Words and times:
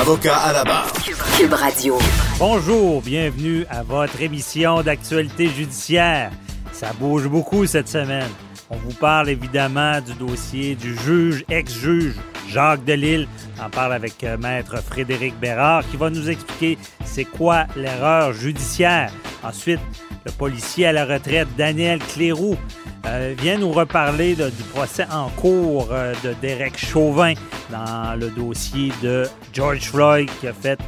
Avocat 0.00 0.36
à 0.36 0.52
la 0.52 0.62
barre. 0.62 0.92
Cube 1.36 1.52
Radio. 1.52 1.98
Bonjour, 2.38 3.02
bienvenue 3.02 3.66
à 3.68 3.82
votre 3.82 4.22
émission 4.22 4.80
d'actualité 4.82 5.48
judiciaire. 5.48 6.30
Ça 6.72 6.92
bouge 7.00 7.26
beaucoup 7.26 7.66
cette 7.66 7.88
semaine. 7.88 8.30
On 8.70 8.76
vous 8.76 8.92
parle 8.92 9.30
évidemment 9.30 9.98
du 10.02 10.12
dossier 10.12 10.74
du 10.74 10.94
juge, 10.94 11.42
ex-juge 11.48 12.14
Jacques 12.50 12.84
Delille. 12.84 13.26
On 13.64 13.70
parle 13.70 13.94
avec 13.94 14.22
euh, 14.24 14.36
maître 14.36 14.82
Frédéric 14.82 15.38
Bérard 15.40 15.88
qui 15.90 15.96
va 15.96 16.10
nous 16.10 16.28
expliquer 16.28 16.76
c'est 17.04 17.24
quoi 17.24 17.66
l'erreur 17.76 18.34
judiciaire. 18.34 19.10
Ensuite, 19.42 19.80
le 20.26 20.32
policier 20.32 20.86
à 20.86 20.92
la 20.92 21.06
retraite 21.06 21.48
Daniel 21.56 21.98
Cléroux 21.98 22.58
euh, 23.06 23.34
vient 23.38 23.56
nous 23.56 23.72
reparler 23.72 24.34
du 24.34 24.62
procès 24.74 25.06
en 25.10 25.30
cours 25.30 25.88
euh, 25.90 26.12
de 26.22 26.34
Derek 26.42 26.76
Chauvin 26.76 27.32
dans 27.70 28.18
le 28.18 28.28
dossier 28.28 28.92
de 29.02 29.24
George 29.54 29.90
Floyd 29.90 30.28
qui 30.40 30.46
a 30.48 30.52
fait 30.52 30.78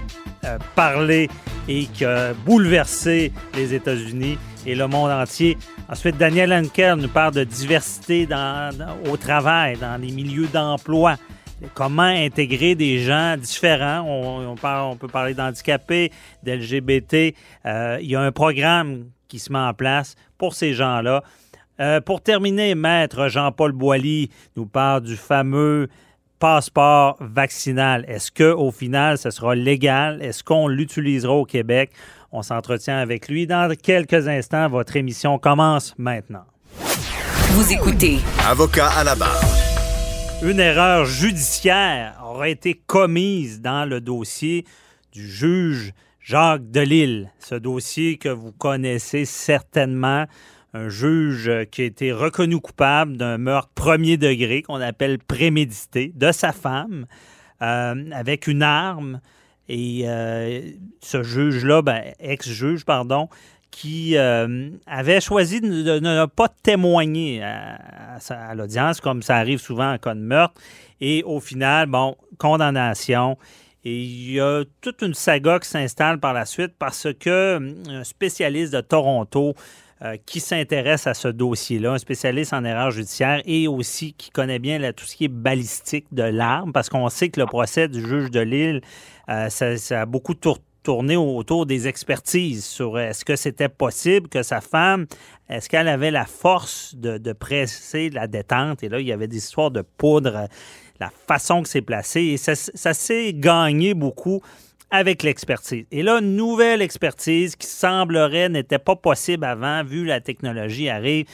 parler 0.74 1.28
et 1.68 1.84
qui 1.86 2.04
a 2.04 2.32
bouleversé 2.32 3.32
les 3.54 3.74
États-Unis 3.74 4.38
et 4.66 4.74
le 4.74 4.86
monde 4.86 5.10
entier. 5.10 5.56
Ensuite, 5.90 6.16
Daniel 6.16 6.52
Henkel 6.52 6.94
nous 6.94 7.08
parle 7.08 7.34
de 7.34 7.42
diversité 7.42 8.28
au 9.10 9.16
travail, 9.16 9.76
dans 9.76 10.00
les 10.00 10.12
milieux 10.12 10.46
d'emploi. 10.46 11.16
Comment 11.74 12.02
intégrer 12.02 12.76
des 12.76 13.00
gens 13.00 13.36
différents? 13.36 14.06
On 14.06 14.96
peut 14.96 15.08
parler 15.08 15.34
d'handicapés, 15.34 16.12
d'LGBT. 16.44 17.34
Euh, 17.66 17.98
il 18.00 18.08
y 18.08 18.14
a 18.14 18.20
un 18.20 18.30
programme 18.30 19.06
qui 19.26 19.40
se 19.40 19.52
met 19.52 19.58
en 19.58 19.74
place 19.74 20.14
pour 20.38 20.54
ces 20.54 20.74
gens-là. 20.74 21.24
Euh, 21.80 22.00
pour 22.00 22.20
terminer, 22.20 22.76
Maître 22.76 23.26
Jean-Paul 23.26 23.72
Boilly 23.72 24.30
nous 24.54 24.66
parle 24.66 25.02
du 25.02 25.16
fameux 25.16 25.88
passeport 26.38 27.16
vaccinal. 27.20 28.04
Est-ce 28.06 28.30
qu'au 28.30 28.70
final, 28.70 29.18
ce 29.18 29.30
sera 29.30 29.56
légal? 29.56 30.22
Est-ce 30.22 30.44
qu'on 30.44 30.68
l'utilisera 30.68 31.32
au 31.32 31.44
Québec? 31.44 31.90
On 32.32 32.42
s'entretient 32.42 32.98
avec 32.98 33.28
lui 33.28 33.46
dans 33.48 33.74
quelques 33.74 34.28
instants. 34.28 34.68
Votre 34.68 34.96
émission 34.96 35.38
commence 35.38 35.94
maintenant. 35.98 36.44
Vous 37.52 37.72
écoutez 37.72 38.18
Avocat 38.46 38.88
à 38.90 39.02
la 39.02 39.16
barre. 39.16 39.42
Une 40.42 40.60
erreur 40.60 41.04
judiciaire 41.06 42.22
aurait 42.24 42.52
été 42.52 42.74
commise 42.86 43.60
dans 43.60 43.84
le 43.84 44.00
dossier 44.00 44.64
du 45.12 45.28
juge 45.28 45.92
Jacques 46.20 46.70
Delille. 46.70 47.30
Ce 47.40 47.56
dossier 47.56 48.16
que 48.16 48.28
vous 48.28 48.52
connaissez 48.52 49.24
certainement, 49.24 50.26
un 50.72 50.88
juge 50.88 51.50
qui 51.72 51.82
a 51.82 51.84
été 51.84 52.12
reconnu 52.12 52.60
coupable 52.60 53.16
d'un 53.16 53.38
meurtre 53.38 53.72
premier 53.74 54.16
degré 54.16 54.62
qu'on 54.62 54.80
appelle 54.80 55.18
prémédité 55.18 56.12
de 56.14 56.30
sa 56.30 56.52
femme 56.52 57.06
euh, 57.60 58.10
avec 58.12 58.46
une 58.46 58.62
arme. 58.62 59.20
Et 59.72 60.02
euh, 60.04 60.62
ce 61.00 61.22
juge-là, 61.22 61.80
ben, 61.80 62.02
ex-juge, 62.18 62.84
pardon, 62.84 63.28
qui 63.70 64.16
euh, 64.16 64.68
avait 64.88 65.20
choisi 65.20 65.60
de, 65.60 66.00
ne 66.00 66.26
pas 66.26 66.48
témoigner 66.48 67.40
à, 67.44 68.54
l'audience, 68.56 69.00
comme 69.00 69.22
ça 69.22 69.36
arrive 69.36 69.60
souvent 69.60 69.92
en 69.92 69.98
cas 69.98 70.14
de 70.14 70.20
meurtre. 70.20 70.60
Et 71.00 71.22
au 71.22 71.38
final, 71.38 71.86
bon, 71.86 72.16
condamnation. 72.36 73.38
Et 73.84 73.96
il 73.96 74.32
y 74.32 74.40
a 74.40 74.64
toute 74.80 75.02
une 75.02 75.14
saga 75.14 75.60
qui 75.60 75.68
s'installe 75.68 76.18
par 76.18 76.34
la 76.34 76.46
suite 76.46 76.72
parce 76.76 77.06
que 77.20 77.58
hum, 77.58 77.74
un 77.88 78.02
spécialiste 78.02 78.72
de 78.72 78.80
Toronto 78.80 79.54
euh, 80.02 80.16
qui 80.24 80.40
s'intéresse 80.40 81.06
à 81.06 81.12
ce 81.12 81.28
dossier-là, 81.28 81.92
un 81.92 81.98
spécialiste 81.98 82.54
en 82.54 82.64
erreur 82.64 82.90
judiciaire 82.90 83.42
et 83.44 83.68
aussi 83.68 84.14
qui 84.14 84.30
connaît 84.30 84.58
bien 84.58 84.80
tout 84.92 85.04
ce 85.04 85.14
qui 85.14 85.26
est 85.26 85.28
balistique 85.28 86.06
de 86.10 86.22
l'arme, 86.22 86.72
parce 86.72 86.88
qu'on 86.88 87.08
sait 87.10 87.28
que 87.28 87.38
le 87.38 87.46
procès 87.46 87.86
du 87.86 88.00
juge 88.00 88.30
de 88.30 88.40
Lille, 88.40 88.80
euh, 89.28 89.50
ça, 89.50 90.00
a 90.00 90.06
beaucoup 90.06 90.32
tour- 90.32 90.58
tourné 90.82 91.16
autour 91.16 91.66
des 91.66 91.86
expertises 91.86 92.64
sur 92.64 92.98
est-ce 92.98 93.24
que 93.24 93.36
c'était 93.36 93.68
possible 93.68 94.28
que 94.28 94.42
sa 94.42 94.62
femme, 94.62 95.06
est-ce 95.48 95.68
qu'elle 95.68 95.88
avait 95.88 96.10
la 96.10 96.24
force 96.24 96.94
de, 96.96 97.32
presser 97.34 98.08
la 98.08 98.26
détente? 98.26 98.82
Et 98.82 98.88
là, 98.88 99.00
il 99.00 99.06
y 99.06 99.12
avait 99.12 99.28
des 99.28 99.36
histoires 99.36 99.70
de 99.70 99.82
poudre, 99.82 100.48
la 100.98 101.10
façon 101.26 101.62
que 101.62 101.68
c'est 101.68 101.82
placé. 101.82 102.20
Et 102.22 102.36
ça 102.38 102.54
s'est 102.54 103.34
gagné 103.34 103.94
beaucoup 103.94 104.40
avec 104.90 105.22
l'expertise. 105.22 105.84
Et 105.92 106.02
là, 106.02 106.20
nouvelle 106.20 106.82
expertise 106.82 107.56
qui 107.56 107.66
semblerait 107.66 108.48
n'était 108.48 108.78
pas 108.78 108.96
possible 108.96 109.44
avant, 109.44 109.84
vu 109.84 110.04
la 110.04 110.20
technologie 110.20 110.88
arrive. 110.88 111.26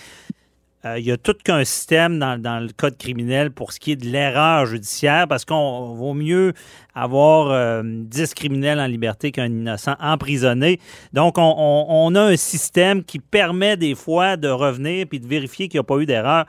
Euh, 0.84 0.98
il 0.98 1.06
y 1.06 1.10
a 1.10 1.16
tout 1.16 1.34
qu'un 1.42 1.64
système 1.64 2.18
dans, 2.18 2.40
dans 2.40 2.60
le 2.60 2.68
code 2.76 2.96
criminel 2.98 3.50
pour 3.50 3.72
ce 3.72 3.80
qui 3.80 3.92
est 3.92 3.96
de 3.96 4.06
l'erreur 4.06 4.66
judiciaire, 4.66 5.26
parce 5.26 5.44
qu'on 5.44 5.94
vaut 5.94 6.14
mieux 6.14 6.52
avoir 6.94 7.50
euh, 7.50 7.82
10 7.84 8.34
criminels 8.34 8.78
en 8.78 8.86
liberté 8.86 9.32
qu'un 9.32 9.46
innocent 9.46 9.96
emprisonné. 9.98 10.78
Donc, 11.12 11.38
on, 11.38 11.54
on- 11.56 11.86
on 11.88 12.14
a 12.14 12.20
un 12.22 12.36
système 12.36 13.02
qui 13.02 13.18
permet 13.18 13.76
des 13.76 13.94
fois 13.94 14.36
de 14.36 14.48
revenir 14.48 15.06
puis 15.08 15.18
de 15.18 15.26
vérifier 15.26 15.68
qu'il 15.68 15.78
n'y 15.78 15.82
a 15.82 15.84
pas 15.84 15.96
eu 15.98 16.06
d'erreur. 16.06 16.44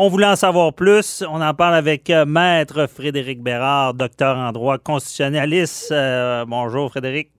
On 0.00 0.06
voulait 0.08 0.26
en 0.26 0.36
savoir 0.36 0.74
plus. 0.74 1.24
On 1.28 1.42
en 1.42 1.54
parle 1.54 1.74
avec 1.74 2.08
euh, 2.08 2.24
Maître 2.24 2.86
Frédéric 2.86 3.42
Bérard, 3.42 3.94
docteur 3.94 4.36
en 4.36 4.52
droit 4.52 4.78
constitutionnaliste. 4.78 5.90
Euh, 5.90 6.44
bonjour, 6.46 6.88
Frédéric. 6.88 7.32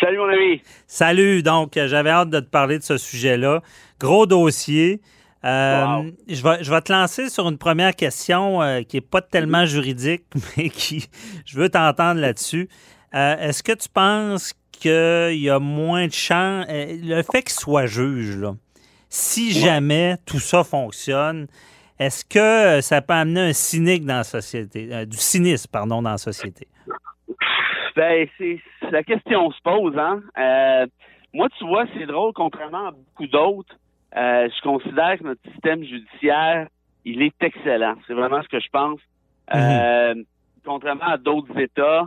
Salut 0.00 0.18
mon 0.18 0.28
ami. 0.28 0.62
Salut. 0.86 1.42
Donc, 1.42 1.76
euh, 1.76 1.88
j'avais 1.88 2.10
hâte 2.10 2.30
de 2.30 2.38
te 2.38 2.48
parler 2.48 2.78
de 2.78 2.84
ce 2.84 2.98
sujet-là. 2.98 3.62
Gros 3.98 4.26
dossier. 4.26 5.00
Euh, 5.44 5.84
Wow. 5.84 6.04
je, 6.28 6.42
vais, 6.44 6.62
je 6.62 6.70
vais 6.70 6.80
te 6.82 6.92
lancer 6.92 7.28
sur 7.28 7.48
une 7.48 7.58
première 7.58 7.96
question 7.96 8.62
euh, 8.62 8.82
qui 8.82 8.98
n'est 8.98 9.00
pas 9.00 9.20
tellement 9.20 9.66
juridique, 9.66 10.22
mais 10.56 10.68
qui, 10.68 11.08
je 11.44 11.58
veux 11.58 11.68
t'entendre 11.68 12.20
là-dessus. 12.20 12.68
Est-ce 13.12 13.64
que 13.64 13.72
tu 13.72 13.88
penses 13.88 14.54
qu'il 14.70 15.40
y 15.40 15.50
a 15.50 15.58
moins 15.58 16.06
de 16.06 16.12
chance, 16.12 16.64
le 16.68 17.22
fait 17.22 17.42
qu'il 17.42 17.50
soit 17.50 17.86
juge, 17.86 18.36
là, 18.36 18.54
si 19.08 19.50
jamais 19.52 20.16
tout 20.24 20.38
ça 20.38 20.62
fonctionne, 20.64 21.48
est-ce 22.06 22.24
que 22.24 22.38
euh, 22.38 22.80
ça 22.80 23.00
peut 23.02 23.14
amener 23.14 23.40
un 23.40 23.52
cynique 23.52 24.04
dans 24.04 24.18
la 24.18 24.24
société, 24.24 24.88
euh, 24.92 25.04
du 25.04 25.16
cynisme, 25.16 25.70
pardon, 25.70 26.02
dans 26.02 26.10
la 26.10 26.18
société? 26.18 26.66
Ben, 27.94 28.26
c'est 28.38 28.58
la 28.90 29.02
question 29.02 29.50
se 29.50 29.60
pose, 29.62 29.96
hein. 29.98 30.22
Euh, 30.38 30.86
moi, 31.34 31.48
tu 31.58 31.66
vois, 31.66 31.84
c'est 31.94 32.06
drôle, 32.06 32.32
contrairement 32.34 32.88
à 32.88 32.90
beaucoup 32.90 33.26
d'autres, 33.26 33.76
euh, 34.16 34.48
je 34.54 34.62
considère 34.62 35.18
que 35.18 35.24
notre 35.24 35.42
système 35.50 35.82
judiciaire, 35.82 36.68
il 37.04 37.22
est 37.22 37.42
excellent. 37.42 37.94
C'est 38.06 38.14
vraiment 38.14 38.42
ce 38.42 38.48
que 38.48 38.60
je 38.60 38.68
pense. 38.70 39.00
Euh, 39.54 40.14
contrairement 40.64 41.06
à 41.06 41.16
d'autres 41.18 41.58
États, 41.58 42.06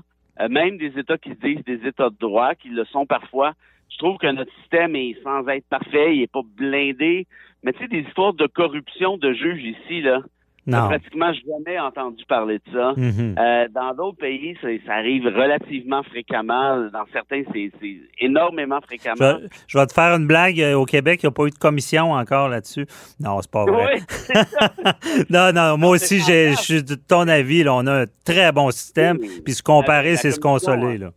même 0.49 0.77
des 0.77 0.97
États 0.97 1.17
qui 1.17 1.29
se 1.29 1.35
disent 1.35 1.63
des 1.65 1.87
États 1.87 2.09
de 2.09 2.17
droit, 2.19 2.55
qui 2.55 2.69
le 2.69 2.85
sont 2.85 3.05
parfois, 3.05 3.53
je 3.89 3.97
trouve 3.97 4.17
que 4.17 4.27
notre 4.27 4.51
système 4.61 4.95
est 4.95 5.15
sans 5.23 5.47
être 5.47 5.67
parfait, 5.67 6.15
il 6.15 6.23
est 6.23 6.31
pas 6.31 6.41
blindé. 6.43 7.27
Mais 7.65 7.73
tu 7.73 7.79
sais, 7.79 7.87
des 7.87 8.01
histoires 8.07 8.33
de 8.33 8.45
corruption 8.47 9.17
de 9.17 9.33
juges 9.33 9.63
ici, 9.63 10.01
là, 10.01 10.19
Non. 10.67 10.87
pratiquement 10.87 11.31
jamais 11.33 11.79
entendu 11.79 12.23
parler 12.27 12.59
de 12.59 12.71
ça. 12.71 12.93
Mhm. 12.95 13.35
Euh, 13.39 13.67
dans 13.73 13.93
d'autres 13.95 14.17
pays, 14.19 14.55
ça, 14.61 14.67
ça 14.85 14.93
arrive 14.93 15.25
relativement 15.25 16.01
fréquemment. 16.03 16.77
Dans 16.93 17.05
certains, 17.11 17.41
c'est 17.53 17.71
énormément 18.19 18.79
Je 18.81 18.85
fréquemment. 18.85 19.39
vais, 19.39 19.47
je 19.67 19.77
vais 19.79 19.85
te 19.87 19.93
faire 19.93 20.15
une 20.15 20.27
blague. 20.27 20.61
Euh, 20.61 20.75
Au 20.75 20.85
Québec, 20.85 21.21
il 21.23 21.25
n'y 21.25 21.29
a 21.29 21.31
pas 21.31 21.45
eu 21.45 21.49
de 21.49 21.57
commission 21.57 22.11
encore 22.13 22.49
là-dessus. 22.49 22.85
Non, 23.19 23.41
c'est 23.41 23.51
pas 23.51 23.65
vrai. 23.65 23.95
Oui, 23.95 24.41
non, 25.29 25.51
non, 25.53 25.77
moi 25.77 25.89
aussi, 25.91 26.19
je 26.19 26.55
suis 26.57 26.83
de 26.83 26.95
ton 26.95 27.27
avis. 27.27 27.63
Là, 27.63 27.73
on 27.75 27.85
a 27.87 28.01
un 28.01 28.05
très 28.25 28.51
bon 28.51 28.69
système. 28.71 29.17
Oui. 29.19 29.41
Puis 29.43 29.53
se 29.53 29.63
comparer, 29.63 30.15
c'est 30.17 30.31
se 30.31 30.39
consoler. 30.39 30.97
Là. 30.97 31.09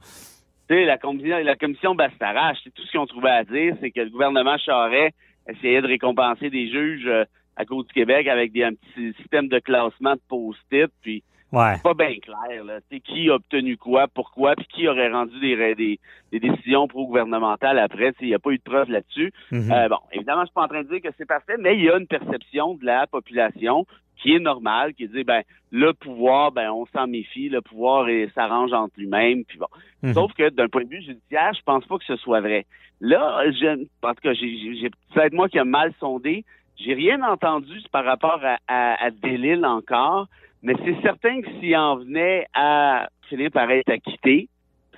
tu 0.68 0.74
sais, 0.76 0.84
la 0.84 0.98
commission, 0.98 1.36
la 1.38 1.56
commission 1.56 1.94
Bastarache, 1.94 2.58
c'est 2.64 2.70
tout 2.74 2.82
ce 2.84 2.90
qu'ils 2.90 3.00
ont 3.00 3.06
trouvé 3.06 3.30
à 3.30 3.44
dire, 3.44 3.74
c'est 3.80 3.90
que 3.90 4.00
le 4.00 4.10
gouvernement 4.10 4.56
Charest 4.58 5.14
essayait 5.48 5.82
de 5.82 5.86
récompenser 5.86 6.50
des 6.50 6.70
juges 6.70 7.06
euh, 7.06 7.24
à 7.56 7.64
cause 7.64 7.86
du 7.86 7.92
Québec 7.92 8.28
avec 8.28 8.52
des, 8.52 8.64
un 8.64 8.74
petit 8.74 9.14
système 9.14 9.48
de 9.48 9.58
classement 9.58 10.14
de 10.14 10.20
post-it, 10.28 10.90
puis 11.02 11.22
Ouais. 11.50 11.76
C'est 11.76 11.82
pas 11.82 11.94
bien 11.94 12.14
clair, 12.20 12.62
là. 12.64 12.78
Sais, 12.90 13.00
qui 13.00 13.30
a 13.30 13.34
obtenu 13.34 13.78
quoi, 13.78 14.06
pourquoi, 14.06 14.54
puis 14.54 14.66
qui 14.66 14.88
aurait 14.88 15.10
rendu 15.10 15.38
des, 15.40 15.74
des, 15.74 15.98
des 16.30 16.40
décisions 16.40 16.86
pro-gouvernementales 16.88 17.78
après. 17.78 18.12
Il 18.20 18.28
n'y 18.28 18.34
a 18.34 18.38
pas 18.38 18.50
eu 18.50 18.58
de 18.58 18.62
preuve 18.62 18.90
là-dessus. 18.90 19.32
Mhm. 19.50 19.72
Euh, 19.72 19.88
bon, 19.88 19.96
évidemment, 20.12 20.42
je 20.42 20.46
suis 20.48 20.54
pas 20.54 20.64
en 20.64 20.68
train 20.68 20.82
de 20.82 20.88
dire 20.88 21.00
que 21.00 21.08
c'est 21.16 21.26
parfait, 21.26 21.56
mais 21.58 21.76
il 21.76 21.84
y 21.84 21.90
a 21.90 21.96
une 21.96 22.06
perception 22.06 22.74
de 22.74 22.84
la 22.84 23.06
population 23.06 23.86
qui 24.20 24.34
est 24.34 24.38
normale, 24.38 24.94
qui 24.94 25.08
dit, 25.08 25.24
ben, 25.24 25.42
le 25.70 25.92
pouvoir, 25.92 26.52
ben, 26.52 26.70
on 26.70 26.86
s'en 26.86 27.06
méfie, 27.06 27.48
le 27.48 27.60
pouvoir 27.60 28.06
s'arrange 28.34 28.72
entre 28.72 28.94
lui-même, 28.98 29.44
puis 29.44 29.58
bon. 29.58 29.66
Mhm. 30.02 30.14
Sauf 30.14 30.32
que 30.34 30.48
d'un 30.50 30.68
point 30.68 30.84
de 30.84 30.90
vue 30.90 31.02
judiciaire, 31.02 31.52
je 31.54 31.62
pense 31.64 31.84
pas 31.86 31.98
que 31.98 32.04
ce 32.04 32.16
soit 32.16 32.40
vrai. 32.40 32.66
Là, 33.00 33.42
je, 33.50 33.84
en 34.02 34.14
tout 34.14 34.20
cas, 34.22 34.32
j'ai, 34.32 34.90
peut-être 35.14 35.32
moi 35.32 35.48
qui 35.48 35.58
a 35.58 35.64
mal 35.64 35.92
sondé. 36.00 36.44
J'ai 36.76 36.94
rien 36.94 37.22
entendu 37.22 37.80
par 37.90 38.04
rapport 38.04 38.40
à, 38.42 38.58
à, 38.68 39.04
à 39.04 39.10
Delille 39.10 39.64
encore, 39.64 40.28
mais 40.62 40.74
c'est 40.84 41.00
certain 41.02 41.40
que 41.40 41.48
s'il 41.58 41.76
en 41.76 41.96
venait 41.96 42.46
à 42.54 43.08
finir 43.28 43.50
par 43.50 43.70
être 43.70 43.90
acquitté, 43.90 44.48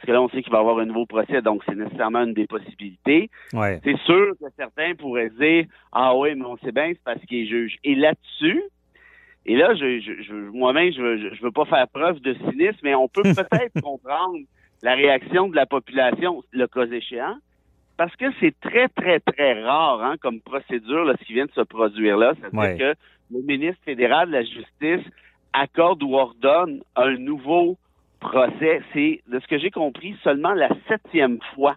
parce 0.01 0.07
que 0.07 0.13
là, 0.13 0.23
on 0.23 0.29
sait 0.31 0.43
qu'il 0.43 0.51
va 0.51 0.59
y 0.59 0.61
avoir 0.61 0.79
un 0.79 0.87
nouveau 0.87 1.05
procès, 1.05 1.43
donc 1.43 1.63
c'est 1.67 1.75
nécessairement 1.75 2.25
une 2.25 2.33
des 2.33 2.47
possibilités. 2.47 3.29
Ouais. 3.53 3.81
C'est 3.85 3.99
sûr 3.99 4.33
que 4.41 4.47
certains 4.57 4.95
pourraient 4.95 5.29
dire 5.29 5.67
Ah 5.93 6.17
oui, 6.17 6.35
mais 6.35 6.47
on 6.47 6.57
sait 6.59 6.73
bien, 6.73 6.89
c'est 6.89 7.05
parce 7.05 7.21
qu'il 7.27 7.43
est 7.43 7.47
juge. 7.47 7.77
Et 7.85 7.95
là-dessus, 7.95 8.63
et 9.47 9.57
là, 9.57 9.75
je, 9.75 10.01
je, 10.01 10.23
je- 10.23 10.35
moi-même, 10.51 10.93
je, 10.93 11.17
je, 11.19 11.35
je 11.35 11.43
veux 11.43 11.51
pas 11.51 11.65
faire 11.65 11.87
preuve 11.89 12.21
de 12.21 12.35
cynisme, 12.35 12.79
mais 12.83 12.95
on 12.95 13.09
peut 13.09 13.23
peut-être 13.35 13.81
comprendre 13.83 14.39
la 14.83 14.95
réaction 14.95 15.49
de 15.49 15.57
la 15.57 15.67
population, 15.67 16.43
le 16.53 16.67
cas 16.67 16.87
échéant, 16.87 17.37
parce 17.97 18.15
que 18.17 18.27
c'est 18.41 18.59
très, 18.61 18.89
très, 18.89 19.21
très 19.21 19.63
rare 19.63 20.03
hein, 20.03 20.17
comme 20.21 20.41
procédure, 20.41 21.05
là, 21.05 21.15
ce 21.21 21.25
qui 21.27 21.35
vient 21.35 21.47
de 21.47 21.53
se 21.53 21.61
produire 21.63 22.17
là. 22.17 22.33
C'est-à-dire 22.41 22.59
Ouais. 22.61 22.77
que 22.79 22.95
le 23.33 23.43
ministre 23.43 23.83
fédéral 23.85 24.29
de 24.29 24.33
la 24.33 24.43
Justice 24.45 25.07
accorde 25.53 26.03
ou 26.03 26.15
ordonne 26.15 26.81
un 26.97 27.17
nouveau 27.19 27.77
procès. 28.21 28.81
C'est, 28.93 29.21
de 29.29 29.39
ce 29.41 29.47
que 29.47 29.59
j'ai 29.59 29.71
compris, 29.71 30.15
seulement 30.23 30.53
la 30.53 30.69
septième 30.89 31.39
fois 31.55 31.77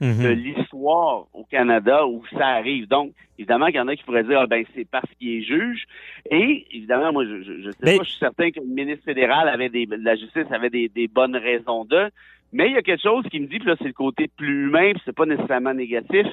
Mhm. 0.00 0.22
de 0.24 0.28
l'histoire 0.30 1.26
au 1.32 1.44
Canada 1.44 2.06
où 2.06 2.22
ça 2.36 2.46
arrive. 2.48 2.88
Donc, 2.88 3.12
évidemment 3.38 3.66
qu'il 3.66 3.76
y 3.76 3.80
en 3.80 3.88
a 3.88 3.96
qui 3.96 4.02
pourraient 4.04 4.24
dire, 4.24 4.40
ah, 4.40 4.46
ben, 4.46 4.64
c'est 4.74 4.88
parce 4.88 5.08
qu'il 5.18 5.30
est 5.38 5.42
juge. 5.42 5.84
Et, 6.30 6.66
évidemment, 6.72 7.12
moi, 7.12 7.24
je, 7.24 7.42
je, 7.42 7.62
je 7.62 7.70
sais 7.70 7.78
Mais- 7.82 7.96
pas, 7.98 8.04
je 8.04 8.08
suis 8.10 8.18
certain 8.18 8.50
que 8.50 8.60
le 8.60 8.66
ministre 8.66 9.04
fédéral 9.04 9.48
avait 9.48 9.68
des, 9.68 9.86
de 9.86 9.96
la 9.96 10.16
justice 10.16 10.46
avait 10.50 10.70
des, 10.70 10.88
des 10.88 11.08
bonnes 11.08 11.36
raisons 11.36 11.84
de. 11.84 12.10
Mais 12.52 12.68
il 12.68 12.74
y 12.74 12.76
a 12.76 12.82
quelque 12.82 13.02
chose 13.02 13.24
qui 13.30 13.40
me 13.40 13.46
dit, 13.46 13.58
puis 13.58 13.66
là, 13.68 13.74
c'est 13.78 13.86
le 13.88 13.92
côté 13.92 14.28
plus 14.36 14.66
humain, 14.66 14.92
puis 14.92 15.02
c'est 15.04 15.14
pas 15.16 15.26
nécessairement 15.26 15.74
négatif, 15.74 16.26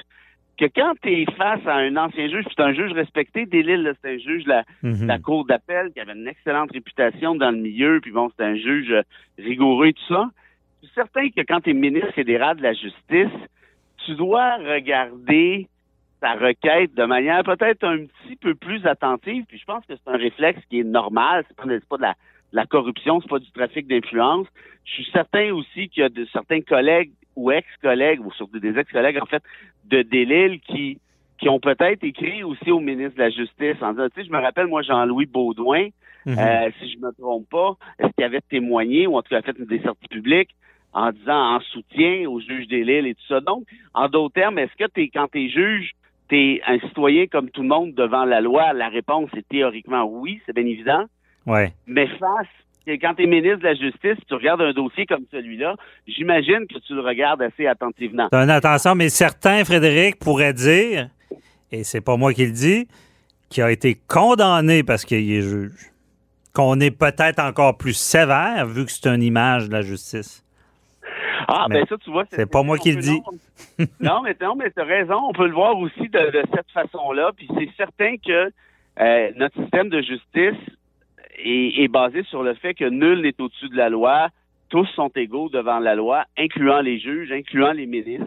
que 0.58 0.66
quand 0.66 0.92
tu 1.02 1.10
es 1.10 1.24
face 1.36 1.66
à 1.66 1.76
un 1.76 1.96
ancien 1.96 2.28
juge, 2.28 2.44
puis 2.44 2.54
c'est 2.56 2.62
un 2.62 2.74
juge 2.74 2.92
respecté, 2.92 3.46
Delisle, 3.46 3.82
là, 3.82 3.92
c'est 4.00 4.14
un 4.14 4.18
juge 4.18 4.44
de 4.44 4.50
la, 4.50 4.64
Mhm. 4.82 5.00
de 5.02 5.06
la 5.06 5.18
cour 5.18 5.44
d'appel 5.46 5.90
qui 5.92 5.98
avait 6.00 6.12
une 6.12 6.28
excellente 6.28 6.70
réputation 6.72 7.34
dans 7.34 7.50
le 7.50 7.56
milieu, 7.56 8.00
puis 8.00 8.12
bon, 8.12 8.30
c'est 8.36 8.44
un 8.44 8.54
juge 8.54 8.94
rigoureux 9.38 9.88
et 9.88 9.92
tout 9.94 10.06
ça. 10.08 10.28
Je 10.82 10.88
suis 10.88 10.94
certain 10.94 11.28
que 11.30 11.40
quand 11.40 11.60
tu 11.60 11.70
es 11.70 11.74
ministre 11.74 12.12
fédéral 12.12 12.56
de 12.58 12.62
la 12.62 12.72
justice, 12.74 13.32
tu 14.04 14.14
dois 14.14 14.56
regarder 14.56 15.68
ta 16.20 16.34
requête 16.34 16.94
de 16.94 17.04
manière 17.04 17.42
peut-être 17.42 17.84
un 17.84 18.06
petit 18.06 18.36
peu 18.36 18.54
plus 18.54 18.86
attentive, 18.86 19.44
puis 19.48 19.58
je 19.58 19.64
pense 19.64 19.84
que 19.86 19.94
c'est 19.96 20.10
un 20.10 20.16
réflexe 20.16 20.60
qui 20.70 20.80
est 20.80 20.84
normal, 20.84 21.44
c'est 21.48 21.56
pas, 21.56 21.64
pas 21.88 21.96
de 21.96 22.02
la, 22.02 22.12
de 22.52 22.56
la 22.56 22.66
corruption, 22.66 23.20
c'est 23.20 23.28
pas 23.28 23.40
du 23.40 23.50
trafic 23.50 23.88
d'influence. 23.88 24.46
Je 24.84 24.92
suis 24.92 25.10
certain 25.12 25.52
aussi 25.52 25.88
qu'il 25.88 26.02
y 26.02 26.06
a 26.06 26.08
de, 26.08 26.24
certains 26.32 26.60
collègues 26.60 27.12
ou 27.34 27.50
ex-collègues, 27.50 28.24
ou 28.24 28.30
surtout 28.32 28.60
des 28.60 28.78
ex-collègues, 28.78 29.18
en 29.20 29.26
fait, 29.26 29.42
de 29.86 30.02
Delille 30.02 30.60
qui, 30.60 30.98
qui 31.38 31.48
ont 31.48 31.58
peut-être 31.58 32.04
écrit 32.04 32.44
aussi 32.44 32.70
au 32.70 32.78
ministre 32.78 33.16
de 33.16 33.22
la 33.22 33.30
Justice 33.30 33.82
en 33.82 33.92
disant, 33.92 34.08
tu 34.14 34.20
sais, 34.20 34.26
je 34.26 34.32
me 34.32 34.38
rappelle, 34.38 34.66
moi, 34.66 34.82
Jean-Louis 34.82 35.26
Baudouin, 35.26 35.88
Mhm. 36.24 36.38
euh, 36.38 36.70
si 36.78 36.92
je 36.92 36.98
me 36.98 37.10
trompe 37.12 37.48
pas, 37.50 37.76
est-ce 37.98 38.12
qu'il 38.12 38.24
avait 38.24 38.40
témoigné 38.42 39.06
ou 39.06 39.16
en 39.16 39.22
tout 39.22 39.30
cas 39.30 39.42
fait 39.42 39.60
des 39.60 39.80
sorties 39.82 40.08
publiques? 40.08 40.54
En 40.92 41.12
disant 41.12 41.56
en 41.56 41.60
soutien 41.60 42.28
au 42.28 42.40
juge 42.40 42.68
des 42.68 42.84
Lilles 42.84 43.06
et 43.06 43.14
tout 43.14 43.26
ça. 43.28 43.40
Donc, 43.40 43.64
en 43.94 44.08
d'autres 44.08 44.34
termes, 44.34 44.58
est-ce 44.58 44.76
que 44.78 44.88
t'es, 44.90 45.08
quand 45.12 45.28
tu 45.32 45.44
es 45.44 45.48
juge, 45.48 45.92
tu 46.28 46.36
es 46.36 46.62
un 46.66 46.78
citoyen 46.80 47.26
comme 47.26 47.50
tout 47.50 47.62
le 47.62 47.68
monde 47.68 47.94
devant 47.94 48.24
la 48.24 48.40
loi? 48.40 48.72
La 48.72 48.88
réponse 48.88 49.30
est 49.36 49.48
théoriquement 49.48 50.04
oui, 50.04 50.40
c'est 50.46 50.54
bien 50.54 50.66
évident. 50.66 51.04
Ouais. 51.46 51.72
Mais 51.86 52.06
face, 52.18 52.46
quand 52.86 53.14
tu 53.14 53.24
es 53.24 53.26
ministre 53.26 53.58
de 53.58 53.64
la 53.64 53.74
Justice, 53.74 54.18
tu 54.26 54.34
regardes 54.34 54.60
un 54.60 54.72
dossier 54.72 55.06
comme 55.06 55.24
celui-là, 55.30 55.76
j'imagine 56.06 56.66
que 56.68 56.78
tu 56.78 56.94
le 56.94 57.00
regardes 57.00 57.42
assez 57.42 57.66
attentivement. 57.66 58.28
T'as 58.30 58.44
une 58.44 58.50
attention, 58.50 58.94
mais 58.94 59.08
certains, 59.08 59.64
Frédéric, 59.64 60.18
pourraient 60.18 60.52
dire, 60.52 61.08
et 61.70 61.84
c'est 61.84 62.00
pas 62.00 62.16
moi 62.16 62.32
qui 62.32 62.44
le 62.44 62.52
dis, 62.52 62.86
qu'il 63.48 63.62
a 63.62 63.70
été 63.70 63.98
condamné 64.08 64.82
parce 64.82 65.04
qu'il 65.04 65.30
est 65.30 65.42
juge. 65.42 65.92
Qu'on 66.52 66.80
est 66.80 66.90
peut-être 66.90 67.38
encore 67.38 67.78
plus 67.78 67.94
sévère 67.94 68.66
vu 68.66 68.84
que 68.84 68.92
c'est 68.92 69.06
une 69.06 69.22
image 69.22 69.68
de 69.68 69.72
la 69.72 69.80
justice. 69.80 70.41
Ah, 71.48 71.66
Mais 71.68 71.80
ben 71.80 71.86
ça, 71.88 71.96
tu 71.98 72.10
vois. 72.10 72.24
c'est 72.30 72.50
pas 72.50 72.62
moi 72.62 72.78
qui 72.78 72.92
le 72.92 73.00
dis. 73.00 73.20
Non, 73.78 73.86
non, 74.00 74.22
mais 74.22 74.36
non, 74.40 74.54
mais 74.56 74.70
t'as 74.70 74.84
raison. 74.84 75.20
On 75.28 75.32
peut 75.32 75.46
le 75.46 75.54
voir 75.54 75.76
aussi 75.78 76.08
de, 76.08 76.30
de 76.30 76.42
cette 76.54 76.70
façon-là. 76.72 77.32
Puis 77.36 77.48
c'est 77.56 77.70
certain 77.76 78.16
que 78.16 78.50
euh, 79.00 79.30
notre 79.36 79.60
système 79.60 79.88
de 79.88 80.00
justice 80.02 80.60
est, 81.38 81.82
est 81.82 81.88
basé 81.88 82.22
sur 82.24 82.42
le 82.42 82.54
fait 82.54 82.74
que 82.74 82.84
nul 82.84 83.20
n'est 83.22 83.40
au-dessus 83.40 83.68
de 83.68 83.76
la 83.76 83.88
loi. 83.88 84.28
Tous 84.68 84.86
sont 84.94 85.10
égaux 85.16 85.48
devant 85.48 85.78
la 85.78 85.94
loi, 85.94 86.24
incluant 86.38 86.80
les 86.80 86.98
juges, 86.98 87.30
incluant 87.30 87.72
les 87.72 87.86
ministres. 87.86 88.26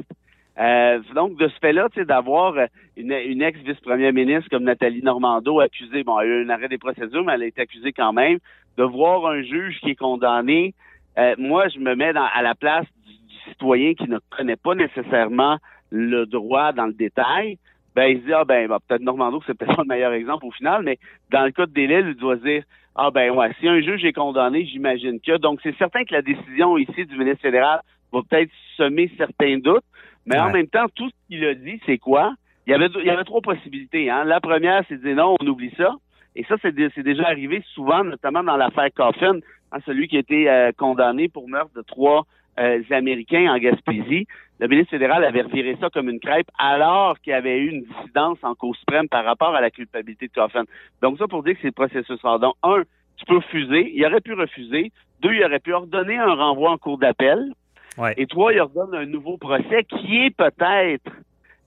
Euh, 0.58 1.00
donc, 1.14 1.38
de 1.38 1.48
ce 1.48 1.60
fait-là, 1.60 1.90
tu 1.90 2.00
sais, 2.00 2.06
d'avoir 2.06 2.56
une, 2.96 3.12
une 3.12 3.42
ex-vice-première 3.42 4.14
ministre 4.14 4.50
comme 4.50 4.64
Nathalie 4.64 5.02
Normando 5.02 5.60
accusée, 5.60 6.04
bon, 6.04 6.20
elle 6.20 6.32
a 6.32 6.36
eu 6.36 6.46
un 6.46 6.50
arrêt 6.50 6.70
des 6.70 6.78
procédures, 6.78 7.24
mais 7.26 7.34
elle 7.34 7.44
a 7.44 7.48
été 7.48 7.62
accusée 7.62 7.92
quand 7.92 8.14
même, 8.14 8.40
de 8.78 8.84
voir 8.84 9.26
un 9.26 9.42
juge 9.42 9.80
qui 9.82 9.92
est 9.92 9.96
condamné, 9.96 10.74
euh, 11.18 11.36
moi, 11.38 11.68
je 11.70 11.80
me 11.80 11.96
mets 11.96 12.14
dans- 12.14 12.30
à 12.34 12.42
la 12.42 12.56
place 12.56 12.86
du, 13.06 13.14
du 13.14 13.36
citoyen 13.50 13.94
qui 13.94 14.10
ne 14.10 14.20
connaît 14.36 14.56
pas 14.56 14.76
nécessairement 14.76 15.58
le 15.92 16.26
droit 16.26 16.72
dans 16.74 16.86
le 16.88 16.94
détail. 16.94 17.58
Ben, 17.96 18.08
il 18.08 18.20
se 18.22 18.26
dit, 18.26 18.34
ah 18.34 18.44
ben, 18.44 18.68
ben, 18.68 18.78
peut-être 18.86 19.02
Normando, 19.02 19.42
c'est 19.46 19.54
peut-être 19.58 19.76
pas 19.76 19.84
le 19.84 19.88
meilleur 19.88 20.12
exemple 20.12 20.46
au 20.46 20.52
final, 20.52 20.84
mais 20.84 20.98
dans 21.32 21.46
le 21.46 21.52
cas 21.52 21.66
de 21.66 21.72
Delille, 21.72 22.06
il 22.10 22.16
doit 22.16 22.38
se 22.38 22.42
dire, 22.44 22.64
ah 22.96 23.12
ben 23.12 23.32
ouais, 23.32 23.52
si 23.60 23.68
un 23.68 23.80
juge 23.82 24.04
est 24.04 24.14
condamné, 24.14 24.66
j'imagine 24.66 25.20
que. 25.20 25.38
Donc, 25.38 25.60
c'est 25.64 25.76
certain 25.78 26.04
que 26.04 26.14
la 26.14 26.22
décision 26.22 26.78
ici 26.78 27.06
du 27.06 27.18
ministre 27.18 27.42
fédéral 27.42 27.82
va 28.12 28.20
peut-être 28.30 28.52
semer 28.78 29.12
certains 29.18 29.58
doutes, 29.60 29.84
mais 30.26 30.38
en 30.40 30.50
même 30.52 30.68
temps, 30.68 30.86
tout 30.96 31.10
ce 31.10 31.16
qu'il 31.28 31.46
a 31.46 31.54
dit, 31.54 31.80
c'est 31.86 31.98
quoi? 31.98 32.34
Il 32.68 32.72
y 32.72 32.74
avait, 32.74 32.88
il 33.00 33.06
y 33.06 33.10
avait 33.10 33.24
trois 33.26 33.42
possibilités. 33.42 34.10
Hein. 34.10 34.24
La 34.24 34.40
première, 34.40 34.84
c'est 34.90 34.98
de 34.98 35.04
dire 35.04 35.16
non, 35.16 35.36
on 35.40 35.48
oublie 35.48 35.72
ça. 35.78 35.94
Et 36.36 36.44
ça, 36.46 36.56
c'est 36.62 36.74
déjà 36.76 37.28
arrivé 37.28 37.62
souvent, 37.74 38.04
notamment 38.04 38.44
dans 38.44 38.58
l'affaire 38.58 38.90
Coffin, 38.94 39.40
hein, 39.76 39.80
celui 39.86 40.08
qui 40.08 40.18
a 40.18 40.20
été 40.20 40.50
euh, 40.50 40.72
condamné 40.78 41.30
pour 41.30 41.48
meurtre 41.48 41.74
de 41.76 41.82
trois 41.82 42.26
euh, 42.60 42.82
Américains 42.92 43.54
en 43.54 43.58
Gaspésie. 43.58 44.28
Le 44.60 44.68
ministre 44.68 44.92
fédéral 44.92 45.24
avait 45.26 45.42
reviré 45.42 45.76
ça 45.82 45.90
comme 45.90 46.10
une 46.10 46.20
crêpe 46.20 46.48
alors 46.58 47.20
qu'il 47.20 47.32
y 47.32 47.34
avait 47.34 47.60
eu 47.60 47.70
une 47.70 47.84
dissidence 47.84 48.38
en 48.42 48.56
Cour 48.56 48.76
suprême 48.78 49.10
par 49.10 49.26
rapport 49.26 49.54
à 49.54 49.62
la 49.62 49.70
culpabilité 49.70 50.28
de 50.28 50.34
Coffin. 50.34 50.64
Donc 51.02 51.18
ça 51.18 51.28
pour 51.28 51.44
dire 51.44 51.56
que 51.56 51.60
c'est 51.62 51.68
le 51.68 51.74
processus. 51.74 52.22
Donc, 52.22 52.56
un, 52.64 52.84
tu 53.18 53.26
peux 53.26 53.38
refuser. 53.38 53.92
Il 53.94 54.06
aurait 54.06 54.22
pu 54.22 54.34
refuser. 54.34 54.92
Deux, 55.22 55.34
il 55.34 55.44
aurait 55.44 55.60
pu 55.60 55.74
ordonner 55.74 56.18
un 56.18 56.34
renvoi 56.34 56.72
en 56.72 56.78
cour 56.78 56.98
d'appel. 56.98 57.54
Ouais. 57.98 58.14
Et 58.18 58.28
trois, 58.28 58.54
il 58.54 58.60
ordonne 58.60 58.94
un 58.94 59.06
nouveau 59.06 59.38
procès 59.38 59.84
qui 59.84 60.24
est 60.24 60.36
peut-être 60.36 61.12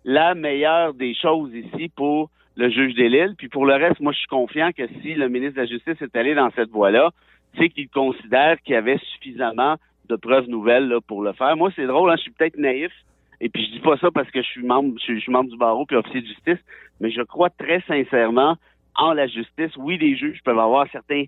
la 0.05 0.35
meilleure 0.35 0.95
des 0.95 1.15
choses 1.15 1.53
ici 1.55 1.91
pour 1.95 2.31
le 2.57 2.71
juge 2.71 2.95
des 2.95 3.09
Lilles. 3.09 3.35
Puis 3.37 3.49
pour 3.49 3.67
le 3.67 3.75
reste, 3.75 4.01
moi, 4.01 4.13
je 4.13 4.19
suis 4.19 4.29
confiant 4.29 4.71
que 4.77 4.87
si 5.03 5.15
le 5.15 5.29
ministre 5.29 5.57
de 5.57 5.63
la 5.63 5.67
Justice 5.67 6.01
est 6.01 6.17
allé 6.17 6.35
dans 6.35 6.51
cette 6.57 6.71
voie-là, 6.71 7.11
c'est 7.59 7.69
qu'il 7.69 7.89
considère 7.89 8.61
qu'il 8.63 8.75
y 8.75 8.77
avait 8.77 8.99
suffisamment 9.13 9.77
de 10.09 10.17
preuves 10.17 10.49
nouvelles 10.49 10.89
là, 10.89 11.01
pour 11.01 11.23
le 11.23 11.33
faire. 11.33 11.57
Moi, 11.57 11.71
c'est 11.77 11.87
drôle, 11.87 12.11
hein, 12.11 12.17
je 12.17 12.23
suis 12.23 12.31
peut-être 12.31 12.57
naïf, 12.57 12.93
et 13.41 13.49
puis 13.49 13.65
je 13.67 13.73
dis 13.73 13.81
pas 13.81 13.97
ça 13.99 14.11
parce 14.11 14.31
que 14.31 14.43
je 14.43 14.47
suis 14.47 14.65
membre, 14.65 14.95
je 14.99 15.05
suis, 15.05 15.17
je 15.17 15.21
suis 15.21 15.33
membre 15.33 15.51
du 15.51 15.57
barreau 15.57 15.87
puis 15.87 15.97
officier 15.97 16.23
de 16.23 16.27
justice, 16.27 16.59
mais 17.01 17.11
je 17.11 17.23
crois 17.23 17.51
très 17.51 17.81
sincèrement 17.83 18.57
en 18.97 19.13
la 19.13 19.27
justice. 19.27 19.77
Oui, 19.77 19.99
les 19.99 20.17
juges 20.17 20.41
peuvent 20.45 20.59
avoir 20.59 20.87
certains 20.91 21.25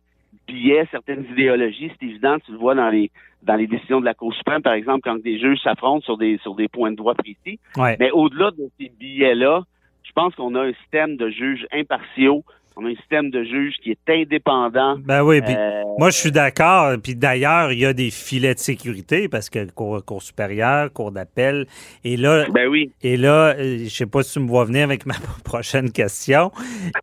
biais, 0.47 0.87
certaines 0.91 1.25
idéologies, 1.31 1.91
c'est 1.93 2.07
évident, 2.07 2.39
tu 2.41 2.53
le 2.53 2.59
vois 2.59 2.75
dans 2.75 2.91
les 2.91 3.11
dans 3.43 3.55
les 3.55 3.67
décisions 3.67 4.01
de 4.01 4.05
la 4.05 4.13
Cour 4.13 4.35
suprême, 4.35 4.61
par 4.61 4.75
exemple, 4.75 5.01
quand 5.03 5.17
des 5.23 5.39
juges 5.39 5.61
s'affrontent 5.61 6.05
sur 6.05 6.19
des 6.19 6.39
sur 6.39 6.55
des 6.55 6.69
points 6.69 6.91
de 6.91 6.97
droit 6.97 7.15
précis. 7.15 7.59
Ouais. 7.77 7.97
Mais 7.99 8.11
au-delà 8.11 8.51
de 8.51 8.69
ces 8.79 8.91
billets-là, 8.99 9.63
je 10.03 10.13
pense 10.13 10.35
qu'on 10.35 10.55
a 10.57 10.63
un 10.63 10.73
système 10.75 11.17
de 11.17 11.31
juges 11.31 11.67
impartiaux, 11.73 12.45
on 12.81 12.87
a 12.87 12.91
un 12.91 12.95
système 12.95 13.31
de 13.31 13.45
juges 13.45 13.75
qui 13.83 13.91
est 13.91 14.11
indépendant. 14.23 14.97
Ben 14.99 15.23
oui, 15.23 15.41
puis 15.43 15.55
Euh, 15.55 15.83
moi, 15.99 16.11
je 16.11 16.17
suis 16.17 16.31
d'accord. 16.33 16.95
Puis 17.03 17.15
d'ailleurs, 17.15 17.73
il 17.73 17.81
y 17.81 17.87
a 17.87 17.93
des 17.93 18.11
filets 18.11 18.55
de 18.55 18.59
sécurité 18.59 19.29
parce 19.29 19.51
que 19.51 19.71
Cour, 19.71 20.03
cour 20.05 20.23
supérieure, 20.23 20.93
Cour 20.93 21.13
d'appel. 21.13 21.67
Et 22.05 22.17
là, 22.17 22.47
ben 22.53 22.67
oui. 22.69 22.91
et 23.03 23.17
là, 23.17 23.55
euh, 23.59 23.85
je 23.85 23.89
sais 23.89 24.07
pas 24.07 24.23
si 24.23 24.35
tu 24.35 24.41
me 24.41 24.49
vois 24.49 24.65
venir 24.65 24.85
avec 24.85 25.05
ma 25.11 25.15
prochaine 25.45 25.91
question. 25.93 26.51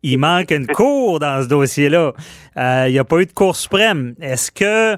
Il 0.02 0.18
manque 0.18 0.50
une 0.50 0.66
cour 0.66 1.20
dans 1.20 1.42
ce 1.42 1.48
dossier-là. 1.48 2.12
Euh, 2.56 2.84
il 2.88 2.92
n'y 2.92 2.98
a 2.98 3.04
pas 3.04 3.20
eu 3.20 3.26
de 3.26 3.32
Cour 3.32 3.54
suprême. 3.54 4.14
Est-ce 4.20 4.50
que 4.50 4.96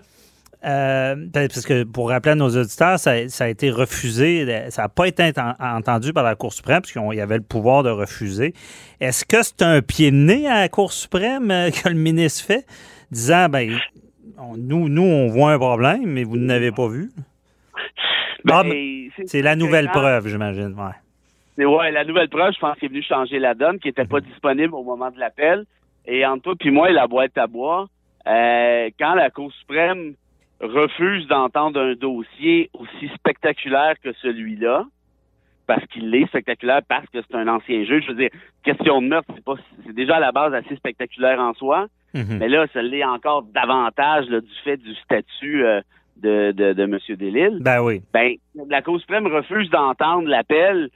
euh, 0.65 1.17
parce 1.33 1.65
que 1.67 1.85
pour 1.85 2.11
rappeler 2.11 2.33
à 2.33 2.35
nos 2.35 2.49
auditeurs, 2.51 2.99
ça, 2.99 3.29
ça 3.29 3.45
a 3.45 3.49
été 3.49 3.71
refusé, 3.71 4.69
ça 4.71 4.83
n'a 4.83 4.89
pas 4.89 5.07
été 5.09 5.23
enten- 5.23 5.55
entendu 5.59 6.13
par 6.13 6.23
la 6.25 6.35
Cour 6.35 6.53
suprême, 6.53 6.81
parce 6.83 6.93
qu'il 6.93 7.03
y 7.15 7.21
avait 7.21 7.37
le 7.39 7.43
pouvoir 7.43 7.83
de 7.83 7.91
refuser. 7.91 8.53
Est-ce 9.01 9.25
que 9.25 9.43
c'est 9.43 9.63
un 9.63 9.81
pied 9.83 10.11
de 10.11 10.17
nez 10.17 10.47
à 10.47 10.61
la 10.61 10.69
Cour 10.69 10.93
suprême 10.93 11.51
euh, 11.51 11.71
que 11.71 11.89
le 11.89 11.95
ministre 11.95 12.45
fait, 12.47 12.67
disant, 13.11 13.49
ben, 13.49 13.77
on- 14.39 14.57
nous, 14.57 14.89
nous, 14.89 15.03
on 15.03 15.29
voit 15.29 15.53
un 15.53 15.59
problème, 15.59 16.03
mais 16.07 16.25
vous 16.25 16.37
n'avez 16.37 16.73
pas 16.73 16.89
vu? 16.89 17.11
Ah, 18.51 18.63
Ben, 18.65 19.09
C'est 19.27 19.43
la 19.43 19.57
nouvelle 19.57 19.89
preuve, 19.91 20.27
j'imagine. 20.29 20.75
Ouais. 20.79 20.93
C'est 21.57 21.65
ouais, 21.67 21.91
la 21.91 22.05
nouvelle 22.05 22.29
preuve, 22.29 22.53
je 22.55 22.59
pense 22.59 22.77
qu'il 22.79 22.87
est 22.87 22.89
venu 22.89 23.03
changer 23.03 23.39
la 23.39 23.55
donne, 23.55 23.79
qui 23.79 23.89
n'était 23.89 24.07
pas 24.07 24.21
disponible 24.21 24.75
au 24.75 24.83
moment 24.83 25.11
de 25.11 25.19
l'appel. 25.19 25.65
Et 26.07 26.25
entre 26.25 26.43
toi 26.43 26.55
puis 26.59 26.71
moi 26.71 26.89
et 26.91 26.93
la 26.95 27.07
boîte 27.07 27.37
à 27.37 27.47
bois, 27.47 27.87
euh, 28.27 28.89
quand 28.99 29.15
la 29.15 29.29
Cour 29.31 29.53
suprême 29.61 30.15
refuse 30.61 31.27
d'entendre 31.27 31.81
un 31.81 31.95
dossier 31.95 32.71
aussi 32.75 33.09
spectaculaire 33.15 33.95
que 34.03 34.13
celui-là, 34.15 34.85
parce 35.67 35.85
qu'il 35.87 36.13
est 36.15 36.27
spectaculaire, 36.27 36.81
parce 36.89 37.07
que 37.07 37.19
c'est 37.23 37.35
un 37.37 37.49
ancien 37.49 37.85
juge, 37.85 38.05
je 38.05 38.09
veux 38.13 38.19
dire, 38.19 38.31
question 38.65 39.01
de 39.01 39.07
meurtre, 39.09 39.31
c'est 39.35 39.45
pas, 39.45 39.55
c'est 39.87 39.95
déjà 39.95 40.17
à 40.17 40.21
la 40.21 40.33
base 40.33 40.53
assez 40.55 40.77
spectaculaire 40.77 41.39
en 41.41 41.55
soi, 41.55 41.87
Mhm. 42.13 42.39
mais 42.41 42.49
là, 42.49 42.67
ça 42.73 42.83
l'est 42.83 43.05
encore 43.05 43.45
davantage 43.45 44.29
là, 44.31 44.41
du 44.41 44.51
fait 44.65 44.77
du 44.77 44.93
statut 44.97 45.65
euh, 45.65 45.81
de, 46.17 46.51
de, 46.51 46.73
de 46.73 46.83
M. 46.83 46.99
Delille 47.11 47.59
Ben 47.61 47.81
oui. 47.83 48.03
ben, 48.13 48.35
la 48.69 48.83
Cour 48.83 48.99
suprême 49.01 49.29
refuse 49.29 49.71
d'entendre 49.71 50.27
l'appel. 50.29 50.91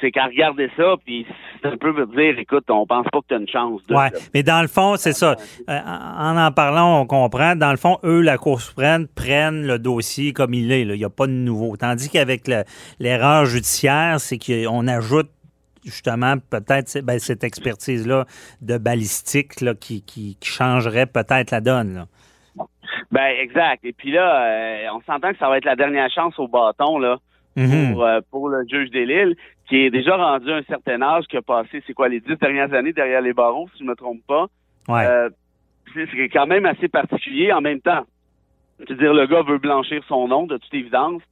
C'est 0.00 0.10
qu'à 0.10 0.24
regarder 0.26 0.70
ça, 0.76 0.94
puis 1.04 1.26
c'est 1.62 1.68
un 1.68 1.76
peu 1.76 1.92
dire, 2.16 2.38
écoute, 2.38 2.64
on 2.70 2.86
pense 2.86 3.06
pas 3.12 3.20
que 3.20 3.26
tu 3.28 3.34
as 3.34 3.38
une 3.38 3.48
chance. 3.48 3.80
De, 3.86 3.94
Ouais, 3.94 4.10
mais 4.32 4.42
dans 4.42 4.62
le 4.62 4.68
fond, 4.68 4.96
c'est 4.96 5.12
ça. 5.12 5.36
Euh, 5.68 5.78
en 5.78 6.36
en 6.38 6.52
parlant, 6.52 7.00
on 7.02 7.06
comprend. 7.06 7.54
Dans 7.56 7.70
le 7.70 7.76
fond, 7.76 7.98
eux, 8.04 8.20
la 8.22 8.38
Cour 8.38 8.60
suprême, 8.60 9.06
prennent 9.08 9.66
le 9.66 9.78
dossier 9.78 10.32
comme 10.32 10.54
il 10.54 10.72
est. 10.72 10.84
là. 10.84 10.94
Il 10.94 10.98
n'y 10.98 11.04
a 11.04 11.10
pas 11.10 11.26
de 11.26 11.32
nouveau. 11.32 11.76
Tandis 11.76 12.08
qu'avec 12.08 12.48
le- 12.48 12.64
l'erreur 12.98 13.44
judiciaire, 13.44 14.20
c'est 14.20 14.38
qu'on 14.38 14.88
ajoute 14.88 15.28
justement 15.84 16.34
peut-être 16.50 17.00
ben, 17.02 17.18
cette 17.18 17.42
expertise-là 17.44 18.26
de 18.60 18.76
balistique 18.78 19.60
là, 19.62 19.74
qui, 19.74 20.02
qui- 20.02 20.36
qui 20.40 20.48
changerait 20.50 21.06
peut-être 21.06 21.50
la 21.50 21.60
donne. 21.60 21.94
là. 21.94 22.06
Ben, 23.10 23.34
exact. 23.40 23.84
Et 23.84 23.92
puis 23.92 24.12
là, 24.12 24.44
euh, 24.44 24.86
on 24.94 25.00
s'entend 25.02 25.32
que 25.32 25.38
ça 25.38 25.48
va 25.48 25.58
être 25.58 25.64
la 25.64 25.76
dernière 25.76 26.10
chance 26.10 26.38
au 26.38 26.48
bâton, 26.48 26.98
là, 26.98 27.16
Mhm. 27.56 27.92
pour, 27.92 28.04
euh, 28.04 28.20
pour 28.30 28.48
le 28.48 28.64
juge 28.70 28.90
Delille, 28.90 29.36
qui 29.70 29.84
est 29.84 29.90
déjà 29.90 30.16
rendu 30.16 30.50
à 30.50 30.56
un 30.56 30.62
certain 30.62 31.00
âge, 31.00 31.26
qui 31.28 31.36
a 31.36 31.42
passé, 31.42 31.80
c'est 31.86 31.94
quoi, 31.94 32.08
les 32.08 32.18
dix 32.18 32.36
dernières 32.40 32.74
années 32.74 32.92
derrière 32.92 33.20
les 33.20 33.32
barreaux, 33.32 33.68
si 33.72 33.84
je 33.84 33.88
me 33.88 33.94
trompe 33.94 34.20
pas. 34.26 34.46
Ouais. 34.88 35.06
Euh, 35.06 35.30
c'est 35.94 36.06
c'est 36.10 36.28
quand 36.28 36.46
même 36.46 36.66
assez 36.66 36.88
particulier 36.88 37.52
en 37.52 37.60
même 37.60 37.80
temps. 37.80 38.04
C'est-à-dire, 38.78 39.14
le 39.14 39.26
gars 39.26 39.42
veut 39.42 39.58
blanchir 39.58 40.02
son 40.08 40.26
nom, 40.26 40.46
de 40.46 40.56
toute 40.56 40.74
évidence. 40.74 41.22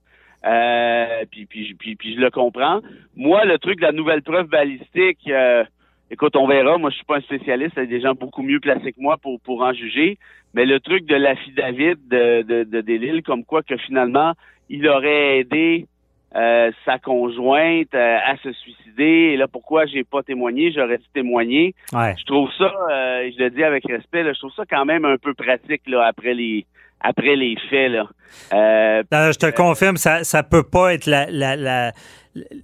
Euh, 0.46 1.24
puis, 1.32 1.46
puis, 1.46 1.74
puis, 1.74 1.96
puis 1.96 2.14
je 2.14 2.20
le 2.20 2.30
comprends. 2.30 2.80
Moi, 3.16 3.44
le 3.44 3.58
truc 3.58 3.78
de 3.78 3.82
la 3.82 3.92
nouvelle 3.92 4.22
preuve 4.22 4.46
balistique, 4.46 5.18
euh, 5.28 5.64
écoute, 6.08 6.36
on 6.36 6.46
verra. 6.46 6.78
Moi, 6.78 6.90
je 6.90 6.96
suis 6.96 7.04
pas 7.04 7.16
un 7.16 7.22
spécialiste. 7.22 7.72
Il 7.76 7.80
y 7.80 7.82
a 7.82 7.86
des 7.86 8.00
gens 8.00 8.14
beaucoup 8.14 8.42
mieux 8.42 8.60
placés 8.60 8.92
que 8.92 9.00
moi 9.00 9.16
pour, 9.16 9.40
pour 9.40 9.62
en 9.62 9.72
juger. 9.72 10.16
Mais 10.54 10.64
le 10.64 10.78
truc 10.78 11.06
de 11.06 11.16
l'affidavit 11.16 11.96
de, 12.06 12.42
de, 12.42 12.62
de 12.62 12.80
Delille, 12.82 13.24
comme 13.24 13.44
quoi 13.44 13.64
que 13.64 13.76
finalement, 13.78 14.34
il 14.68 14.86
aurait 14.86 15.40
aidé 15.40 15.86
euh, 16.36 16.70
sa 16.84 16.98
conjointe 16.98 17.94
euh, 17.94 18.18
à 18.24 18.36
se 18.42 18.52
suicider. 18.52 19.32
Et 19.32 19.36
là, 19.36 19.46
pourquoi 19.48 19.86
j'ai 19.86 20.04
pas 20.04 20.22
témoigné? 20.22 20.72
J'aurais 20.72 20.98
dû 20.98 21.04
témoigner. 21.14 21.74
Ouais. 21.92 22.14
Je 22.18 22.24
trouve 22.24 22.50
ça, 22.58 22.72
euh, 22.90 23.30
je 23.36 23.42
le 23.44 23.50
dis 23.50 23.64
avec 23.64 23.84
respect, 23.86 24.22
là, 24.22 24.32
je 24.32 24.38
trouve 24.38 24.52
ça 24.54 24.64
quand 24.68 24.84
même 24.84 25.04
un 25.04 25.16
peu 25.16 25.34
pratique 25.34 25.82
là, 25.86 26.06
après 26.06 26.34
les 26.34 26.66
après 27.00 27.36
les 27.36 27.56
faits. 27.70 27.92
Là. 27.92 28.08
Euh, 28.52 29.02
Non, 29.12 29.30
je 29.32 29.38
te 29.38 29.50
confirme, 29.54 29.96
ça 29.96 30.24
ça 30.24 30.42
peut 30.42 30.64
pas 30.64 30.94
être 30.94 31.06
la, 31.06 31.26
la, 31.30 31.56
la, 31.56 31.92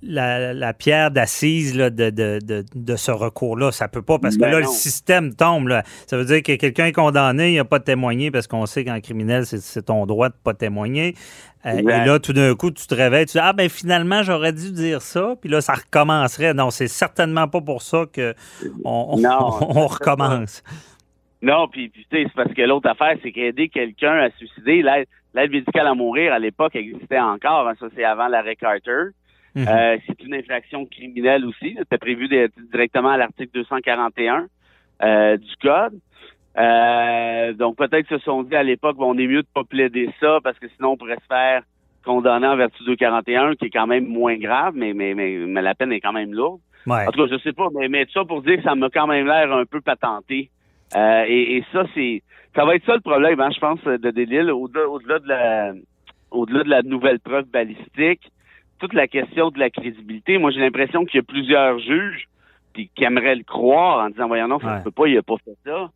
la, 0.02 0.52
la 0.54 0.72
pierre 0.74 1.10
d'assise 1.10 1.74
de, 1.76 1.88
de, 1.88 2.10
de, 2.10 2.64
de 2.74 2.96
ce 2.96 3.10
recours-là. 3.10 3.72
Ça 3.72 3.88
peut 3.88 4.02
pas, 4.02 4.18
parce 4.18 4.36
que 4.36 4.40
Ben 4.42 4.50
là, 4.52 4.60
le 4.60 4.66
système 4.66 5.34
tombe. 5.34 5.68
Là. 5.68 5.82
Ça 6.06 6.16
veut 6.16 6.24
dire 6.24 6.42
que 6.42 6.54
quelqu'un 6.56 6.86
est 6.86 6.92
condamné, 6.92 7.52
il 7.52 7.56
n'a 7.56 7.64
pas 7.64 7.80
témoigné, 7.80 8.30
parce 8.30 8.46
qu'on 8.46 8.66
sait 8.66 8.84
qu'en 8.84 9.00
criminel, 9.00 9.46
c'est- 9.46 9.82
ton 9.82 10.06
droit 10.06 10.28
de 10.28 10.34
pas 10.42 10.54
témoigner. 10.54 11.14
Euh, 11.66 11.78
et 11.78 11.82
là, 11.82 12.18
tout 12.18 12.34
d'un 12.34 12.54
coup, 12.54 12.70
tu 12.70 12.86
te 12.86 12.94
réveilles, 12.94 13.24
tu 13.26 13.32
dis 13.32 13.38
Ah, 13.42 13.54
ben 13.54 13.68
finalement, 13.70 14.22
j'aurais 14.22 14.52
dû 14.52 14.70
dire 14.72 15.00
ça. 15.00 15.34
Puis 15.40 15.48
là, 15.48 15.60
ça 15.62 15.72
recommencerait. 15.74 16.52
Non, 16.52 16.70
c'est 16.70 16.88
certainement 16.88 17.48
pas 17.48 17.62
pour 17.62 17.80
ça 17.82 18.04
que 18.12 18.34
on, 18.84 19.06
on- 19.12 19.18
Non, 19.18 19.38
on 19.60 19.86
recommence. 19.86 20.62
non, 21.42 21.66
puis 21.68 21.90
tu 21.90 22.00
sais, 22.02 22.24
c'est 22.24 22.34
parce 22.34 22.52
que 22.52 22.62
l'autre 22.62 22.88
affaire, 22.90 23.16
c'est 23.22 23.32
qu'aider 23.32 23.68
quelqu'un 23.68 24.14
à 24.18 24.30
suicider, 24.36 24.82
l'aide 24.82 25.06
l'aide 25.34 25.50
médicale 25.50 25.86
à 25.88 25.94
mourir 25.94 26.32
à 26.32 26.38
l'époque 26.38 26.76
existait 26.76 27.18
encore. 27.18 27.66
hein, 27.66 27.72
ça, 27.80 27.86
c'est 27.96 28.04
avant 28.04 28.28
l'arrêt 28.28 28.54
Carter. 28.56 29.08
Mhm. 29.54 29.66
Euh, 29.68 29.96
c'est 30.06 30.22
une 30.24 30.34
infraction 30.34 30.84
criminelle 30.86 31.44
aussi. 31.44 31.74
C'était 31.78 31.98
prévu 31.98 32.28
de- 32.28 32.50
directement 32.72 33.10
à 33.10 33.16
l'article 33.16 33.50
241 33.54 34.46
euh, 35.02 35.36
du 35.36 35.56
Code. 35.62 35.94
Euh, 36.56 37.52
donc 37.54 37.76
peut-être 37.76 38.08
se 38.08 38.18
sont 38.18 38.42
dit 38.44 38.54
à 38.54 38.62
l'époque, 38.62 38.96
bon, 38.96 39.14
on 39.14 39.18
est 39.18 39.26
mieux 39.26 39.42
de 39.42 39.48
pas 39.52 39.64
plaider 39.64 40.08
ça 40.20 40.38
parce 40.42 40.58
que 40.58 40.68
sinon 40.76 40.90
on 40.92 40.96
pourrait 40.96 41.16
se 41.16 41.26
faire 41.26 41.62
condamner 42.04 42.46
en 42.46 42.56
vertu 42.56 42.80
de 42.82 42.88
241, 42.88 43.54
qui 43.54 43.66
est 43.66 43.70
quand 43.70 43.86
même 43.86 44.06
moins 44.06 44.36
grave, 44.36 44.74
mais, 44.76 44.92
mais, 44.92 45.14
mais, 45.14 45.36
mais 45.38 45.62
la 45.62 45.74
peine 45.74 45.90
est 45.92 46.00
quand 46.00 46.12
même 46.12 46.32
lourde. 46.32 46.60
Ouais. 46.86 47.06
En 47.08 47.10
tout 47.12 47.26
cas, 47.26 47.34
je 47.34 47.38
sais 47.42 47.52
pas, 47.54 47.68
mais, 47.74 47.88
mais 47.88 48.04
tout 48.04 48.12
ça 48.12 48.24
pour 48.24 48.42
dire 48.42 48.56
que 48.58 48.62
ça 48.62 48.74
m'a 48.74 48.90
quand 48.90 49.06
même 49.06 49.26
l'air 49.26 49.50
un 49.52 49.64
peu 49.64 49.80
patenté. 49.80 50.50
Euh, 50.94 51.24
et, 51.26 51.56
et 51.56 51.64
ça, 51.72 51.84
c'est 51.94 52.22
ça 52.54 52.64
va 52.64 52.76
être 52.76 52.84
ça 52.84 52.94
le 52.94 53.00
problème, 53.00 53.40
hein, 53.40 53.48
je 53.52 53.58
pense, 53.58 53.82
de 53.82 54.10
Delille, 54.10 54.50
au-delà 54.50 54.86
au-delà 54.88 55.18
de 55.18 55.28
la 55.28 55.72
au-delà 56.30 56.62
de 56.62 56.68
la 56.68 56.82
nouvelle 56.82 57.20
preuve 57.20 57.46
balistique, 57.46 58.30
toute 58.78 58.92
la 58.94 59.06
question 59.08 59.50
de 59.50 59.58
la 59.58 59.70
crédibilité. 59.70 60.38
Moi, 60.38 60.50
j'ai 60.50 60.60
l'impression 60.60 61.04
qu'il 61.04 61.16
y 61.16 61.20
a 61.20 61.22
plusieurs 61.22 61.78
juges 61.78 62.28
puis 62.72 62.90
qui 62.94 63.04
aimeraient 63.04 63.36
le 63.36 63.44
croire 63.44 64.04
en 64.04 64.10
disant 64.10 64.26
voyons 64.26 64.48
non, 64.48 64.58
ça 64.58 64.66
Ouais. 64.74 64.78
se 64.80 64.84
peut 64.84 64.90
pas, 64.90 65.06
il 65.08 65.16
a 65.18 65.22
pas 65.22 65.36
fait 65.44 65.56
ça. 65.64 65.90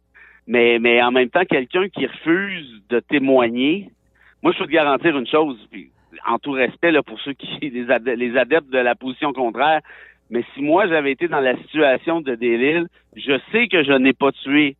Mais, 0.46 0.78
mais 0.78 1.02
en 1.02 1.10
même 1.10 1.28
temps, 1.28 1.44
quelqu'un 1.44 1.88
qui 1.88 2.06
refuse 2.06 2.82
de 2.88 3.00
témoigner, 3.00 3.90
moi, 4.42 4.52
je 4.52 4.58
peux 4.58 4.66
te 4.66 4.70
garantir 4.70 5.16
une 5.18 5.26
chose, 5.26 5.58
puis 5.70 5.90
en 6.26 6.38
tout 6.38 6.52
respect 6.52 6.92
là, 6.92 7.02
pour 7.02 7.20
ceux 7.20 7.32
qui 7.34 7.48
les, 7.60 8.16
les 8.16 8.36
adeptes 8.36 8.70
de 8.70 8.78
la 8.78 8.94
position 8.94 9.32
contraire, 9.32 9.80
mais 10.30 10.44
si 10.54 10.62
moi 10.62 10.86
j'avais 10.86 11.12
été 11.12 11.26
dans 11.26 11.40
la 11.40 11.56
situation 11.58 12.20
de 12.20 12.34
Delille, 12.34 12.86
je 13.16 13.38
sais 13.50 13.66
que 13.68 13.82
je 13.82 13.92
n'ai 13.92 14.12
pas 14.12 14.30
tué 14.32 14.76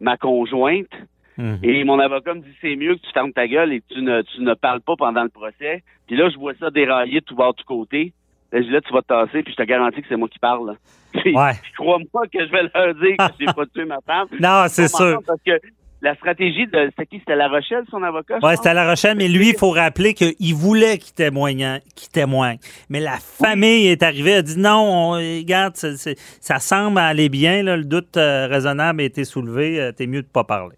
ma 0.00 0.16
conjointe. 0.16 0.90
Mhm. 1.38 1.58
Et 1.62 1.84
mon 1.84 1.98
avocat 2.00 2.34
me 2.34 2.40
dit 2.40 2.54
c'est 2.60 2.74
mieux 2.76 2.96
que 2.96 3.00
tu 3.00 3.12
fermes 3.14 3.32
ta 3.32 3.46
gueule 3.46 3.72
et 3.72 3.80
que 3.80 3.94
tu 3.94 4.02
ne, 4.02 4.22
tu 4.22 4.40
ne 4.42 4.54
parles 4.54 4.80
pas 4.80 4.96
pendant 4.96 5.22
le 5.22 5.28
procès. 5.28 5.82
Puis 6.06 6.16
là, 6.16 6.28
je 6.30 6.36
vois 6.36 6.52
ça 6.58 6.70
dérailler 6.70 7.22
tout 7.22 7.34
de 7.34 7.52
tout 7.52 7.64
côté. 7.64 8.12
Là, 8.52 8.60
je 8.60 8.66
dis 8.66 8.72
là, 8.72 8.80
tu 8.80 8.92
vas 8.92 9.02
te 9.02 9.06
tasser, 9.06 9.42
puis 9.42 9.52
je 9.52 9.62
te 9.62 9.66
garantis 9.66 10.02
que 10.02 10.08
c'est 10.08 10.16
moi 10.16 10.28
qui 10.28 10.38
parle. 10.38 10.76
Puis, 11.12 11.34
Ouais. 11.34 11.52
puis 11.62 11.72
crois-moi 11.72 12.26
que 12.30 12.38
je 12.46 12.50
vais 12.52 12.62
leur 12.74 12.94
dire 12.94 13.16
que 13.16 13.32
j'ai 13.40 13.46
pas 13.56 13.64
tué 13.66 13.84
ma 13.86 13.98
femme. 14.06 14.28
Non, 14.38 14.64
c'est 14.68 14.88
sûr. 14.88 15.18
Parce 15.26 15.40
que 15.42 15.52
la 16.00 16.14
stratégie 16.14 16.66
de. 16.66 16.86
C'était 16.90 17.06
qui? 17.06 17.18
C'était 17.18 17.36
La 17.36 17.48
Rochelle, 17.48 17.84
son 17.90 18.02
avocat? 18.02 18.38
Oui, 18.42 18.52
c'était 18.56 18.74
La 18.74 18.88
Rochelle, 18.88 19.16
mais 19.16 19.28
lui, 19.28 19.48
il 19.50 19.56
faut 19.58 19.70
rappeler 19.70 20.14
qu'il 20.14 20.54
voulait 20.54 20.98
qu'il 20.98 21.14
témoigne, 21.14 21.80
qu'il 21.96 22.08
témoigne. 22.10 22.58
Mais 22.88 23.00
la 23.00 23.16
famille 23.20 23.88
est 23.88 24.02
arrivée, 24.02 24.34
a 24.34 24.42
dit 24.42 24.58
non, 24.58 24.78
on, 24.78 25.10
regarde, 25.12 25.74
ça 25.76 26.58
semble 26.58 26.98
aller 26.98 27.28
bien, 27.28 27.62
là, 27.62 27.76
le 27.76 27.84
doute 27.84 28.16
euh, 28.16 28.46
raisonnable 28.46 29.00
a 29.00 29.04
été 29.04 29.24
soulevé, 29.24 29.80
euh, 29.80 29.92
t'es 29.92 30.06
mieux 30.06 30.22
de 30.22 30.28
pas 30.28 30.44
parler. 30.44 30.76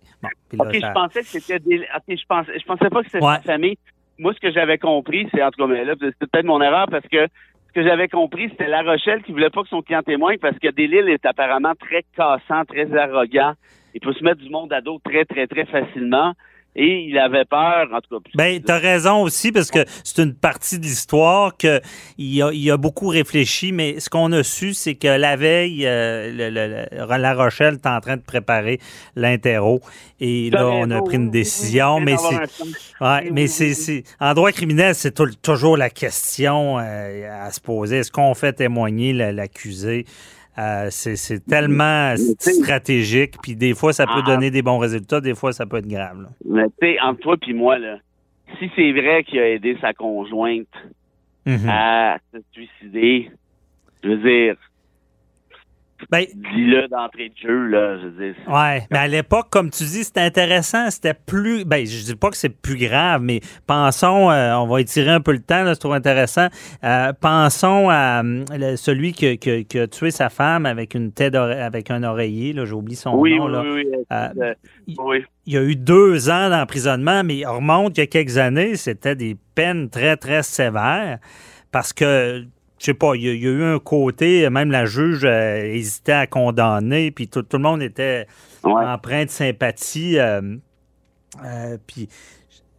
Bon, 0.52 0.64
là, 0.64 0.70
OK, 0.70 0.80
ça- 0.80 0.88
je 0.88 0.92
pensais 0.92 1.20
que 1.20 1.26
c'était 1.26 1.58
des... 1.60 1.78
OK, 1.80 2.02
je 2.16 2.26
pensais, 2.28 2.58
je 2.58 2.64
pensais 2.64 2.90
pas 2.90 3.00
que 3.02 3.06
c'était 3.10 3.24
Ouais. 3.24 3.36
sa 3.36 3.42
famille. 3.42 3.78
Moi, 4.18 4.34
ce 4.34 4.40
que 4.40 4.52
j'avais 4.52 4.76
compris, 4.78 5.28
c'est 5.32 5.42
en 5.42 5.50
tout 5.50 5.62
cas, 5.66 5.72
mais 5.72 5.84
là, 5.84 5.94
c'était 5.98 6.26
peut-être 6.26 6.44
mon 6.46 6.60
erreur 6.60 6.86
parce 6.90 7.06
que 7.08 7.26
ce 7.68 7.72
que 7.72 7.82
j'avais 7.86 8.08
compris, 8.08 8.48
c'était 8.50 8.66
La 8.68 8.82
Rochelle 8.82 9.22
qui 9.22 9.32
voulait 9.32 9.48
pas 9.48 9.62
que 9.62 9.68
son 9.68 9.80
client 9.80 10.02
témoigne 10.02 10.38
parce 10.38 10.58
que 10.58 10.68
Delille 10.72 11.08
est 11.10 11.24
apparemment 11.24 11.72
très 11.78 12.04
cassant, 12.16 12.64
très 12.66 12.92
arrogant. 12.96 13.52
Il 13.94 14.00
peut 14.00 14.12
se 14.12 14.22
mettre 14.24 14.40
du 14.40 14.50
monde 14.50 14.72
à 14.72 14.80
dos 14.80 15.00
très, 15.04 15.24
très, 15.24 15.46
très 15.46 15.66
facilement. 15.66 16.32
Et 16.76 17.00
il 17.08 17.18
avait 17.18 17.44
peur, 17.46 17.88
en 17.92 18.00
tout 18.00 18.20
cas. 18.20 18.30
Ben, 18.36 18.62
t'as 18.62 18.78
raison 18.78 19.22
aussi, 19.22 19.50
parce 19.50 19.72
que 19.72 19.80
c'est 20.04 20.22
une 20.22 20.34
partie 20.34 20.78
de 20.78 20.84
l'histoire 20.84 21.56
que 21.56 21.80
il 22.16 22.40
a, 22.40 22.52
il 22.52 22.70
a 22.70 22.76
beaucoup 22.76 23.08
réfléchi, 23.08 23.72
mais 23.72 23.98
ce 23.98 24.08
qu'on 24.08 24.30
a 24.30 24.44
su, 24.44 24.72
c'est 24.72 24.94
que 24.94 25.08
la 25.08 25.34
veille, 25.34 25.84
euh, 25.84 26.30
le- 26.30 26.48
le- 26.48 26.86
le- 27.08 27.16
La 27.20 27.34
Rochelle 27.34 27.74
est 27.74 27.86
en 27.88 27.98
train 27.98 28.16
de 28.18 28.22
préparer 28.22 28.78
l'interro. 29.16 29.80
Et 30.20 30.50
là, 30.50 30.60
on 30.68 30.90
a 30.92 31.02
pris 31.02 31.16
une 31.16 31.30
décision, 31.32 31.98
mais 31.98 32.16
c'est. 32.16 32.36
Ouais, 33.00 33.30
mais 33.32 33.48
c'est, 33.48 34.04
en 34.20 34.32
droit 34.34 34.52
criminel, 34.52 34.94
c'est 34.94 35.10
tou- 35.12 35.34
toujours 35.42 35.76
la 35.76 35.90
question 35.90 36.78
euh, 36.78 37.46
à 37.46 37.50
se 37.50 37.60
poser. 37.60 37.96
Est-ce 37.98 38.12
qu'on 38.12 38.34
fait 38.34 38.52
témoigner 38.52 39.12
la- 39.12 39.32
l'accusé? 39.32 40.04
Euh, 40.60 40.88
c'est, 40.90 41.44
tellement 41.46 42.14
stratégique, 42.38 43.34
puis 43.42 43.56
des 43.56 43.74
fois, 43.74 43.92
ça 43.94 44.04
peut 44.06 44.20
Ah. 44.24 44.26
donner 44.26 44.50
des 44.50 44.62
bons 44.62 44.78
résultats, 44.78 45.20
des 45.20 45.34
fois, 45.34 45.52
ça 45.52 45.64
peut 45.64 45.78
être 45.78 45.88
grave. 45.88 46.20
là. 46.22 46.28
Mais 46.44 46.64
tu 46.66 46.72
sais, 46.82 47.00
entre 47.00 47.20
toi 47.20 47.36
et 47.48 47.52
moi, 47.54 47.78
là, 47.78 47.96
si 48.58 48.70
c'est 48.76 48.92
vrai 48.92 49.24
qu'il 49.24 49.38
a 49.38 49.48
aidé 49.48 49.76
sa 49.80 49.94
conjointe 49.94 50.66
Mhm. 51.46 51.68
à 51.68 52.18
se 52.32 52.38
suicider, 52.52 53.30
je 54.04 54.08
veux 54.10 54.16
dire, 54.18 54.56
Ben, 56.10 56.24
dis-le 56.34 56.88
d'entrée 56.88 57.28
de 57.30 57.34
jeu, 57.36 57.66
là, 57.66 57.98
je 57.98 58.06
veux 58.06 58.24
dire. 58.26 58.34
Ouais, 58.48 58.86
mais 58.90 58.98
à 58.98 59.08
l'époque, 59.08 59.48
comme 59.50 59.70
tu 59.70 59.84
dis, 59.84 60.04
c'était 60.04 60.20
intéressant, 60.20 60.90
c'était 60.90 61.14
plus, 61.14 61.64
ben, 61.64 61.84
je 61.84 62.04
dis 62.04 62.14
pas 62.16 62.30
que 62.30 62.36
c'est 62.36 62.48
plus 62.48 62.76
grave, 62.78 63.20
mais 63.22 63.40
pensons, 63.66 64.30
euh, 64.30 64.54
on 64.54 64.66
va 64.66 64.80
étirer 64.80 65.10
un 65.10 65.20
peu 65.20 65.32
le 65.32 65.40
temps, 65.40 65.62
là, 65.62 65.74
c'est 65.74 65.80
trop 65.80 65.92
intéressant. 65.92 66.48
Euh, 66.84 67.12
pensons 67.20 67.88
à 67.90 68.22
euh, 68.24 68.76
celui 68.76 69.12
qui, 69.12 69.36
qui- 69.38 69.64
qui 69.66 69.78
a 69.78 69.86
tué 69.86 70.10
sa 70.10 70.28
femme 70.30 70.66
avec 70.66 70.94
une 70.94 71.12
tête, 71.12 71.34
avec 71.34 71.90
un 71.90 72.02
oreiller, 72.02 72.52
là, 72.52 72.64
j'ai 72.64 72.72
oublié 72.72 72.96
son 72.96 73.14
Oui, 73.16 73.36
nom, 73.36 73.46
oui, 73.46 73.52
là. 73.52 73.62
oui, 73.62 73.86
oui, 73.92 74.04
Euh, 74.12 74.54
oui. 74.98 75.24
Il 75.46 75.54
y 75.54 75.56
a 75.58 75.62
eu 75.62 75.74
deux 75.76 76.30
ans 76.30 76.48
d'emprisonnement, 76.50 77.24
mais 77.24 77.44
on 77.46 77.56
remonte 77.56 77.96
il 77.98 78.00
y 78.00 78.04
a 78.04 78.06
quelques 78.06 78.38
années, 78.38 78.76
c'était 78.76 79.16
des 79.16 79.36
peines 79.54 79.90
très, 79.90 80.16
très 80.16 80.42
sévères 80.42 81.18
parce 81.72 81.92
que, 81.92 82.44
je 82.80 82.86
sais 82.86 82.94
pas, 82.94 83.14
il 83.14 83.22
y, 83.22 83.28
a, 83.28 83.32
il 83.34 83.42
y 83.42 83.46
a 83.46 83.50
eu 83.50 83.62
un 83.62 83.78
côté, 83.78 84.48
même 84.48 84.70
la 84.70 84.86
juge 84.86 85.24
euh, 85.24 85.62
hésitait 85.64 86.12
à 86.12 86.26
condamner, 86.26 87.10
puis 87.10 87.28
tout, 87.28 87.42
tout 87.42 87.58
le 87.58 87.62
monde 87.62 87.82
était 87.82 88.26
Ouais. 88.64 88.84
empreint 88.84 89.24
de 89.26 89.30
sympathie. 89.30 90.18
euh, 90.18 90.56
euh, 91.44 91.76
puis, 91.86 92.08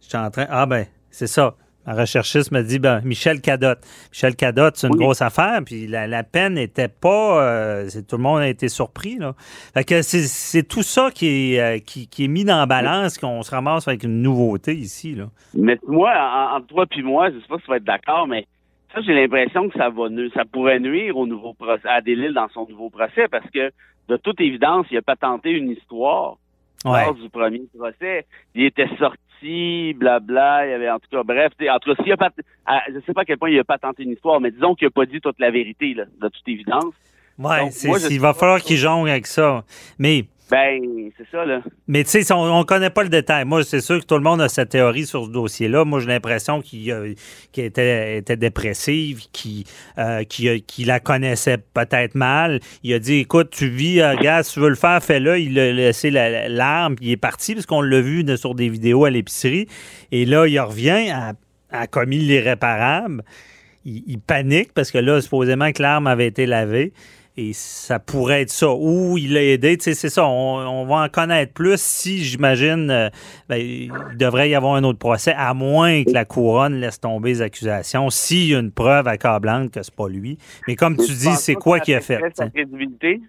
je 0.00 0.08
suis 0.08 0.18
en 0.18 0.30
train. 0.30 0.46
Ah, 0.50 0.66
ben, 0.66 0.86
c'est 1.10 1.26
ça. 1.26 1.54
Ma 1.86 1.94
recherchiste 1.94 2.52
me 2.52 2.62
dit, 2.62 2.78
ben, 2.78 3.00
Michel 3.04 3.40
Cadotte. 3.40 3.80
Michel 4.12 4.36
Cadotte, 4.36 4.76
c'est 4.76 4.86
une 4.86 4.94
Oui. 4.94 5.00
grosse 5.04 5.22
affaire, 5.22 5.60
puis 5.64 5.86
la, 5.88 6.06
la 6.06 6.22
peine 6.22 6.54
n'était 6.54 6.86
pas. 6.88 7.82
tout 8.08 8.16
le 8.16 8.22
monde 8.22 8.40
a 8.40 8.48
été 8.48 8.68
surpris, 8.68 9.18
là. 9.18 9.34
Fait 9.74 9.82
que 9.84 10.02
c'est, 10.02 10.62
tout 10.62 10.82
ça 10.84 11.10
qui 11.12 11.54
est, 11.56 11.84
qui, 11.84 12.06
qui 12.06 12.24
est 12.24 12.28
mis 12.28 12.44
dans 12.44 12.58
la 12.58 12.66
balance, 12.66 13.18
qu'on 13.18 13.42
se 13.42 13.50
ramasse 13.50 13.88
avec 13.88 14.04
une 14.04 14.22
nouveauté 14.22 14.74
ici, 14.74 15.14
là. 15.16 15.24
Mais 15.54 15.78
moi, 15.86 16.12
en- 16.16 16.56
entre 16.58 16.66
toi 16.68 16.86
puis 16.88 17.02
moi, 17.02 17.30
je 17.30 17.38
sais 17.40 17.46
pas 17.48 17.56
si 17.58 17.64
tu 17.64 17.70
vas 17.70 17.76
être 17.78 17.84
d'accord, 17.84 18.28
mais 18.28 18.46
ça, 18.92 19.00
j'ai 19.00 19.14
l'impression 19.14 19.68
que 19.68 19.78
ça 19.78 19.88
va 19.90 20.08
nu- 20.08 20.30
ça 20.30 20.44
pourrait 20.44 20.80
nuire 20.80 21.16
au 21.16 21.26
nouveau 21.26 21.54
procès, 21.54 21.88
à 21.88 22.00
Delille 22.00 22.34
dans 22.34 22.48
son 22.48 22.66
nouveau 22.68 22.90
procès, 22.90 23.28
parce 23.30 23.48
que 23.50 23.70
de 24.08 24.16
toute 24.16 24.40
évidence, 24.40 24.86
il 24.90 24.98
a 24.98 25.02
pas 25.02 25.16
tenté 25.16 25.50
une 25.50 25.70
histoire 25.70 26.36
Ouais. 26.84 27.04
lors 27.04 27.14
du 27.14 27.28
premier 27.28 27.62
procès. 27.76 28.26
Il 28.54 28.64
était 28.64 28.88
sorti, 28.98 29.94
blabla, 29.94 30.66
il 30.66 30.70
y 30.70 30.74
avait 30.74 30.90
en 30.90 30.98
tout 30.98 31.08
cas, 31.10 31.22
bref, 31.22 31.52
en 31.70 31.78
tout 31.78 31.94
cas, 31.94 32.02
s'il 32.02 32.12
a 32.12 32.16
pas, 32.16 32.30
je 32.88 32.98
sais 33.06 33.12
pas 33.12 33.22
à 33.22 33.24
quel 33.24 33.38
point 33.38 33.50
il 33.50 33.58
a 33.58 33.64
pas 33.64 33.78
tenté 33.78 34.02
une 34.02 34.10
histoire, 34.12 34.40
mais 34.40 34.50
disons 34.50 34.74
qu'il 34.74 34.88
a 34.88 34.90
pas 34.90 35.06
dit 35.06 35.20
toute 35.20 35.38
la 35.38 35.50
vérité, 35.50 35.94
là, 35.94 36.04
de 36.20 36.28
toute 36.28 36.48
évidence. 36.48 36.92
Ouais, 37.38 37.60
Donc, 37.60 37.72
c'est, 37.72 37.88
moi, 37.88 37.98
il 38.10 38.20
va 38.20 38.34
falloir 38.34 38.60
qu'il 38.60 38.76
jongle 38.76 39.08
avec 39.10 39.26
ça. 39.26 39.64
Mais. 39.98 40.24
Ben, 40.52 41.10
c'est 41.16 41.26
ça, 41.30 41.46
là. 41.46 41.62
Mais 41.88 42.04
tu 42.04 42.10
sais, 42.22 42.30
on 42.34 42.58
ne 42.58 42.64
connaît 42.64 42.90
pas 42.90 43.02
le 43.04 43.08
détail. 43.08 43.46
Moi, 43.46 43.64
c'est 43.64 43.80
sûr 43.80 43.98
que 43.98 44.04
tout 44.04 44.16
le 44.16 44.20
monde 44.20 44.42
a 44.42 44.50
sa 44.50 44.66
théorie 44.66 45.06
sur 45.06 45.24
ce 45.24 45.30
dossier-là. 45.30 45.86
Moi, 45.86 46.00
j'ai 46.00 46.08
l'impression 46.08 46.60
qu'il 46.60 46.90
euh, 46.92 47.14
était, 47.56 48.18
était 48.18 48.36
dépressive, 48.36 49.22
qu'il 49.32 49.64
euh, 49.96 50.22
euh, 50.44 50.58
qu'il 50.66 50.86
la 50.86 51.00
connaissait 51.00 51.56
peut-être 51.56 52.14
mal. 52.14 52.60
Il 52.82 52.92
a 52.92 52.98
dit, 52.98 53.20
écoute, 53.20 53.48
tu 53.50 53.68
vis, 53.68 54.02
euh, 54.02 54.14
gars, 54.16 54.42
si 54.42 54.52
tu 54.52 54.60
veux 54.60 54.68
le 54.68 54.74
faire, 54.74 55.02
fais-le. 55.02 55.38
Il 55.38 55.58
a 55.58 55.72
laissé 55.72 56.10
la- 56.10 56.50
l'arme, 56.50 56.96
puis 56.96 57.06
il 57.06 57.12
est 57.12 57.16
parti, 57.16 57.54
parce 57.54 57.64
qu'on 57.64 57.80
l'a 57.80 58.02
vu 58.02 58.22
sur 58.36 58.54
des 58.54 58.68
vidéos 58.68 59.06
à 59.06 59.10
l'épicerie. 59.10 59.68
Et 60.10 60.26
là, 60.26 60.46
il 60.46 60.60
revient 60.60 61.14
à 61.70 61.86
commis 61.86 62.18
l'irréparable. 62.18 63.24
Il 63.86 64.18
panique, 64.20 64.74
parce 64.74 64.90
que 64.90 64.98
là, 64.98 65.22
supposément 65.22 65.72
que 65.72 65.80
l'arme 65.80 66.08
avait 66.08 66.26
été 66.26 66.44
lavée. 66.44 66.92
Et 67.38 67.54
ça 67.54 67.98
pourrait 67.98 68.42
être 68.42 68.50
ça. 68.50 68.70
Ou 68.74 69.16
il 69.16 69.32
l'a 69.32 69.42
aidé. 69.42 69.78
Tu 69.78 69.84
sais, 69.84 69.94
c'est 69.94 70.10
ça. 70.10 70.26
On, 70.26 70.58
on 70.82 70.84
va 70.84 70.96
en 70.96 71.08
connaître 71.08 71.54
plus 71.54 71.80
si, 71.80 72.22
j'imagine, 72.22 72.90
euh, 72.90 73.08
ben, 73.48 73.56
il 73.56 73.90
devrait 74.18 74.50
y 74.50 74.54
avoir 74.54 74.74
un 74.74 74.84
autre 74.84 74.98
procès, 74.98 75.32
à 75.34 75.54
moins 75.54 76.04
que 76.04 76.10
la 76.10 76.26
couronne 76.26 76.78
laisse 76.78 77.00
tomber 77.00 77.30
les 77.30 77.40
accusations, 77.42 78.10
s'il 78.10 78.50
y 78.50 78.54
a 78.54 78.58
une 78.58 78.70
preuve 78.70 79.08
accablante 79.08 79.70
que 79.70 79.82
c'est 79.82 79.94
pas 79.94 80.08
lui. 80.10 80.36
Mais 80.68 80.76
comme 80.76 80.96
tu 80.96 81.10
dis, 81.10 81.34
c'est 81.36 81.54
quoi 81.54 81.80
qu'il 81.80 81.94
a 81.94 82.00
fait? 82.02 82.20
sa 82.20 82.30
t'sais? 82.30 82.50
crédibilité? 82.50 83.22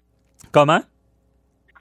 Comment? 0.51 0.81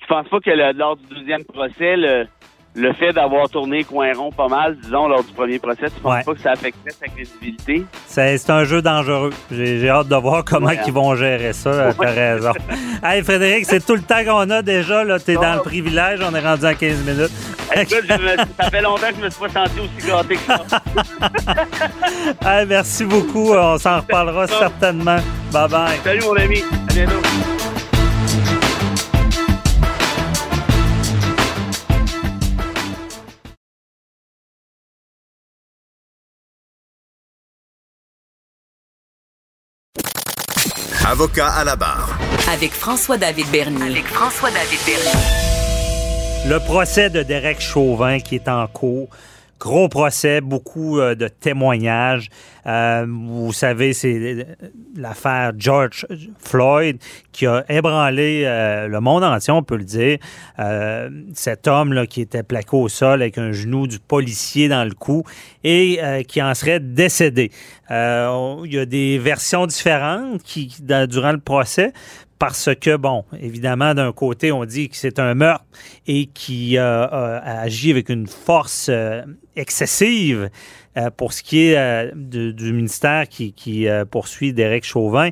Tu 0.00 0.06
penses 0.06 0.28
pas 0.28 0.38
que 0.40 0.50
le- 0.50 0.72
lors 0.78 0.96
du 0.96 1.06
deuxième 1.06 1.44
procès, 1.44 1.96
le, 1.96 2.26
le 2.74 2.92
fait 2.94 3.12
d'avoir 3.12 3.48
tourné 3.50 3.84
coin 3.84 4.12
rond 4.16 4.30
pas 4.32 4.48
mal, 4.48 4.76
disons, 4.82 5.06
lors 5.06 5.22
du 5.22 5.32
premier 5.32 5.58
procès, 5.58 5.86
tu 5.94 6.00
penses 6.02 6.12
Ouais. 6.14 6.22
pas 6.24 6.32
que 6.34 6.40
ça 6.40 6.52
affecterait 6.52 6.90
sa 6.98 7.06
crédibilité? 7.06 7.84
C'est 8.06 8.48
un 8.50 8.64
jeu 8.64 8.80
dangereux. 8.80 9.30
J'ai 9.50 9.90
hâte 9.90 10.08
de 10.08 10.16
voir 10.16 10.42
comment 10.44 10.68
Ouais. 10.68 10.78
ils 10.86 10.92
vont 10.92 11.14
gérer 11.14 11.52
ça. 11.52 11.68
euh, 11.70 11.92
T'as 11.98 12.10
raison. 12.10 12.52
hey, 13.04 13.22
Frédéric, 13.22 13.66
c'est 13.66 13.84
tout 13.84 13.94
le 13.94 14.00
temps 14.02 14.24
qu'on 14.24 14.48
a 14.50 14.62
déjà. 14.62 15.04
là. 15.04 15.18
T'es 15.18 15.34
dans 15.34 15.54
le 15.54 15.60
privilège. 15.60 16.20
On 16.26 16.34
est 16.34 16.40
rendu 16.40 16.64
à 16.64 16.74
15 16.74 17.04
minutes. 17.04 17.30
Écoute, 17.76 18.04
je 18.08 18.14
me- 18.14 18.36
ça 18.60 18.70
fait 18.70 18.82
longtemps 18.82 19.08
que 19.08 19.16
je 19.20 19.24
me 19.24 19.30
suis 19.30 19.40
pas 19.40 19.48
senti 19.48 19.80
aussi 19.80 20.06
gâté 20.08 20.36
que 20.36 20.40
ça. 20.46 20.64
Hey, 22.44 22.66
merci 22.66 23.04
beaucoup. 23.04 23.52
On 23.54 23.78
s'en 23.78 23.98
reparlera 23.98 24.46
certainement. 24.46 25.18
Bye 25.52 25.68
bye. 25.68 25.98
Salut 26.04 26.22
mon 26.22 26.36
ami, 26.36 26.62
à 26.88 26.92
bientôt. 26.92 27.71
Avocat 41.22 41.50
à 41.50 41.62
la 41.62 41.76
barre. 41.76 42.18
Avec 42.52 42.72
François-David 42.72 43.46
Bernier. 43.52 43.92
Avec 43.92 44.06
François-David 44.06 44.80
Bernier. 44.84 46.48
Le 46.48 46.58
procès 46.58 47.10
de 47.10 47.22
Derek 47.22 47.60
Chauvin 47.60 48.18
qui 48.18 48.34
est 48.34 48.48
en 48.48 48.66
cours. 48.66 49.08
Gros 49.62 49.88
procès, 49.88 50.40
beaucoup 50.40 50.98
euh, 50.98 51.14
de 51.14 51.28
témoignages. 51.28 52.30
Euh, 52.66 53.06
vous 53.08 53.52
savez, 53.52 53.92
c'est 53.92 54.44
l'affaire 54.96 55.52
George 55.56 56.04
Floyd 56.40 56.98
qui 57.30 57.46
a 57.46 57.64
ébranlé 57.68 58.42
euh, 58.44 58.88
le 58.88 59.00
monde 59.00 59.22
entier, 59.22 59.52
on 59.52 59.62
peut 59.62 59.76
le 59.76 59.84
dire. 59.84 60.18
Cet 61.34 61.68
homme 61.68 61.92
là, 61.92 62.08
qui 62.08 62.22
était 62.22 62.42
plaqué 62.42 62.76
au 62.76 62.88
sol 62.88 63.22
avec 63.22 63.38
un 63.38 63.52
genou 63.52 63.86
du 63.86 64.00
policier 64.00 64.66
dans 64.66 64.82
le 64.84 64.94
cou 64.94 65.22
et 65.62 66.00
qui 66.26 66.42
en 66.42 66.54
serait 66.54 66.80
décédé. 66.80 67.52
Il 67.88 68.68
y 68.72 68.78
a 68.78 68.84
des 68.84 69.18
versions 69.18 69.66
différentes 69.66 70.42
qui, 70.42 70.74
durant 71.08 71.32
le 71.32 71.40
procès 71.40 71.92
parce 72.42 72.70
que, 72.74 72.96
bon, 72.96 73.24
évidemment, 73.40 73.94
d'un 73.94 74.10
côté, 74.10 74.50
on 74.50 74.64
dit 74.64 74.88
que 74.88 74.96
c'est 74.96 75.20
un 75.20 75.32
meurtre 75.32 75.64
et 76.08 76.26
qui 76.26 76.76
euh, 76.76 77.06
a 77.06 77.60
agi 77.60 77.92
avec 77.92 78.08
une 78.08 78.26
force 78.26 78.88
euh, 78.88 79.22
excessive 79.54 80.50
euh, 80.96 81.10
pour 81.16 81.34
ce 81.34 81.44
qui 81.44 81.68
est 81.68 81.78
euh, 81.78 82.10
du, 82.16 82.72
ministère 82.72 83.28
qui, 83.28 83.86
euh, 83.86 84.04
poursuit 84.04 84.52
Derek 84.52 84.82
Chauvin. 84.82 85.28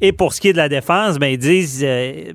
Et 0.00 0.12
pour 0.12 0.32
ce 0.32 0.40
qui 0.40 0.48
est 0.48 0.52
de 0.54 0.56
la 0.56 0.70
défense, 0.70 1.18
ben, 1.18 1.26
ils 1.26 1.36
disent 1.36 1.82
euh, 1.84 2.32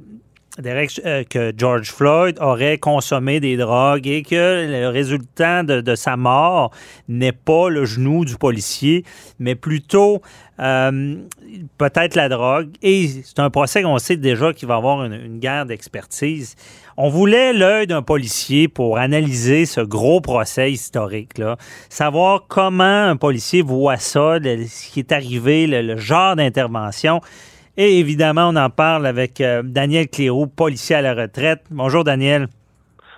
Derek, 0.60 1.02
euh, 1.06 1.24
que 1.24 1.54
George 1.56 1.91
Floyd 1.91 2.38
aurait 2.39 2.78
consommé 2.78 3.39
des 3.39 3.58
drogues 3.58 4.08
et 4.08 4.24
que 4.24 4.67
le 4.67 4.89
résultat 4.89 5.63
de, 5.63 5.82
de 5.82 5.95
sa 5.95 6.17
mort 6.17 6.72
n'est 7.08 7.32
pas 7.32 7.69
le 7.69 7.86
genou 7.86 8.26
du 8.26 8.36
policier, 8.36 9.04
mais 9.39 9.56
plutôt 9.56 10.22
euh, 10.60 11.15
peut-être 11.78 12.15
la 12.15 12.30
drogue. 12.30 12.69
Et 12.82 13.08
c'est 13.24 13.39
un 13.39 13.50
procès 13.50 13.84
qu'on 13.84 13.98
sait 13.98 14.17
déjà 14.17 14.54
qu'il 14.54 14.67
va 14.67 14.76
avoir 14.76 15.06
une, 15.06 15.13
une 15.13 15.39
guerre 15.39 15.65
d'expertise. 15.65 16.56
On 16.98 17.08
voulait 17.08 17.54
l'œil 17.54 17.88
d'un 17.88 18.02
policier 18.02 18.67
pour 18.67 18.98
analyser 18.98 19.65
ce 19.65 19.80
gros 19.80 20.19
procès 20.19 20.72
historique-là, 20.72 21.56
savoir 21.88 22.43
comment 22.50 22.84
un 23.06 23.15
policier 23.15 23.62
voit 23.62 23.95
ça, 23.95 24.38
ce 24.43 24.91
qui 24.91 25.00
est 25.00 25.13
arrivé, 25.13 25.65
le 25.65 25.95
genre 25.95 26.36
d'intervention. 26.36 27.22
Et 27.82 27.98
évidemment, 28.00 28.50
on 28.50 28.58
en 28.58 28.70
parle 28.70 29.06
avec 29.08 29.39
euh, 29.39 29.62
Daniel 29.63 30.10
Cléroux, 30.10 30.48
policier 30.48 30.98
à 30.98 31.02
la 31.02 31.13
retraite. 31.13 31.63
Bonjour, 31.72 32.04
Daniel. 32.04 32.50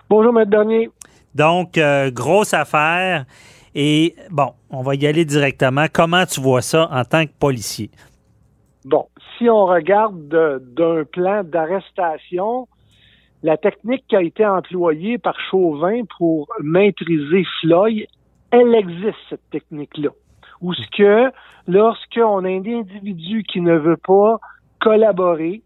Bonjour, 0.07 0.31
Maître 0.31 0.51
Bernier. 0.51 0.87
Donc, 1.33 1.79
euh, 1.79 2.11
grosse 2.11 2.53
affaire. 2.53 3.25
Et 3.73 4.13
bon, 4.29 4.53
on 4.69 4.83
va 4.83 4.93
y 4.93 5.07
aller 5.07 5.25
directement. 5.25 5.85
Comment 5.91 6.27
tu 6.27 6.41
vois 6.41 6.61
ça 6.61 6.87
en 6.91 7.03
tant 7.03 7.25
que 7.25 7.31
policier? 7.39 7.89
Bon, 8.85 9.07
si 9.35 9.49
on 9.49 9.65
regarde 9.65 10.27
de- 10.27 10.61
d'un 10.77 11.05
plan 11.05 11.43
d'arrestation, 11.43 12.67
la 13.41 13.57
technique 13.57 14.03
qui 14.07 14.15
a 14.15 14.21
été 14.21 14.45
employée 14.45 15.17
par 15.17 15.39
Chauvin 15.49 16.01
pour 16.19 16.47
maîtriser 16.61 17.45
Floyd, 17.61 18.05
elle 18.51 18.75
existe, 18.75 19.17
cette 19.27 19.49
technique-là. 19.49 20.09
Où 20.61 20.75
ce 20.75 20.83
que, 20.95 21.31
lorsqu'on 21.71 22.43
a 22.45 22.47
un 22.49 22.65
individu 22.65 23.43
qui 23.43 23.61
ne 23.61 23.75
veut 23.77 23.97
pas 23.97 24.37
collaborer, 24.79 25.61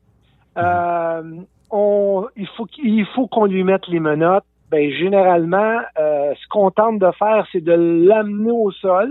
euh, 0.58 1.24
on, 1.72 2.26
il 2.36 2.48
faut, 2.56 2.66
qu'il- 2.66 2.94
il 3.00 3.06
faut 3.08 3.28
qu'on 3.28 3.46
lui 3.46 3.64
mette 3.64 3.88
les 3.88 4.00
menottes. 4.00 4.46
Ben, 4.72 4.90
généralement, 4.92 5.78
euh, 6.00 6.34
ce 6.42 6.48
qu'on 6.50 6.72
tente 6.72 7.00
de 7.00 7.12
faire, 7.20 7.46
c'est 7.52 7.64
de 7.64 7.74
l'amener 7.74 8.52
au 8.52 8.72
sol, 8.72 9.10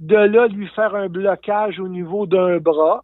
de 0.00 0.16
là 0.16 0.46
lui 0.48 0.66
faire 0.68 0.94
un 0.94 1.08
blocage 1.08 1.78
au 1.80 1.88
niveau 1.88 2.26
d'un 2.26 2.58
bras, 2.58 3.02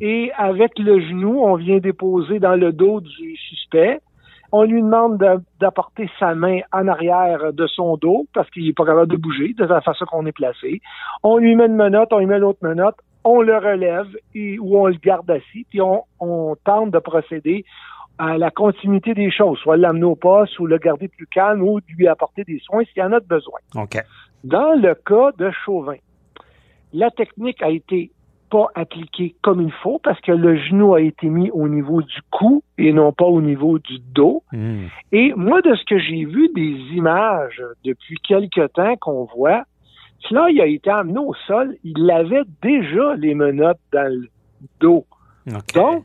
et 0.00 0.32
avec 0.36 0.76
le 0.78 0.98
genou, 1.00 1.40
on 1.40 1.54
vient 1.54 1.78
déposer 1.78 2.40
dans 2.40 2.56
le 2.56 2.72
dos 2.72 3.00
du 3.00 3.36
suspect. 3.36 4.00
On 4.50 4.62
lui 4.62 4.80
demande 4.80 5.18
de- 5.18 5.42
d'apporter 5.60 6.08
sa 6.18 6.34
main 6.34 6.60
en 6.72 6.88
arrière 6.88 7.52
de 7.52 7.66
son 7.66 7.96
dos 7.96 8.26
parce 8.32 8.48
qu'il 8.50 8.66
n'est 8.66 8.72
pas 8.72 8.86
capable 8.86 9.12
de 9.12 9.16
bouger 9.16 9.52
de 9.54 9.64
la 9.64 9.80
façon 9.80 10.04
qu'on 10.06 10.24
est 10.26 10.32
placé. 10.32 10.80
On 11.22 11.36
lui 11.38 11.54
met 11.54 11.66
une 11.66 11.76
menotte, 11.76 12.12
on 12.12 12.18
lui 12.18 12.26
met 12.26 12.38
l'autre 12.38 12.60
menotte, 12.62 12.96
on 13.24 13.42
le 13.42 13.56
relève 13.56 14.08
et, 14.34 14.58
ou 14.58 14.78
on 14.78 14.86
le 14.86 14.94
garde 14.94 15.30
assis, 15.30 15.66
puis 15.68 15.82
on, 15.82 16.04
on 16.20 16.56
tente 16.64 16.90
de 16.90 16.98
procéder 16.98 17.64
à 18.16 18.38
la 18.38 18.50
continuité 18.50 19.14
des 19.14 19.30
choses, 19.30 19.58
soit 19.58 19.76
l'amener 19.76 20.04
au 20.04 20.16
poste 20.16 20.58
ou 20.58 20.66
le 20.66 20.78
garder 20.78 21.08
plus 21.08 21.26
calme 21.26 21.62
ou 21.62 21.80
lui 21.88 22.08
apporter 22.08 22.42
des 22.44 22.58
soins 22.60 22.84
s'il 22.84 23.02
y 23.02 23.02
en 23.02 23.12
a 23.12 23.20
de 23.20 23.26
besoin. 23.26 23.60
OK. 23.76 24.02
Dans 24.44 24.72
le 24.80 24.94
cas 24.94 25.30
de 25.36 25.50
Chauvin, 25.50 25.96
la 26.92 27.10
technique 27.10 27.62
a 27.62 27.70
été 27.70 28.10
pas 28.50 28.66
appliquée 28.74 29.34
comme 29.42 29.60
il 29.60 29.72
faut 29.72 29.98
parce 29.98 30.20
que 30.20 30.32
le 30.32 30.56
genou 30.56 30.94
a 30.94 31.00
été 31.00 31.28
mis 31.28 31.50
au 31.50 31.68
niveau 31.68 32.02
du 32.02 32.20
cou 32.30 32.62
et 32.76 32.92
non 32.92 33.12
pas 33.12 33.26
au 33.26 33.40
niveau 33.40 33.78
du 33.78 33.98
dos. 33.98 34.42
Hmm. 34.52 34.86
Et 35.12 35.32
moi, 35.36 35.60
de 35.62 35.74
ce 35.74 35.84
que 35.84 35.98
j'ai 35.98 36.24
vu 36.24 36.48
des 36.54 36.76
images 36.96 37.62
depuis 37.84 38.16
quelque 38.26 38.66
temps 38.68 38.96
qu'on 38.96 39.24
voit, 39.24 39.64
là, 40.30 40.48
il 40.50 40.60
a 40.60 40.66
été 40.66 40.90
amené 40.90 41.18
au 41.18 41.34
sol, 41.46 41.76
il 41.84 42.10
avait 42.10 42.42
déjà 42.62 43.14
les 43.16 43.34
menottes 43.34 43.80
dans 43.92 44.12
le 44.12 44.28
dos. 44.80 45.06
Donc, 45.74 46.04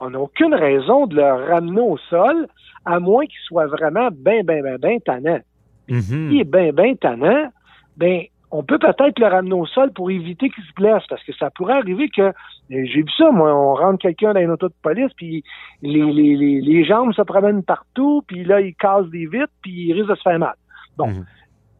on 0.00 0.10
n'a 0.10 0.20
aucune 0.20 0.54
raison 0.54 1.06
de 1.06 1.16
le 1.16 1.50
ramener 1.50 1.80
au 1.80 1.98
sol, 2.08 2.46
à 2.84 2.98
moins 2.98 3.26
qu'il 3.26 3.40
soit 3.46 3.66
vraiment 3.66 4.08
bien, 4.10 4.42
bien, 4.42 4.62
bien, 4.62 4.76
bien 4.78 4.98
tannant. 5.04 5.40
Mhm. 5.88 6.00
S'il 6.00 6.40
est 6.40 6.44
bien, 6.44 6.72
bien 6.72 6.94
tannant, 6.94 7.50
ben, 7.96 8.22
on 8.50 8.62
peut 8.62 8.78
peut-être 8.78 9.18
le 9.18 9.26
ramener 9.26 9.54
au 9.54 9.66
sol 9.66 9.92
pour 9.92 10.10
éviter 10.10 10.50
qu'il 10.50 10.64
se 10.64 10.72
blesse, 10.74 11.02
parce 11.08 11.22
que 11.24 11.32
ça 11.34 11.50
pourrait 11.50 11.78
arriver 11.78 12.08
que, 12.08 12.32
j'ai 12.68 12.84
vu 12.84 13.10
ça, 13.16 13.30
moi, 13.30 13.54
on 13.54 13.74
rentre 13.74 13.98
quelqu'un 13.98 14.32
dans 14.32 14.40
une 14.40 14.50
auto 14.50 14.68
de 14.68 14.74
police, 14.82 15.12
puis 15.16 15.44
les, 15.82 16.12
les, 16.12 16.36
les, 16.36 16.60
les 16.60 16.84
jambes 16.84 17.12
se 17.12 17.22
promènent 17.22 17.62
partout, 17.62 18.22
puis 18.26 18.44
là, 18.44 18.60
il 18.60 18.74
casse 18.74 19.06
des 19.06 19.26
vitres, 19.26 19.52
puis 19.62 19.88
il 19.88 19.92
risque 19.92 20.08
de 20.08 20.14
se 20.16 20.22
faire 20.22 20.38
mal. 20.38 20.54
Bon. 20.96 21.08
Mhm. 21.08 21.26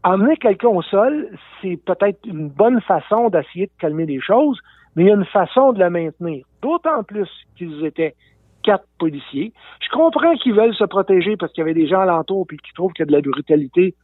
Emmener 0.02 0.36
quelqu'un 0.36 0.68
au 0.68 0.80
sol, 0.80 1.28
c'est 1.60 1.78
peut-être 1.84 2.20
une 2.24 2.48
bonne 2.48 2.80
façon 2.80 3.28
d'essayer 3.28 3.66
de 3.66 3.72
calmer 3.78 4.06
les 4.06 4.20
choses, 4.20 4.58
mais 4.96 5.04
il 5.04 5.08
y 5.08 5.10
a 5.10 5.14
une 5.14 5.26
façon 5.26 5.72
de 5.72 5.78
le 5.78 5.90
maintenir. 5.90 6.44
D'autant 6.62 7.02
plus 7.02 7.28
qu'ils 7.56 7.84
étaient 7.84 8.14
quatre 8.62 8.86
policiers. 8.98 9.52
Je 9.80 9.88
comprends 9.90 10.34
qu'ils 10.36 10.54
veulent 10.54 10.74
se 10.74 10.84
protéger 10.84 11.36
parce 11.36 11.52
qu'il 11.52 11.62
y 11.62 11.64
avait 11.64 11.74
des 11.74 11.86
gens 11.86 12.00
alentour 12.00 12.46
puis 12.46 12.58
qui 12.58 12.72
trouvent 12.72 12.92
qu'il 12.92 13.02
y 13.02 13.04
a 13.04 13.06
de 13.06 13.12
la 13.12 13.20
brutalité 13.20 13.94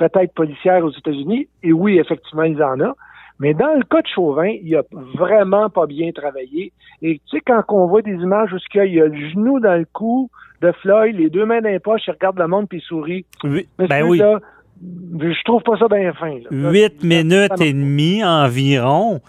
peut-être 0.00 0.32
policière 0.34 0.84
aux 0.84 0.90
États-Unis. 0.90 1.46
Et 1.62 1.72
oui, 1.72 1.98
effectivement, 1.98 2.42
ils 2.44 2.60
en 2.62 2.80
ont. 2.80 2.94
Mais 3.38 3.54
dans 3.54 3.74
le 3.74 3.84
cas 3.84 4.02
de 4.02 4.06
Chauvin, 4.14 4.48
il 4.62 4.74
a 4.76 4.82
vraiment 5.14 5.70
pas 5.70 5.86
bien 5.86 6.10
travaillé. 6.12 6.72
Et 7.00 7.20
tu 7.30 7.36
sais, 7.36 7.42
quand 7.46 7.62
on 7.68 7.86
voit 7.86 8.02
des 8.02 8.12
images 8.14 8.52
où 8.52 8.56
il 8.74 8.94
y 8.94 9.00
a 9.00 9.06
le 9.06 9.28
genou 9.30 9.60
dans 9.60 9.76
le 9.78 9.86
cou 9.92 10.28
de 10.60 10.72
Floyd, 10.82 11.16
les 11.16 11.30
deux 11.30 11.46
mains 11.46 11.60
dans 11.62 11.70
les 11.70 11.78
poches, 11.78 12.02
il 12.06 12.10
regarde 12.10 12.38
le 12.38 12.46
monde 12.48 12.66
puis 12.68 12.78
il 12.78 12.82
sourit. 12.82 13.24
Oui, 13.44 13.66
Mais 13.78 13.86
ben 13.86 14.02
oui. 14.06 14.18
là, 14.18 14.38
je 14.82 15.42
trouve 15.44 15.62
pas 15.62 15.78
ça 15.78 15.86
bien 15.88 16.12
fin. 16.12 16.34
Huit 16.50 17.02
minutes 17.02 17.56
ça- 17.56 17.64
et 17.64 17.72
demie 17.72 18.22
environ. 18.22 19.20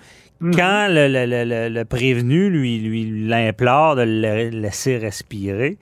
Mhm. 0.42 0.56
Quand 0.56 0.88
le, 0.90 1.08
le- 1.08 1.26
le- 1.46 1.70
le- 1.74 1.86
prévenu 1.86 2.50
lui, 2.50 2.80
lui 2.80 3.28
l'implore 3.28 3.96
de 3.96 4.02
le 4.06 4.50
laisser 4.50 4.98
respirer, 4.98 5.78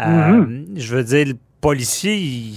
euh, 0.00 0.04
Mhm. 0.04 0.64
je 0.76 0.94
veux 0.96 1.04
dire, 1.04 1.26
le 1.28 1.34
policier, 1.60 2.16
il, 2.16 2.54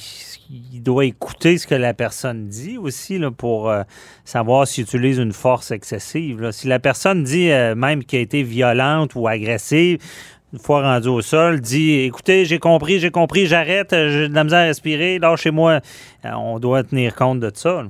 il 0.49 0.81
doit 0.83 1.05
écouter 1.05 1.57
ce 1.57 1.67
que 1.67 1.75
la 1.75 1.93
personne 1.93 2.47
dit 2.47 2.77
aussi 2.77 3.17
là, 3.17 3.31
pour 3.31 3.69
euh, 3.69 3.83
savoir 4.23 4.67
s'il 4.67 4.83
utilise 4.83 5.17
une 5.17 5.33
force 5.33 5.71
excessive. 5.71 6.51
Si 6.51 6.67
la 6.67 6.79
personne 6.79 7.23
dit 7.23 7.51
euh, 7.51 7.75
même 7.75 8.03
qu'elle 8.03 8.19
a 8.19 8.23
été 8.23 8.43
violente 8.43 9.15
ou 9.15 9.27
agressive, 9.27 9.99
une 10.53 10.59
fois 10.59 10.81
rendu 10.81 11.07
au 11.09 11.21
sol, 11.21 11.59
dit 11.59 12.01
Écoutez, 12.01 12.45
j'ai 12.45 12.59
compris, 12.59 12.99
j'ai 12.99 13.11
compris, 13.11 13.45
j'arrête, 13.45 13.89
j'ai 13.91 14.29
de 14.29 14.33
la 14.35 14.43
misère 14.43 14.59
à 14.59 14.63
respirer, 14.65 15.19
lâchez-moi. 15.19 15.79
Euh, 16.25 16.31
on 16.37 16.59
doit 16.59 16.83
tenir 16.83 17.15
compte 17.15 17.39
de 17.39 17.51
ça. 17.53 17.83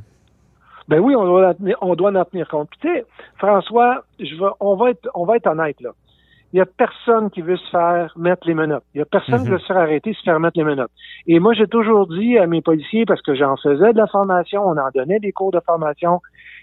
Ben 0.87 0.99
oui, 0.99 1.15
on 1.15 1.25
doit, 1.25 1.49
en 1.49 1.53
tenir- 1.53 1.77
on 1.81 1.95
doit 1.95 2.11
en 2.11 2.25
tenir 2.25 2.47
compte. 2.47 2.69
Puis 2.69 2.79
tu 2.81 2.95
sais, 2.95 3.05
François, 3.39 4.03
je 4.19 4.35
vais, 4.35 4.51
on 4.59 4.75
va 4.75 4.91
être, 4.91 5.09
on 5.15 5.25
va 5.25 5.37
être 5.37 5.47
honnête 5.47 5.81
là. 5.81 5.89
Il 6.53 6.57
y 6.57 6.61
a 6.61 6.65
personne 6.65 7.29
qui 7.31 7.41
veut 7.41 7.57
se 7.57 7.69
faire 7.69 8.13
mettre 8.15 8.47
les 8.47 8.53
menottes. 8.53 8.85
Il 8.93 8.99
y 8.99 9.01
a 9.01 9.05
personne 9.05 9.41
qui 9.41 9.47
Mhm. 9.47 9.53
veut 9.53 9.59
se 9.59 9.65
faire 9.65 9.77
arrêter, 9.77 10.13
se 10.13 10.21
faire 10.21 10.39
mettre 10.39 10.57
les 10.57 10.63
menottes. 10.63 10.91
Et 11.27 11.39
moi, 11.39 11.53
j'ai 11.53 11.67
toujours 11.67 12.07
dit 12.07 12.37
à 12.37 12.47
mes 12.47 12.61
policiers, 12.61 13.05
parce 13.05 13.21
que 13.21 13.35
j'en 13.35 13.57
faisais 13.57 13.91
de 13.91 13.97
la 13.97 14.07
formation, 14.07 14.63
on 14.65 14.77
en 14.77 14.89
donnait 14.93 15.19
des 15.19 15.31
cours 15.33 15.51
de 15.51 15.59
formation. 15.65 16.21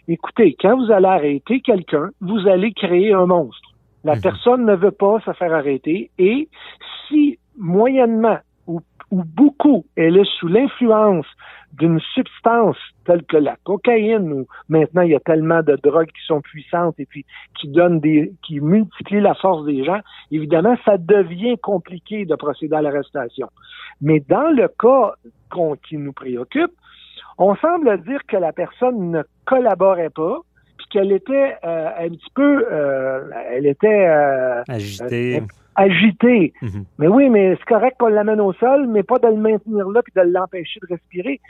Écoutez, 0.09 0.57
quand 0.59 0.77
vous 0.77 0.91
allez 0.91 1.07
arrêter 1.07 1.61
quelqu'un, 1.61 2.11
vous 2.21 2.49
allez 2.49 2.73
créer 2.73 3.13
un 3.13 3.27
monstre. 3.27 3.69
La 4.05 4.15
Mhm. 4.15 4.21
personne 4.23 4.65
ne 4.65 4.75
veut 4.75 4.91
pas 4.93 5.21
se 5.27 5.33
faire 5.33 5.53
arrêter. 5.53 6.11
Et 6.19 6.49
si 7.09 7.39
moyennement 7.59 8.39
ou, 9.13 9.19
ou 9.21 9.25
beaucoup 9.25 9.85
elle 9.97 10.17
est 10.17 10.31
sous 10.39 10.49
l'influence 10.49 11.27
d'une 11.73 12.01
substance 12.15 12.77
telle 13.07 13.23
que 13.25 13.37
la 13.37 13.57
cocaïne 13.65 14.33
ou 14.33 14.47
maintenant 14.69 15.03
il 15.03 15.11
y 15.11 15.15
a 15.15 15.21
tellement 15.21 15.63
de 15.63 15.77
drogues 15.83 16.09
qui 16.09 16.25
sont 16.27 16.41
puissantes 16.41 16.99
et 16.99 17.07
puis 17.07 17.25
qui 17.59 17.69
donnent 17.69 18.01
des 18.01 18.33
qui 18.43 18.61
multiplient 18.61 19.21
la 19.21 19.35
force 19.35 19.65
des 19.65 19.85
gens, 19.85 20.01
évidemment 20.31 20.77
ça 20.85 20.99
devient 20.99 21.57
compliqué 21.59 22.25
de 22.27 22.35
procéder 22.35 22.75
à 22.77 22.83
l'arrestation. 22.83 23.49
Mais 24.01 24.21
dans 24.29 24.51
le 24.55 24.69
cas 24.69 25.15
qu'on- 25.51 25.77
qui 25.77 25.97
nous 25.97 26.13
préoccupe, 26.13 26.73
on 27.39 27.55
semble 27.57 28.03
dire 28.03 28.21
que 28.29 28.37
la 28.37 28.53
personne 28.53 29.11
ne 29.11 29.23
collaborait 29.47 30.11
pas 30.11 30.39
puis 30.77 30.87
qu'elle 30.91 31.13
était 31.13 31.57
euh, 31.65 31.89
un 31.99 32.11
petit 32.11 32.31
peu 32.35 32.67
euh, 32.71 33.31
elle 33.51 33.67
était 33.67 34.07
euh, 34.09 34.63
Agité. 35.75 36.53
Mhm. 36.63 36.85
Mais 36.99 37.09
oui, 37.09 37.29
mais 37.31 37.57
c'est 37.57 37.65
correct 37.65 37.97
qu'on 37.99 38.09
l'amène 38.09 38.41
au 38.41 38.53
sol, 38.53 38.87
mais 38.89 39.03
pas 39.03 39.19
de 39.19 39.29
le 39.29 39.37
maintenir 39.37 39.89
là 39.89 40.03
puis 40.03 40.13
de 40.15 40.21
l'empêcher 40.21 40.81
de 40.81 40.87
respirer. 40.89 41.41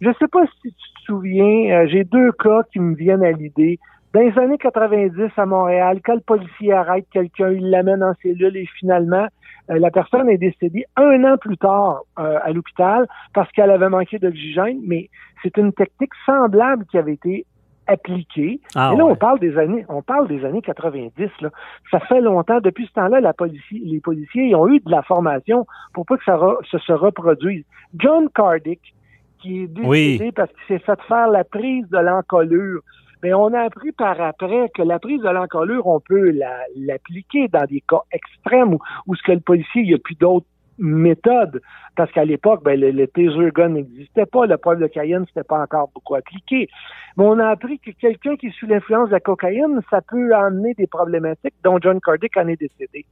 Je 0.00 0.10
sais 0.18 0.28
pas 0.28 0.44
si 0.46 0.70
tu 0.70 0.70
te 0.70 1.04
souviens, 1.04 1.82
euh, 1.82 1.86
j'ai 1.88 2.04
deux 2.04 2.32
cas 2.32 2.62
qui 2.72 2.80
me 2.80 2.94
viennent 2.94 3.24
à 3.24 3.32
l'idée. 3.32 3.78
Dans 4.14 4.20
les 4.20 4.38
années 4.38 4.58
90 4.58 5.30
à 5.36 5.46
Montréal, 5.46 6.00
quand 6.04 6.14
le 6.14 6.20
policier 6.20 6.72
arrête 6.72 7.06
quelqu'un, 7.12 7.50
il 7.50 7.68
l'amène 7.70 8.02
en 8.02 8.14
cellule 8.22 8.56
et 8.56 8.66
finalement, 8.78 9.26
euh, 9.70 9.78
la 9.78 9.90
personne 9.90 10.30
est 10.30 10.38
décédée 10.38 10.86
un 10.96 11.24
an 11.24 11.36
plus 11.36 11.58
tard 11.58 12.02
euh, 12.18 12.38
à 12.42 12.50
l'hôpital 12.52 13.06
parce 13.34 13.50
qu'elle 13.52 13.70
avait 13.70 13.90
manqué 13.90 14.18
d'oxygène, 14.18 14.80
mais 14.86 15.10
c'est 15.42 15.56
une 15.58 15.72
technique 15.72 16.12
semblable 16.24 16.86
qui 16.86 16.96
avait 16.96 17.14
été 17.14 17.44
appliquée. 17.88 18.60
Ah, 18.74 18.92
Et 18.94 18.96
là, 18.96 19.04
ouais. 19.04 19.12
on 19.12 19.16
parle 19.16 19.40
des 19.40 19.56
années, 19.58 19.84
on 19.88 20.02
parle 20.02 20.28
des 20.28 20.44
années 20.44 20.62
90. 20.62 21.28
Là. 21.40 21.50
Ça 21.90 21.98
fait 22.00 22.20
longtemps. 22.20 22.60
Depuis 22.60 22.86
ce 22.86 22.92
temps-là, 22.92 23.20
la 23.20 23.32
policie, 23.32 23.80
les 23.84 24.00
policiers 24.00 24.44
ils 24.48 24.54
ont 24.54 24.68
eu 24.68 24.78
de 24.80 24.90
la 24.90 25.02
formation 25.02 25.66
pour 25.94 26.06
pas 26.06 26.16
que 26.16 26.24
ça 26.24 26.36
re- 26.36 26.64
se, 26.70 26.78
se 26.78 26.92
reproduise. 26.92 27.64
John 27.98 28.28
Cardick, 28.34 28.94
qui 29.40 29.62
est 29.62 29.66
décédé 29.68 29.88
Oui. 29.88 30.32
parce 30.32 30.50
qu'il 30.52 30.76
s'est 30.78 30.84
fait 30.84 31.00
faire 31.08 31.28
la 31.28 31.44
prise 31.44 31.88
de 31.90 31.98
l'encolure. 31.98 32.80
Mais 33.22 33.34
on 33.34 33.52
a 33.52 33.62
appris 33.62 33.90
par 33.92 34.20
après 34.20 34.70
que 34.74 34.82
la 34.82 35.00
prise 35.00 35.20
de 35.22 35.28
l'encolure, 35.28 35.86
on 35.88 35.98
peut 35.98 36.30
la- 36.30 36.62
l'appliquer 36.76 37.48
dans 37.48 37.64
des 37.64 37.80
cas 37.88 38.02
extrêmes 38.12 38.74
où, 38.74 38.78
où 39.08 39.14
ce 39.16 39.22
que 39.24 39.32
le 39.32 39.40
policier, 39.40 39.82
il 39.82 39.88
n'y 39.88 39.94
a 39.94 39.98
plus 39.98 40.14
d'autres 40.14 40.46
méthodes. 40.78 41.60
Parce 41.96 42.10
qu'à 42.12 42.24
l'époque, 42.24 42.62
ben, 42.64 42.78
le, 42.78 42.90
le 42.90 43.06
taser 43.06 43.50
gun 43.54 43.70
n'existait 43.70 44.26
pas, 44.26 44.46
le 44.46 44.56
poivre 44.56 44.80
de 44.80 44.86
Cayenne, 44.86 45.24
c'était 45.28 45.46
pas 45.46 45.60
encore 45.60 45.90
beaucoup 45.94 46.14
appliqué. 46.14 46.68
Mais 47.16 47.24
on 47.24 47.38
a 47.38 47.48
appris 47.48 47.78
que 47.78 47.90
quelqu'un 47.90 48.36
qui 48.36 48.48
est 48.48 48.58
sous 48.58 48.66
l'influence 48.66 49.08
de 49.08 49.14
la 49.14 49.20
cocaïne, 49.20 49.80
ça 49.90 50.00
peut 50.00 50.34
amener 50.34 50.74
des 50.74 50.86
problématiques 50.86 51.54
dont 51.64 51.78
John 51.80 52.00
Cardick 52.00 52.36
en 52.36 52.48
est 52.48 52.60
décédé. 52.60 53.04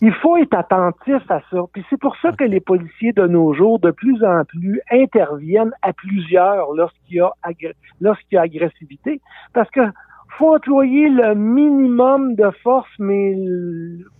Il 0.00 0.12
faut 0.12 0.36
être 0.36 0.54
attentif 0.54 1.22
à 1.30 1.40
ça. 1.50 1.58
Puis 1.72 1.84
c'est 1.88 1.98
pour 1.98 2.16
ça 2.18 2.32
que 2.32 2.44
les 2.44 2.60
policiers 2.60 3.12
de 3.12 3.26
nos 3.26 3.54
jours, 3.54 3.78
de 3.78 3.90
plus 3.90 4.22
en 4.24 4.44
plus, 4.44 4.80
interviennent 4.90 5.72
à 5.82 5.92
plusieurs 5.92 6.72
lorsqu'il 6.74 7.16
y 7.16 7.20
a, 7.20 7.32
lorsqu'il 8.00 8.36
y 8.36 8.38
a 8.38 8.42
agressivité. 8.42 9.20
Parce 9.54 9.70
que 9.70 9.80
faut 10.38 10.54
employer 10.54 11.08
le 11.08 11.34
minimum 11.34 12.34
de 12.34 12.50
force, 12.62 12.90
mais 12.98 13.34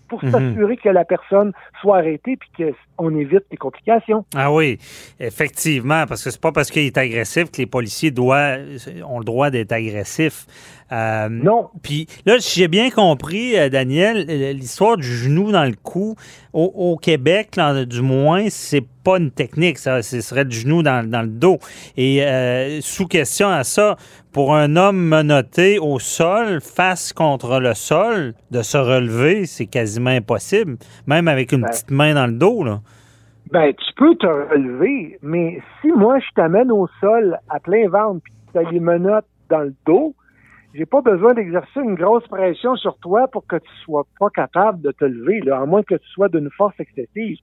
pour 0.08 0.22
Mhm. 0.24 0.30
s'assurer 0.30 0.76
que 0.76 0.88
la 0.88 1.04
personne 1.04 1.52
soit 1.80 1.98
arrêtée 1.98 2.36
puis 2.36 2.50
qu'on 2.98 3.16
évite 3.16 3.44
les 3.50 3.56
complications. 3.56 4.24
Ah 4.34 4.52
oui, 4.52 4.78
effectivement, 5.20 6.06
parce 6.06 6.22
que 6.24 6.30
c'est 6.30 6.40
pas 6.40 6.52
parce 6.52 6.70
qu'il 6.70 6.82
est 6.86 6.98
agressif 6.98 7.50
que 7.50 7.58
les 7.58 7.66
policiers 7.66 8.10
doivent, 8.10 8.60
ont 9.08 9.18
le 9.18 9.24
droit 9.24 9.50
d'être 9.50 9.72
agressifs. 9.72 10.46
Euh, 10.92 11.28
Non. 11.28 11.68
Puis 11.82 12.06
là, 12.26 12.36
si 12.38 12.60
j'ai 12.60 12.68
bien 12.68 12.90
compris, 12.90 13.58
euh, 13.58 13.68
Daniel, 13.68 14.24
l'histoire 14.56 14.96
du 14.96 15.02
genou 15.06 15.50
dans 15.50 15.64
le 15.64 15.74
cou, 15.82 16.14
au, 16.52 16.72
au 16.74 16.96
Québec, 16.96 17.56
là, 17.56 17.84
du 17.84 18.02
moins, 18.02 18.44
c'est 18.48 18.84
pas 19.04 19.18
une 19.18 19.30
technique, 19.30 19.78
ça, 19.78 20.02
ce 20.02 20.20
serait 20.20 20.44
du 20.44 20.56
genou 20.56 20.82
dans, 20.82 21.08
dans 21.08 21.22
le 21.22 21.28
dos. 21.28 21.58
Et 21.96 22.24
euh, 22.24 22.80
sous 22.80 23.06
question 23.06 23.48
à 23.48 23.64
ça, 23.64 23.96
pour 24.32 24.54
un 24.54 24.76
homme 24.76 24.96
menotté 24.98 25.78
au 25.78 25.98
sol, 25.98 26.60
face 26.60 27.12
contre 27.12 27.58
le 27.60 27.74
sol, 27.74 28.34
de 28.50 28.62
se 28.62 28.76
relever, 28.78 29.46
c'est 29.46 29.66
quasiment 29.66 30.10
impossible, 30.10 30.76
même 31.06 31.26
avec 31.28 31.52
une 31.52 31.62
Ben. 31.62 31.68
petite 31.68 31.90
main 31.90 32.14
dans 32.14 32.26
le 32.26 32.32
dos. 32.34 32.62
Là. 32.64 32.80
Ben, 33.52 33.72
tu 33.72 33.94
peux 33.96 34.14
te 34.16 34.26
relever, 34.26 35.18
mais 35.22 35.60
si 35.80 35.88
moi 35.92 36.18
je 36.18 36.26
t'amène 36.34 36.70
au 36.72 36.88
sol 37.00 37.38
à 37.48 37.60
plein 37.60 37.88
ventre 37.88 38.20
puis 38.24 38.32
tu 38.52 38.58
as 38.58 38.70
les 38.70 38.80
menottes 38.80 39.24
dans 39.48 39.60
le 39.60 39.74
dos, 39.86 40.14
j'ai 40.76 40.86
pas 40.86 41.00
besoin 41.00 41.34
d'exercer 41.34 41.80
une 41.80 41.94
grosse 41.94 42.26
pression 42.28 42.76
sur 42.76 42.98
toi 42.98 43.28
pour 43.28 43.46
que 43.46 43.56
tu 43.56 43.70
sois 43.82 44.04
pas 44.18 44.28
capable 44.30 44.82
de 44.82 44.90
te 44.92 45.04
lever, 45.04 45.40
là, 45.40 45.60
à 45.60 45.66
moins 45.66 45.82
que 45.82 45.94
tu 45.94 46.08
sois 46.08 46.28
d'une 46.28 46.50
force 46.50 46.78
excessive. 46.78 47.38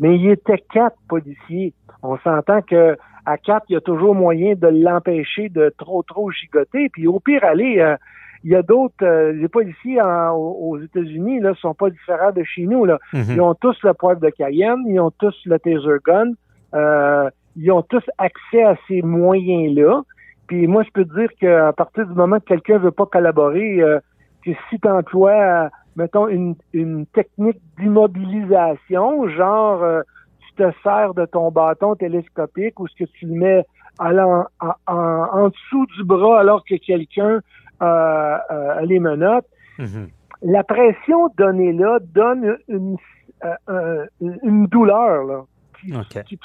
Mais 0.00 0.16
il 0.16 0.30
était 0.30 0.62
quatre 0.72 0.96
policiers. 1.08 1.74
On 2.02 2.16
s'entend 2.18 2.62
que 2.62 2.96
à 3.26 3.36
quatre, 3.36 3.66
il 3.68 3.74
y 3.74 3.76
a 3.76 3.80
toujours 3.82 4.14
moyen 4.14 4.54
de 4.54 4.68
l'empêcher 4.68 5.50
de 5.50 5.72
trop 5.76 6.02
trop 6.02 6.30
gigoter. 6.30 6.88
Puis 6.88 7.06
au 7.06 7.20
pire, 7.20 7.44
aller, 7.44 7.78
euh, 7.78 7.96
il 8.42 8.52
y 8.52 8.54
a 8.54 8.62
d'autres, 8.62 8.94
euh, 9.04 9.32
les 9.32 9.48
policiers 9.48 10.00
aux 10.00 10.78
États-Unis 10.80 11.40
là 11.40 11.52
sont 11.60 11.74
pas 11.74 11.90
différents 11.90 12.32
de 12.32 12.42
chez 12.44 12.62
nous 12.62 12.84
là. 12.84 12.98
Mhm. 13.12 13.24
Ils 13.30 13.40
ont 13.40 13.54
tous 13.54 13.76
le 13.82 13.92
poivre 13.92 14.20
de 14.20 14.30
Cayenne, 14.30 14.84
ils 14.86 14.98
ont 15.00 15.10
tous 15.10 15.34
le 15.44 15.58
taser 15.58 15.98
gun, 16.06 16.32
euh, 16.74 17.28
ils 17.56 17.70
ont 17.70 17.82
tous 17.82 18.04
accès 18.16 18.62
à 18.62 18.76
ces 18.86 19.02
moyens-là. 19.02 20.02
Puis 20.48 20.66
moi, 20.66 20.82
je 20.82 20.90
peux 20.90 21.04
te 21.04 21.14
dire 21.14 21.28
qu'à 21.38 21.72
partir 21.72 22.06
du 22.06 22.14
moment 22.14 22.40
que 22.40 22.46
quelqu'un 22.46 22.78
veut 22.78 22.90
pas 22.90 23.06
collaborer, 23.06 23.80
euh, 23.80 24.00
que 24.44 24.50
si 24.68 24.80
tu 24.80 24.88
emploies, 24.88 25.70
mettons, 25.94 26.26
une, 26.28 26.56
une 26.72 27.06
technique 27.06 27.60
d'immobilisation, 27.78 29.28
genre 29.28 29.82
euh, 29.82 30.00
tu 30.40 30.64
te 30.64 30.70
sers 30.82 31.14
de 31.14 31.26
ton 31.26 31.50
bâton 31.50 31.94
télescopique 31.94 32.80
ou 32.80 32.88
ce 32.88 33.04
que 33.04 33.10
tu 33.10 33.26
le 33.26 33.34
mets 33.34 33.66
allant 33.98 34.46
en, 34.60 34.72
en, 34.86 34.94
en 34.96 35.48
dessous 35.48 35.86
du 35.96 36.04
bras 36.04 36.40
alors 36.40 36.64
que 36.64 36.76
quelqu'un 36.76 37.40
euh, 37.82 38.38
euh, 38.50 38.80
les 38.82 38.98
menottes. 38.98 39.46
Mhm. 39.78 40.08
La 40.42 40.64
pression 40.64 41.28
donnée 41.36 41.72
là 41.72 41.98
donne 42.00 42.56
une, 42.68 42.96
euh, 43.44 44.06
une 44.20 44.66
douleur 44.66 45.24
là, 45.24 45.42
qui, 45.80 45.94
OK. 45.94 46.24
qui, 46.24 46.38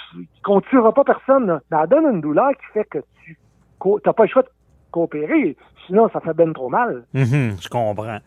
qu'on 0.44 0.58
ne 0.58 0.62
tuera 0.62 0.94
pas 0.94 1.04
personne. 1.04 1.48
Là. 1.48 1.60
Mais 1.72 1.78
elle 1.82 1.90
donne 1.90 2.16
une 2.16 2.22
douleur 2.22 2.52
qui 2.52 2.66
fait 2.74 2.86
que 2.86 3.00
tu 3.24 3.38
n'as 4.06 4.14
pas 4.14 4.24
le 4.24 4.30
choix 4.30 4.44
de 4.44 4.50
coopérer. 4.92 5.56
Sinon, 5.88 6.10
ça 6.14 6.22
fait 6.22 6.34
ben 6.34 6.54
trop 6.54 6.70
mal. 6.70 7.04
Mhm, 7.14 7.58
je 7.60 7.68
comprends. 7.68 8.20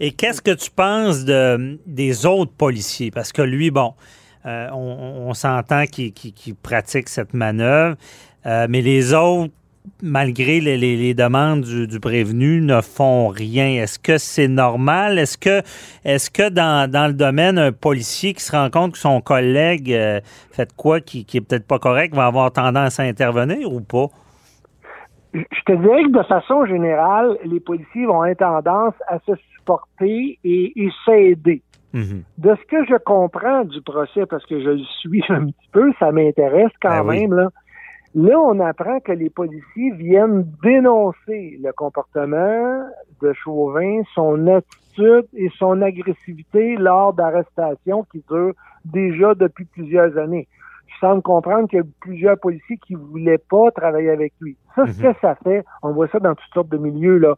Et 0.00 0.12
qu'est-ce 0.12 0.42
que 0.42 0.50
tu 0.50 0.70
penses 0.70 1.24
de, 1.24 1.78
des 1.86 2.26
autres 2.26 2.52
policiers? 2.52 3.10
Parce 3.10 3.32
que 3.32 3.42
lui, 3.42 3.70
bon, 3.70 3.94
euh, 4.46 4.68
on, 4.72 5.32
s'entend 5.32 5.86
qu'il 5.86 6.54
pratique 6.62 7.08
cette 7.08 7.34
manœuvre, 7.34 7.96
euh, 8.46 8.66
mais 8.68 8.82
les 8.82 9.14
autres, 9.14 9.52
malgré 10.02 10.60
les, 10.60 11.14
demandes 11.14 11.62
du, 11.62 12.00
prévenu, 12.00 12.60
ne 12.60 12.80
font 12.80 13.28
rien. 13.28 13.82
Est-ce 13.82 13.98
que 13.98 14.18
c'est 14.18 14.48
normal? 14.48 15.18
Est-ce 15.18 15.38
que, 15.38 15.62
est-ce 16.04 16.30
que 16.30 16.48
dans, 16.48 17.06
le 17.06 17.12
domaine, 17.12 17.58
un 17.58 17.72
policier 17.72 18.34
qui 18.34 18.42
se 18.42 18.52
rend 18.52 18.70
compte 18.70 18.92
que 18.92 18.98
son 18.98 19.20
collègue 19.20 19.92
euh, 19.92 20.20
fait 20.50 20.74
quoi 20.74 21.00
qui, 21.00 21.24
qui 21.24 21.36
est 21.36 21.40
peut-être 21.40 21.66
pas 21.66 21.78
correct 21.78 22.14
va 22.14 22.26
avoir 22.26 22.52
tendance 22.52 22.98
à 22.98 23.04
intervenir 23.04 23.72
ou 23.72 23.80
pas? 23.80 24.08
Je 25.34 25.62
te 25.66 25.72
dirais 25.72 26.04
que 26.04 26.16
de 26.16 26.22
façon 26.22 26.64
générale, 26.64 27.36
les 27.44 27.60
policiers 27.60 28.06
vont 28.06 28.22
avoir 28.22 28.62
tendance 28.62 28.94
à 29.08 29.18
se 29.20 29.32
supporter 29.56 30.38
et, 30.44 30.72
et 30.76 30.90
s'aider. 31.04 31.62
Mhm. 31.92 32.22
De 32.38 32.56
ce 32.56 32.66
que 32.66 32.84
je 32.86 32.96
comprends 33.04 33.64
du 33.64 33.80
procès, 33.82 34.26
parce 34.26 34.44
que 34.46 34.60
je 34.60 34.70
le 34.70 34.84
suis 35.00 35.24
un 35.28 35.46
petit 35.46 35.68
peu, 35.72 35.92
ça 35.98 36.12
m'intéresse 36.12 36.72
quand 36.80 37.04
Ben 37.04 37.08
oui. 37.08 37.20
même, 37.20 37.34
là. 37.34 37.50
Là, 38.16 38.38
on 38.38 38.60
apprend 38.60 39.00
que 39.00 39.10
les 39.10 39.28
policiers 39.28 39.90
viennent 39.96 40.46
dénoncer 40.62 41.58
le 41.60 41.72
comportement 41.72 42.84
de 43.20 43.32
Chauvin, 43.32 44.02
son 44.14 44.46
attitude 44.46 45.26
et 45.34 45.50
son 45.58 45.82
agressivité 45.82 46.76
lors 46.76 47.12
d'arrestations 47.12 48.04
qui 48.12 48.22
durent 48.30 48.54
déjà 48.84 49.34
depuis 49.34 49.64
plusieurs 49.64 50.16
années. 50.16 50.46
Je 50.86 50.98
semble 51.00 51.22
comprendre 51.22 51.68
qu'il 51.68 51.78
y 51.78 51.82
a 51.82 51.84
plusieurs 52.00 52.38
policiers 52.38 52.78
qui 52.78 52.94
voulaient 52.94 53.38
pas 53.50 53.70
travailler 53.72 54.10
avec 54.10 54.32
lui. 54.40 54.56
Ça, 54.74 54.86
ce 54.86 55.02
Mhm. 55.02 55.12
que 55.12 55.18
ça 55.20 55.34
fait, 55.42 55.64
on 55.82 55.92
voit 55.92 56.08
ça 56.08 56.18
dans 56.20 56.34
toutes 56.34 56.52
sortes 56.54 56.68
de 56.68 56.78
milieux, 56.78 57.18
là 57.18 57.34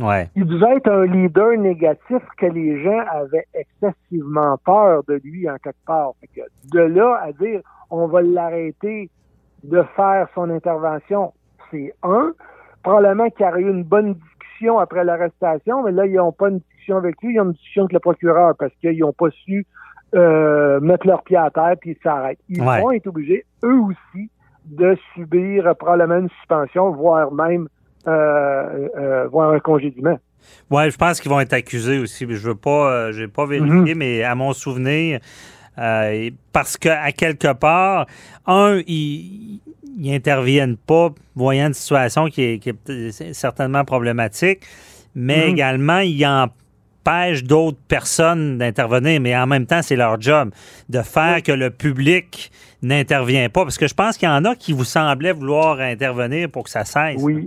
Ouais. 0.00 0.28
il 0.36 0.44
devait 0.46 0.76
être 0.76 0.90
un 0.90 1.04
leader 1.06 1.56
négatif 1.58 2.22
que 2.38 2.46
les 2.46 2.82
gens 2.82 3.00
avaient 3.10 3.46
excessivement 3.54 4.56
peur 4.64 5.02
de 5.08 5.20
lui 5.22 5.48
en 5.50 5.56
quelque 5.56 5.84
part. 5.86 6.12
Fait 6.20 6.28
que 6.28 6.40
de 6.72 6.80
là 6.80 7.20
à 7.22 7.32
dire 7.32 7.60
on 7.90 8.06
va 8.06 8.22
l'arrêter 8.22 9.10
de 9.64 9.82
faire 9.96 10.28
son 10.34 10.48
intervention, 10.50 11.32
c'est 11.70 11.92
un. 12.02 12.32
Probablement 12.82 13.28
qu'il 13.30 13.44
y 13.44 13.48
aurait 13.48 13.60
eu 13.60 13.68
une 13.70 13.82
bonne 13.84 14.14
discussion 14.14 14.78
après 14.78 15.04
l'arrestation, 15.04 15.82
mais 15.82 15.92
là, 15.92 16.06
ils 16.06 16.14
n'ont 16.14 16.32
pas 16.32 16.48
une 16.48 16.58
discussion 16.60 16.96
avec 16.96 17.20
lui, 17.22 17.34
ils 17.34 17.40
ont 17.40 17.44
une 17.46 17.52
discussion 17.52 17.82
avec 17.82 17.92
le 17.92 17.98
procureur 18.00 18.54
parce 18.58 18.72
qu'ils 18.80 18.98
n'ont 19.00 19.12
pas 19.12 19.28
su 19.30 19.66
euh, 20.14 20.80
mettre 20.80 21.06
leur 21.06 21.22
pied 21.22 21.36
à 21.36 21.50
terre 21.50 21.74
puis 21.80 21.90
ils 21.92 22.02
s'arrêtent. 22.02 22.38
Ils 22.48 22.60
Ouais. 22.62 22.80
vont 22.80 22.90
être 22.92 23.06
obligés, 23.06 23.44
eux 23.64 23.78
aussi, 23.80 24.28
de 24.64 24.96
subir 25.14 25.74
probablement 25.78 26.18
une 26.18 26.28
suspension, 26.40 26.90
voire 26.92 27.32
même 27.32 27.68
euh, 28.06 28.88
euh, 28.98 29.28
voire 29.28 29.50
un 29.50 29.60
congédiement. 29.60 30.18
Ouais, 30.70 30.90
je 30.90 30.96
pense 30.96 31.20
qu'ils 31.20 31.30
vont 31.30 31.40
être 31.40 31.52
accusés 31.52 31.98
aussi. 31.98 32.26
Je 32.28 32.48
veux 32.48 32.54
pas, 32.54 32.90
euh, 32.90 33.12
j'ai 33.12 33.28
pas 33.28 33.44
vérifié, 33.46 33.94
mais 33.94 34.22
à 34.22 34.34
mon 34.34 34.52
souvenir, 34.54 35.20
euh, 35.78 36.30
parce 36.52 36.76
que 36.78 36.88
à 36.88 37.12
quelque 37.12 37.52
part, 37.52 38.06
un, 38.46 38.80
ils, 38.86 39.60
ils 39.98 40.14
interviennent 40.14 40.76
pas, 40.78 41.10
voyant 41.36 41.66
une 41.68 41.74
situation 41.74 42.26
qui 42.26 42.42
est, 42.42 42.58
qui 42.58 42.70
est 42.70 42.72
peut- 42.72 43.10
certainement 43.32 43.84
problématique, 43.84 44.60
mais 45.14 45.46
Mhm. 45.46 45.52
également 45.52 45.98
ils 45.98 46.24
empêchent 47.06 47.44
d'autres 47.44 47.78
personnes 47.88 48.58
d'intervenir, 48.58 49.20
mais 49.20 49.36
en 49.36 49.46
même 49.46 49.66
temps, 49.66 49.82
c'est 49.82 49.96
leur 49.96 50.20
job 50.20 50.50
de 50.88 51.00
faire 51.00 51.42
que 51.42 51.52
le 51.52 51.70
public 51.70 52.50
n'intervient 52.82 53.48
pas, 53.48 53.62
parce 53.64 53.78
que 53.78 53.86
je 53.86 53.94
pense 53.94 54.16
qu'il 54.16 54.28
y 54.28 54.32
en 54.32 54.44
a 54.44 54.54
qui 54.54 54.72
vous 54.72 54.84
semblaient 54.84 55.32
vouloir 55.32 55.80
intervenir 55.80 56.48
pour 56.50 56.64
que 56.64 56.70
ça 56.70 56.84
cesse. 56.84 57.22
Oui. 57.22 57.46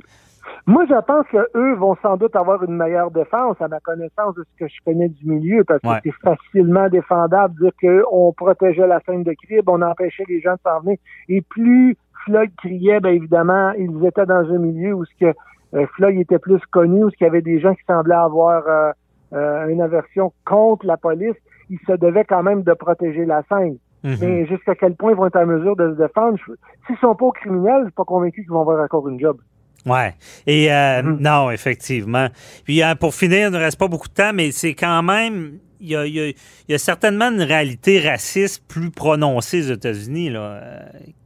Moi, 0.65 0.85
je 0.87 0.93
pense 1.05 1.25
qu'eux 1.29 1.73
vont 1.75 1.95
sans 2.01 2.15
doute 2.15 2.35
avoir 2.35 2.63
une 2.63 2.75
meilleure 2.77 3.11
défense 3.11 3.57
à 3.59 3.67
ma 3.67 3.79
connaissance 3.81 4.35
de 4.35 4.43
ce 4.43 4.63
que 4.65 4.69
je 4.69 4.75
connais 4.85 5.09
du 5.09 5.25
milieu, 5.25 5.63
parce 5.65 5.81
que 5.81 5.87
Ouais. 5.87 5.99
c'est 6.03 6.13
facilement 6.23 6.87
défendable 6.89 7.55
de 7.55 7.69
dire 7.81 8.01
qu'on 8.09 8.31
protégeait 8.33 8.87
la 8.87 9.01
scène 9.05 9.23
de 9.23 9.33
crime, 9.33 9.61
on 9.67 9.81
empêchait 9.81 10.23
les 10.29 10.39
gens 10.41 10.53
de 10.53 10.59
s'en 10.65 10.79
venir. 10.81 10.97
Et 11.27 11.41
plus 11.41 11.97
Floyd 12.25 12.51
criait, 12.57 13.01
bien 13.01 13.11
évidemment, 13.11 13.71
ils 13.77 14.05
étaient 14.05 14.25
dans 14.25 14.35
un 14.49 14.57
milieu 14.57 14.93
où 14.93 15.03
ce 15.03 15.11
que 15.19 15.33
euh, 15.75 15.85
Floyd 15.95 16.17
était 16.19 16.39
plus 16.39 16.61
connu, 16.71 17.03
où 17.03 17.09
ce 17.09 17.17
qu'il 17.17 17.25
y 17.25 17.29
avait 17.29 17.41
des 17.41 17.59
gens 17.59 17.73
qui 17.73 17.83
semblaient 17.85 18.15
avoir 18.15 18.63
euh, 18.67 18.91
euh, 19.33 19.67
une 19.67 19.81
aversion 19.81 20.31
contre 20.45 20.85
la 20.85 20.97
police, 20.97 21.35
ils 21.69 21.79
se 21.87 21.93
devaient 21.93 22.25
quand 22.25 22.43
même 22.43 22.63
de 22.63 22.73
protéger 22.73 23.25
la 23.25 23.41
scène. 23.49 23.77
Mhm. 24.03 24.17
Mais 24.21 24.45
jusqu'à 24.47 24.75
quel 24.75 24.95
point 24.95 25.11
ils 25.11 25.17
vont 25.17 25.27
être 25.27 25.37
en 25.37 25.45
mesure 25.45 25.75
de 25.77 25.93
se 25.93 25.97
défendre, 25.97 26.37
s'ils 26.85 26.97
sont 26.97 27.15
pas 27.15 27.25
aux 27.25 27.31
criminels, 27.31 27.79
je 27.79 27.85
suis 27.85 27.93
pas 27.93 28.03
convaincu 28.03 28.41
qu'ils 28.43 28.51
vont 28.51 28.61
avoir 28.61 28.83
encore 28.83 29.07
une 29.07 29.19
job. 29.19 29.37
Ouais. 29.85 30.13
Et 30.45 30.71
euh, 30.71 31.01
Mhm. 31.03 31.17
non, 31.21 31.51
effectivement. 31.51 32.27
Puis 32.65 32.83
euh, 32.83 32.95
pour 32.95 33.13
finir, 33.13 33.47
il 33.47 33.53
ne 33.53 33.57
reste 33.57 33.79
pas 33.79 33.87
beaucoup 33.87 34.07
de 34.09 34.13
temps, 34.13 34.31
mais 34.33 34.51
c'est 34.51 34.73
quand 34.75 35.03
même. 35.03 35.53
Il 35.79 35.89
y 35.89 35.95
a, 35.97 36.05
il 36.05 36.33
y 36.69 36.73
a- 36.73 36.77
certainement 36.77 37.29
une 37.29 37.41
réalité 37.41 37.99
raciste 37.99 38.63
plus 38.69 38.89
prononcée 38.91 39.59
aux 39.69 39.73
États-Unis 39.73 40.29
là, 40.29 40.61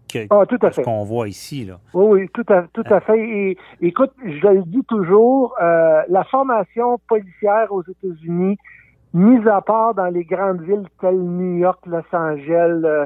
que, 0.08 0.26
Ah, 0.30 0.46
tout 0.48 0.56
à 0.62 0.70
que 0.70 0.76
ce 0.76 0.82
fait. 0.82 0.84
qu'on 0.84 1.04
voit 1.04 1.28
ici. 1.28 1.66
Là. 1.66 1.80
Oui, 1.94 2.22
oui, 2.22 2.30
tout 2.34 2.46
à, 2.54 2.64
tout 2.74 2.84
à 2.90 3.00
fait. 3.02 3.20
Et 3.20 3.58
écoute, 3.82 4.12
je 4.24 4.48
le 4.48 4.64
dis 4.64 4.84
toujours, 4.88 5.56
euh, 5.62 6.02
la 6.10 6.24
formation 6.26 6.98
policière 7.08 7.72
aux 7.72 7.84
États-Unis, 7.84 8.58
mise 9.14 9.48
à 9.48 9.62
part 9.62 9.94
dans 9.94 10.08
les 10.08 10.24
grandes 10.26 10.62
villes 10.62 10.88
telles 11.02 11.20
New 11.20 11.58
York, 11.58 11.80
Los 11.86 12.04
Angeles, 12.14 12.82
euh, 12.84 13.06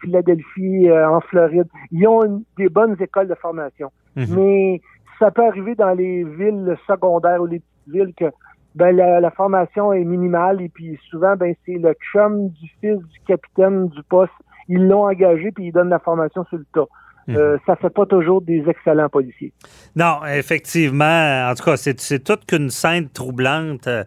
Philadelphie, 0.00 0.88
euh, 0.88 1.08
en 1.08 1.20
Floride, 1.20 1.66
ils 1.90 2.06
ont 2.06 2.24
une- 2.24 2.42
des 2.56 2.68
bonnes 2.68 2.96
écoles 3.00 3.28
de 3.28 3.34
formation. 3.34 3.90
Mhm. 4.16 4.26
Mais 4.36 4.80
ça 5.18 5.30
peut 5.30 5.44
arriver 5.46 5.74
dans 5.74 5.92
les 5.94 6.24
villes 6.24 6.76
secondaires 6.86 7.40
ou 7.42 7.46
les 7.46 7.60
petites 7.60 7.92
villes 7.94 8.14
que 8.16 8.26
ben 8.74 8.96
la, 8.96 9.20
la 9.20 9.30
formation 9.30 9.92
est 9.92 10.04
minimale 10.04 10.62
et 10.62 10.68
puis 10.70 10.98
souvent 11.10 11.36
ben 11.36 11.54
c'est 11.66 11.74
le 11.78 11.92
chum 12.12 12.48
du 12.48 12.68
fils 12.80 12.98
du 12.98 13.20
capitaine 13.26 13.88
du 13.88 14.02
poste. 14.08 14.32
Ils 14.68 14.86
l'ont 14.86 15.04
engagé 15.04 15.50
puis 15.52 15.66
ils 15.66 15.72
donnent 15.72 15.90
la 15.90 15.98
formation 15.98 16.44
sur 16.44 16.58
le 16.58 16.66
tas. 16.72 16.86
Mhm. 17.28 17.36
Euh, 17.36 17.56
ça 17.66 17.76
fait 17.76 17.90
pas 17.90 18.06
toujours 18.06 18.42
des 18.42 18.64
excellents 18.68 19.08
policiers. 19.08 19.52
Non, 19.94 20.20
effectivement. 20.26 21.48
En 21.48 21.54
tout 21.54 21.64
cas, 21.64 21.76
c'est, 21.76 22.24
toute 22.24 22.46
qu'une 22.46 22.70
scène 22.70 23.08
troublante 23.08 23.86
euh, 23.86 24.04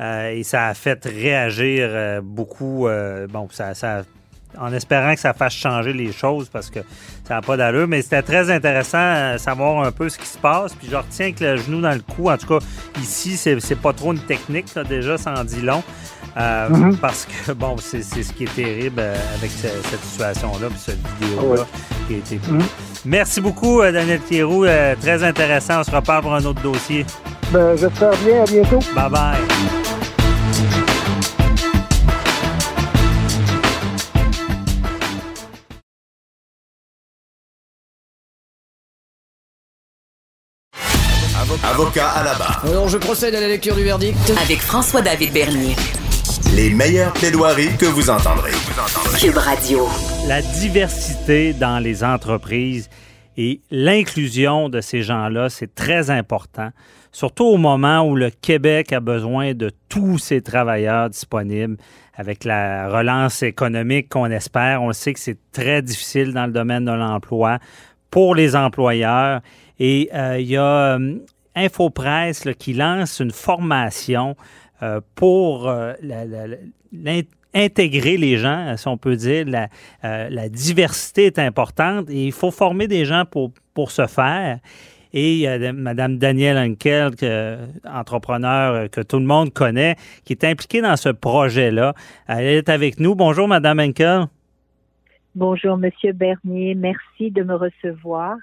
euh, 0.00 0.30
et 0.30 0.42
ça 0.42 0.66
a 0.66 0.74
fait 0.74 1.04
réagir 1.04 1.88
euh, 1.90 2.20
beaucoup. 2.22 2.88
bon, 3.30 3.48
ça, 3.50 3.74
ça, 3.74 4.02
en 4.58 4.72
espérant 4.72 5.14
que 5.14 5.20
ça 5.20 5.32
fasse 5.32 5.54
changer 5.54 5.92
les 5.92 6.12
choses 6.12 6.48
parce 6.48 6.70
que 6.70 6.80
ça 7.24 7.34
n'a 7.34 7.40
pas 7.40 7.56
d'allure. 7.56 7.88
Mais 7.88 8.02
c'était 8.02 8.22
très 8.22 8.50
intéressant 8.50 9.32
de 9.34 9.38
savoir 9.38 9.84
un 9.84 9.92
peu 9.92 10.08
ce 10.08 10.18
qui 10.18 10.26
se 10.26 10.38
passe. 10.38 10.74
Puis 10.74 10.88
je 10.90 10.96
retiens 10.96 11.26
avec 11.26 11.40
le 11.40 11.56
genou 11.56 11.80
dans 11.80 11.94
le 11.94 12.00
cou. 12.14 12.30
En 12.30 12.36
tout 12.36 12.46
cas, 12.46 12.64
ici, 13.00 13.36
c'est, 13.36 13.58
c'est 13.60 13.80
pas 13.80 13.92
trop 13.92 14.12
une 14.12 14.20
technique. 14.20 14.72
Là, 14.74 14.84
déjà, 14.84 15.18
ça 15.18 15.34
en 15.34 15.44
dit 15.44 15.62
long. 15.62 15.82
Euh, 16.36 16.68
Mhm. 16.70 16.96
Parce 16.96 17.26
que, 17.26 17.52
bon, 17.52 17.76
c'est, 17.78 18.02
c'est 18.02 18.22
ce 18.22 18.32
qui 18.32 18.44
est 18.44 18.54
terrible 18.54 19.00
euh, 19.00 19.16
avec 19.38 19.50
ce- 19.50 19.88
cette 19.90 20.02
situation-là, 20.04 20.68
puis 20.68 20.78
cette 20.78 20.98
vidéo-là 21.20 21.60
Ouais. 21.62 21.66
qui 22.08 22.14
a 22.14 22.16
été 22.18 22.40
Mhm. 22.50 22.62
Merci 23.04 23.40
beaucoup, 23.40 23.80
euh, 23.80 23.92
Daniel 23.92 24.20
Thierroux. 24.20 24.64
Euh, 24.64 24.94
très 25.00 25.22
intéressant. 25.24 25.80
On 25.80 25.84
se 25.84 25.90
reparle 25.90 26.22
pour 26.22 26.34
un 26.34 26.44
autre 26.44 26.62
dossier. 26.62 27.04
Ben, 27.52 27.76
j'espère 27.76 28.16
bien. 28.24 28.42
À 28.42 28.46
bientôt. 28.46 28.78
Bye 28.94 29.10
bye. 29.10 29.38
Avocat 41.64 42.08
à 42.10 42.24
la 42.24 42.34
barre. 42.34 42.62
Alors 42.66 42.88
je 42.88 42.98
procède 42.98 43.34
à 43.34 43.40
la 43.40 43.48
lecture 43.48 43.74
du 43.74 43.82
verdict. 43.84 44.16
Avec 44.42 44.60
François-David 44.60 45.32
Bernier. 45.32 45.76
Les 46.50 46.70
meilleures 46.70 47.12
plaidoiries 47.12 47.76
que 47.78 47.86
vous 47.86 48.10
entendrez. 48.10 48.50
Cube 49.18 49.36
Radio. 49.36 49.88
La 50.26 50.42
diversité 50.42 51.52
dans 51.52 51.78
les 51.78 52.04
entreprises 52.04 52.90
Et 53.36 53.60
l'inclusion 53.70 54.68
de 54.68 54.80
ces 54.80 55.02
gens-là, 55.02 55.48
c'est 55.48 55.74
très 55.74 56.10
important, 56.10 56.70
surtout 57.12 57.44
au 57.44 57.56
moment 57.56 58.02
où 58.02 58.14
le 58.14 58.30
Québec 58.30 58.92
a 58.92 59.00
besoin 59.00 59.54
de 59.54 59.70
tous 59.88 60.18
ces 60.18 60.42
travailleurs 60.42 61.08
disponibles. 61.08 61.76
Avec 62.14 62.44
la 62.44 62.88
relance 62.88 63.42
économique 63.42 64.10
qu'on 64.10 64.26
espère, 64.26 64.82
on 64.82 64.92
sait 64.92 65.14
que 65.14 65.20
c'est 65.20 65.38
très 65.52 65.80
difficile 65.80 66.34
dans 66.34 66.44
le 66.44 66.52
domaine 66.52 66.84
de 66.84 66.92
l'emploi 66.92 67.58
pour 68.10 68.34
les 68.34 68.54
employeurs. 68.54 69.40
Et 69.78 70.10
euh, 70.12 70.38
il 70.38 70.48
y 70.48 70.56
a 70.58 70.96
euh, 70.96 71.18
Infopresse 71.54 72.48
qui 72.58 72.72
lance 72.72 73.20
une 73.20 73.30
formation 73.30 74.36
euh, 74.82 75.00
pour 75.14 75.72
intégrer 77.54 78.16
les 78.16 78.38
gens, 78.38 78.76
si 78.76 78.88
on 78.88 78.96
peut 78.96 79.16
dire. 79.16 79.46
La, 79.46 79.68
la, 80.02 80.48
diversité 80.48 81.26
est 81.26 81.38
importante 81.38 82.08
et 82.10 82.26
il 82.26 82.32
faut 82.32 82.50
former 82.50 82.88
des 82.88 83.04
gens 83.04 83.24
pour, 83.24 83.52
pour 83.74 83.90
ce 83.90 84.06
faire. 84.06 84.58
Et 85.14 85.46
a 85.46 85.72
Mme 85.72 86.16
Danielle 86.16 86.56
Henkel, 86.56 87.12
entrepreneur 87.84 88.88
que 88.90 89.02
tout 89.02 89.18
le 89.18 89.26
monde 89.26 89.52
connaît, 89.52 89.96
qui 90.24 90.32
est 90.32 90.44
impliquée 90.44 90.80
dans 90.80 90.96
ce 90.96 91.10
projet-là. 91.10 91.94
Elle 92.26 92.46
est 92.46 92.68
avec 92.70 92.98
nous. 92.98 93.14
Bonjour, 93.14 93.46
Mme 93.46 93.80
Henkel. 93.80 94.26
Bonjour, 95.34 95.78
Monsieur 95.78 96.12
Bernier. 96.12 96.74
Merci 96.74 97.30
de 97.30 97.42
me 97.42 97.54
recevoir. 97.54 98.36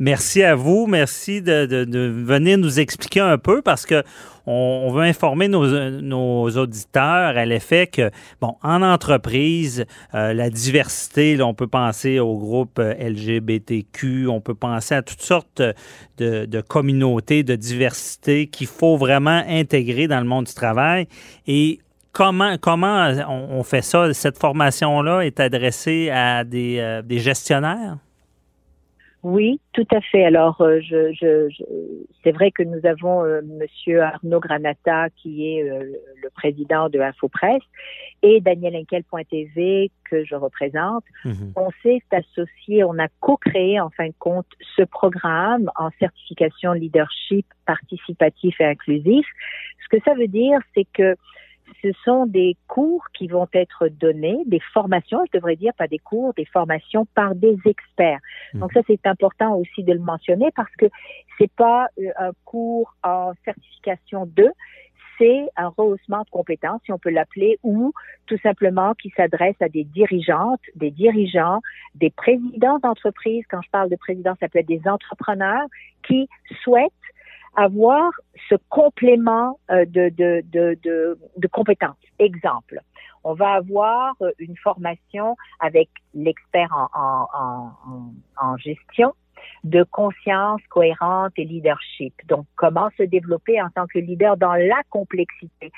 Merci 0.00 0.42
à 0.42 0.54
vous. 0.54 0.86
Merci 0.86 1.42
de, 1.42 1.86
venir 2.24 2.56
nous 2.56 2.80
expliquer 2.80 3.20
un 3.20 3.36
peu 3.36 3.60
parce 3.60 3.84
que 3.84 4.02
on, 4.46 4.90
veut 4.90 5.02
informer 5.02 5.46
nos, 5.46 6.48
auditeurs 6.56 7.36
à 7.36 7.44
l'effet 7.44 7.86
que, 7.86 8.10
bon, 8.40 8.56
en 8.62 8.80
entreprise, 8.80 9.84
euh, 10.14 10.32
la 10.32 10.48
diversité, 10.48 11.40
on 11.42 11.52
peut 11.52 11.66
penser 11.66 12.18
au 12.18 12.38
groupe 12.38 12.78
euh, 12.78 12.94
LGBTQ, 12.94 14.26
on 14.26 14.40
peut 14.40 14.54
penser 14.54 14.94
à 14.94 15.02
toutes 15.02 15.20
sortes 15.20 15.60
de, 16.16 16.60
communautés, 16.62 17.42
de 17.42 17.54
diversité 17.54 18.46
qu'il 18.46 18.68
faut 18.68 18.96
vraiment 18.96 19.44
intégrer 19.46 20.08
dans 20.08 20.20
le 20.20 20.26
monde 20.26 20.46
du 20.46 20.54
travail. 20.54 21.08
Et 21.46 21.78
comment, 22.12 22.56
comment 22.58 23.12
on, 23.28 23.62
fait 23.64 23.82
ça? 23.82 24.14
Cette 24.14 24.38
formation-là 24.38 25.20
est 25.20 25.40
adressée 25.40 26.08
à 26.08 26.42
des, 26.42 26.78
euh, 26.78 27.02
des 27.02 27.18
gestionnaires? 27.18 27.98
Oui, 29.22 29.60
tout 29.74 29.86
à 29.92 30.00
fait. 30.00 30.24
Alors, 30.24 30.60
euh, 30.62 30.80
je, 30.80 31.12
je, 31.12 31.48
c'est 32.24 32.32
vrai 32.32 32.50
que 32.50 32.62
nous 32.62 32.86
avons 32.86 33.22
euh, 33.22 33.42
Monsieur 33.44 34.00
Arnaud 34.02 34.40
Granata, 34.40 35.10
qui 35.10 35.46
est 35.46 35.62
euh, 35.62 35.92
le 36.22 36.30
président 36.30 36.88
de 36.88 36.98
InfoPresse, 36.98 37.62
et 38.22 38.40
Daniel 38.40 38.76
Henkel.tv, 38.76 39.90
que 40.04 40.24
je 40.24 40.34
représente. 40.34 41.04
Mhm. 41.26 41.52
On 41.56 41.68
s'est 41.82 42.02
associé, 42.10 42.82
on 42.82 42.98
a 42.98 43.08
co-créé, 43.20 43.78
en 43.78 43.90
fin 43.90 44.06
de 44.06 44.14
compte, 44.18 44.46
ce 44.76 44.82
programme 44.82 45.70
en 45.76 45.90
certification 45.98 46.72
leadership 46.72 47.46
participatif 47.66 48.58
et 48.60 48.64
inclusif. 48.64 49.26
Ce 49.84 49.96
que 49.96 50.02
ça 50.02 50.14
veut 50.14 50.28
dire, 50.28 50.60
c'est 50.74 50.86
que 50.94 51.14
ce 51.82 51.88
sont 52.04 52.26
des 52.26 52.56
cours 52.68 53.04
qui 53.14 53.26
vont 53.26 53.48
être 53.52 53.88
donnés, 53.88 54.38
des 54.46 54.60
formations, 54.72 55.22
je 55.32 55.38
devrais 55.38 55.56
dire 55.56 55.72
pas 55.74 55.86
des 55.86 55.98
cours, 55.98 56.34
des 56.34 56.44
formations 56.44 57.06
par 57.14 57.34
des 57.34 57.56
experts. 57.64 58.20
Donc 58.54 58.72
ça 58.72 58.80
c'est 58.86 59.06
important 59.06 59.56
aussi 59.56 59.82
de 59.82 59.92
le 59.92 60.00
mentionner 60.00 60.50
parce 60.54 60.74
que 60.76 60.86
c'est 61.38 61.52
pas 61.52 61.88
euh, 61.98 62.10
un 62.18 62.30
cours 62.44 62.94
en 63.02 63.32
certification 63.44 64.26
2, 64.26 64.50
c'est 65.20 65.48
un 65.56 65.68
rehaussement 65.68 66.22
de 66.22 66.30
compétences, 66.30 66.80
si 66.84 66.92
on 66.92 66.98
peut 66.98 67.10
l'appeler, 67.10 67.58
ou 67.62 67.92
tout 68.26 68.38
simplement 68.42 68.94
qui 68.94 69.10
s'adresse 69.10 69.56
à 69.60 69.68
des 69.68 69.84
dirigeantes, 69.84 70.60
des 70.74 70.90
dirigeants, 70.90 71.60
des 71.94 72.10
présidents 72.10 72.78
d'entreprise. 72.78 73.44
Quand 73.50 73.60
je 73.60 73.68
parle 73.70 73.90
de 73.90 73.96
présidents, 73.96 74.34
ça 74.40 74.48
peut 74.48 74.60
être 74.60 74.66
des 74.66 74.88
entrepreneurs 74.88 75.66
qui 76.02 76.26
souhaitent 76.64 76.90
avoir 77.56 78.12
ce 78.48 78.54
complément 78.68 79.58
euh, 79.70 79.84
de, 79.86 80.08
de, 80.10 80.42
de, 80.52 80.78
de, 80.82 81.18
de 81.36 81.48
compétences. 81.48 81.96
Exemple, 82.18 82.80
on 83.24 83.34
va 83.34 83.52
avoir 83.54 84.14
euh, 84.22 84.30
une 84.38 84.56
formation 84.56 85.36
avec 85.60 85.88
l'expert 86.14 86.70
en, 86.72 86.88
en, 86.98 87.70
en, 87.84 88.12
en, 88.40 88.56
gestion 88.56 89.12
de 89.64 89.82
conscience 89.84 90.60
cohérente 90.68 91.32
et 91.36 91.44
leadership. 91.44 92.14
Donc, 92.28 92.46
comment 92.56 92.90
se 92.96 93.02
développer 93.02 93.60
en 93.60 93.70
tant 93.70 93.86
que 93.86 93.98
leader 93.98 94.36
dans 94.36 94.54
la 94.54 94.82
complexité. 94.90 95.72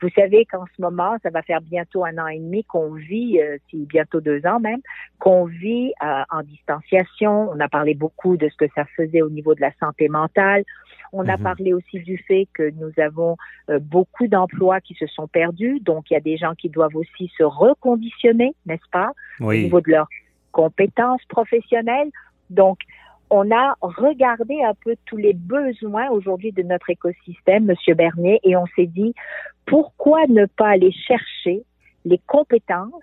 Vous 0.00 0.08
savez 0.16 0.46
qu'en 0.46 0.64
ce 0.76 0.82
moment, 0.82 1.16
ça 1.22 1.30
va 1.30 1.42
faire 1.42 1.60
bientôt 1.60 2.04
un 2.04 2.18
an 2.18 2.28
et 2.28 2.38
demi 2.38 2.64
qu'on 2.64 2.94
vit, 2.94 3.40
euh, 3.40 3.58
si 3.68 3.84
bientôt 3.86 4.20
deux 4.20 4.44
ans 4.46 4.60
même, 4.60 4.80
qu'on 5.18 5.44
vit 5.44 5.92
euh, 6.02 6.22
en 6.30 6.42
distanciation. 6.42 7.50
On 7.50 7.60
a 7.60 7.68
parlé 7.68 7.94
beaucoup 7.94 8.36
de 8.36 8.48
ce 8.48 8.56
que 8.56 8.72
ça 8.74 8.84
faisait 8.96 9.22
au 9.22 9.30
niveau 9.30 9.54
de 9.54 9.60
la 9.60 9.72
santé 9.80 10.08
mentale. 10.08 10.64
On 11.12 11.28
a 11.28 11.36
mhm. 11.36 11.42
parlé 11.42 11.72
aussi 11.72 12.00
du 12.00 12.18
fait 12.18 12.48
que 12.54 12.70
nous 12.70 12.92
avons 13.02 13.36
euh, 13.68 13.78
beaucoup 13.78 14.26
d'emplois 14.26 14.80
qui 14.80 14.94
se 14.94 15.06
sont 15.06 15.26
perdus, 15.26 15.80
donc 15.80 16.10
il 16.10 16.14
y 16.14 16.16
a 16.16 16.20
des 16.20 16.36
gens 16.36 16.54
qui 16.54 16.68
doivent 16.68 16.96
aussi 16.96 17.30
se 17.36 17.42
reconditionner, 17.42 18.54
n'est-ce 18.66 18.88
pas, 18.92 19.12
au 19.40 19.52
niveau 19.52 19.80
de 19.80 19.90
leurs 19.90 20.08
compétences 20.52 21.24
professionnelles. 21.28 22.10
Donc, 22.48 22.78
on 23.30 23.50
a 23.52 23.74
regardé 23.80 24.60
un 24.62 24.74
peu 24.74 24.96
tous 25.06 25.16
les 25.16 25.32
besoins 25.32 26.10
aujourd'hui 26.10 26.52
de 26.52 26.62
notre 26.62 26.90
écosystème, 26.90 27.66
Monsieur 27.66 27.94
Bernier, 27.94 28.40
et 28.42 28.56
on 28.56 28.66
s'est 28.74 28.86
dit 28.86 29.14
pourquoi 29.66 30.26
ne 30.26 30.46
pas 30.46 30.70
aller 30.70 30.92
chercher 30.92 31.62
les 32.04 32.18
compétences 32.26 33.02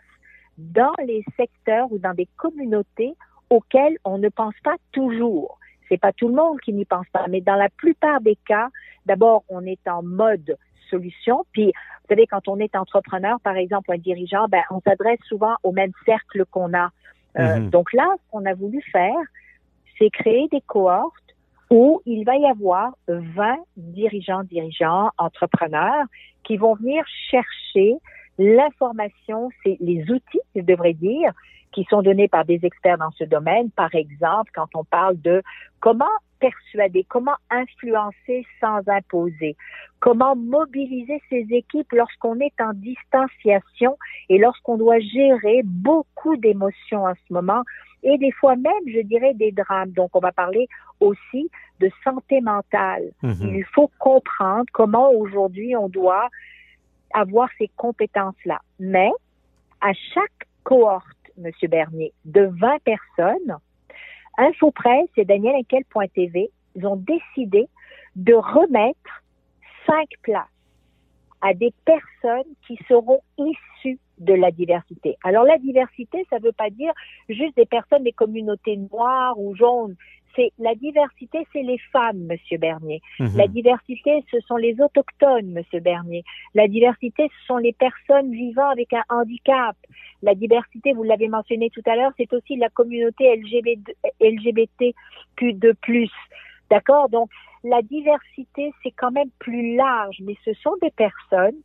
dans 0.57 0.93
les 1.05 1.23
secteurs 1.37 1.91
ou 1.91 1.97
dans 1.97 2.13
des 2.13 2.27
communautés 2.35 3.13
auxquelles 3.49 3.97
on 4.03 4.17
ne 4.17 4.27
pense 4.27 4.55
pas 4.63 4.75
toujours? 4.91 5.59
C'est 5.89 5.99
pas 5.99 6.11
tout 6.11 6.27
le 6.27 6.35
monde 6.35 6.59
qui 6.61 6.73
n'y 6.73 6.85
pense 6.85 7.07
pas, 7.11 7.25
mais 7.29 7.41
dans 7.41 7.55
la 7.55 7.69
plupart 7.69 8.21
des 8.21 8.37
cas, 8.47 8.69
d'abord, 9.05 9.43
on 9.49 9.65
est 9.65 9.87
en 9.87 10.03
mode 10.03 10.57
solution. 10.89 11.45
Puis, 11.51 11.67
vous 11.67 12.07
savez, 12.09 12.27
quand 12.27 12.47
on 12.47 12.59
est 12.59 12.75
entrepreneur, 12.75 13.39
par 13.41 13.55
exemple, 13.55 13.91
un 13.91 13.97
dirigeant, 13.97 14.47
ben, 14.47 14.61
on 14.71 14.81
s'adresse 14.81 15.19
souvent 15.27 15.55
au 15.63 15.71
même 15.71 15.91
cercle 16.05 16.45
qu'on 16.51 16.73
a. 16.73 16.89
Euh, 17.37 17.59
mhm. 17.59 17.69
Donc 17.69 17.93
là, 17.93 18.07
ce 18.17 18.31
qu'on 18.31 18.45
a 18.45 18.53
voulu 18.53 18.81
faire, 18.91 19.15
c'est 19.97 20.09
créer 20.09 20.47
des 20.51 20.61
cohortes 20.61 21.13
où 21.69 22.01
il 22.05 22.23
va 22.23 22.37
y 22.37 22.45
avoir 22.45 22.95
20 23.07 23.57
dirigeants, 23.75 24.43
dirigeants, 24.43 25.09
entrepreneurs 25.17 26.05
qui 26.43 26.55
vont 26.57 26.75
venir 26.75 27.03
chercher 27.29 27.97
l'information, 28.37 29.49
c'est 29.63 29.77
les 29.79 30.03
outils, 30.09 30.39
je 30.55 30.61
devrais 30.61 30.93
dire, 30.93 31.31
qui 31.77 31.85
sont 31.91 32.01
donnés 32.01 32.27
par 32.27 32.43
des 32.43 32.59
experts 32.63 32.97
dans 32.97 33.11
ce 33.11 33.23
domaine. 33.23 33.69
Par 33.69 33.93
exemple, 33.93 34.49
quand 34.55 34.69
on 34.73 34.83
parle 34.83 35.21
de 35.21 35.43
comment 35.79 36.05
persuader, 36.39 37.05
comment 37.07 37.35
influencer 37.51 38.47
sans 38.59 38.81
imposer, 38.87 39.55
comment 39.99 40.35
mobiliser 40.35 41.21
ses 41.29 41.45
équipes 41.51 41.91
lorsqu'on 41.91 42.39
est 42.39 42.59
en 42.59 42.73
distanciation 42.73 43.95
et 44.27 44.39
lorsqu'on 44.39 44.77
doit 44.77 44.97
gérer 44.97 45.61
beaucoup 45.65 46.35
d'émotions 46.37 47.03
en 47.03 47.13
ce 47.13 47.31
moment 47.31 47.61
et 48.01 48.17
des 48.17 48.31
fois 48.31 48.55
même, 48.55 48.87
je 48.87 49.01
dirais, 49.01 49.35
des 49.35 49.51
drames. 49.51 49.91
Donc, 49.91 50.15
on 50.15 50.19
va 50.19 50.31
parler 50.31 50.67
aussi 50.99 51.51
de 51.79 51.91
santé 52.03 52.41
mentale. 52.41 53.03
Mhm. 53.21 53.53
Il 53.55 53.65
faut 53.65 53.91
comprendre 53.99 54.65
comment 54.73 55.11
aujourd'hui 55.11 55.75
on 55.75 55.89
doit 55.89 56.29
avoir 57.13 57.49
ces 57.59 57.69
compétences-là. 57.75 58.61
Mais 58.79 59.11
à 59.81 59.93
chaque 59.93 60.47
cohorte, 60.63 61.05
Monsieur 61.37 61.67
Bernier, 61.67 62.13
de 62.25 62.49
20 62.59 62.83
personnes, 62.83 63.57
InfoPresse 64.37 65.09
et 65.17 65.25
DanielEnquel.tv, 65.25 66.49
ils 66.75 66.87
ont 66.87 66.95
décidé 66.95 67.67
de 68.15 68.33
remettre 68.33 69.23
cinq 69.85 70.09
places 70.21 70.47
à 71.41 71.53
des 71.53 71.73
personnes 71.85 72.51
qui 72.65 72.77
seront 72.87 73.21
issues 73.37 73.99
de 74.17 74.33
la 74.33 74.51
diversité. 74.51 75.17
Alors 75.23 75.43
la 75.43 75.57
diversité, 75.57 76.25
ça 76.29 76.39
ne 76.39 76.43
veut 76.43 76.51
pas 76.51 76.69
dire 76.69 76.91
juste 77.29 77.55
des 77.55 77.65
personnes 77.65 78.03
des 78.03 78.11
communautés 78.11 78.77
noires 78.77 79.39
ou 79.39 79.55
jaunes. 79.55 79.95
C'est 80.35 80.51
la 80.59 80.75
diversité, 80.75 81.47
c'est 81.51 81.63
les 81.63 81.79
femmes, 81.91 82.27
Monsieur 82.29 82.59
Bernier. 82.59 83.01
Mhm. 83.19 83.37
La 83.37 83.47
diversité, 83.47 84.23
ce 84.31 84.39
sont 84.41 84.57
les 84.57 84.79
autochtones, 84.79 85.51
Monsieur 85.51 85.79
Bernier. 85.79 86.23
La 86.53 86.67
diversité, 86.67 87.27
ce 87.27 87.45
sont 87.47 87.57
les 87.57 87.73
personnes 87.73 88.31
vivant 88.31 88.69
avec 88.69 88.93
un 88.93 89.03
handicap. 89.09 89.75
La 90.21 90.35
diversité, 90.35 90.93
vous 90.93 91.03
l'avez 91.03 91.27
mentionné 91.27 91.71
tout 91.71 91.81
à 91.87 91.95
l'heure, 91.95 92.11
c'est 92.17 92.31
aussi 92.33 92.55
la 92.55 92.69
communauté 92.69 93.35
LGBT, 93.35 93.95
LGBTQ2+. 94.21 96.09
D'accord? 96.69 97.09
Donc, 97.09 97.29
la 97.63 97.81
diversité, 97.81 98.73
c'est 98.83 98.91
quand 98.91 99.11
même 99.11 99.29
plus 99.39 99.75
large, 99.75 100.17
mais 100.21 100.35
ce 100.45 100.53
sont 100.53 100.75
des 100.81 100.91
personnes 100.91 101.57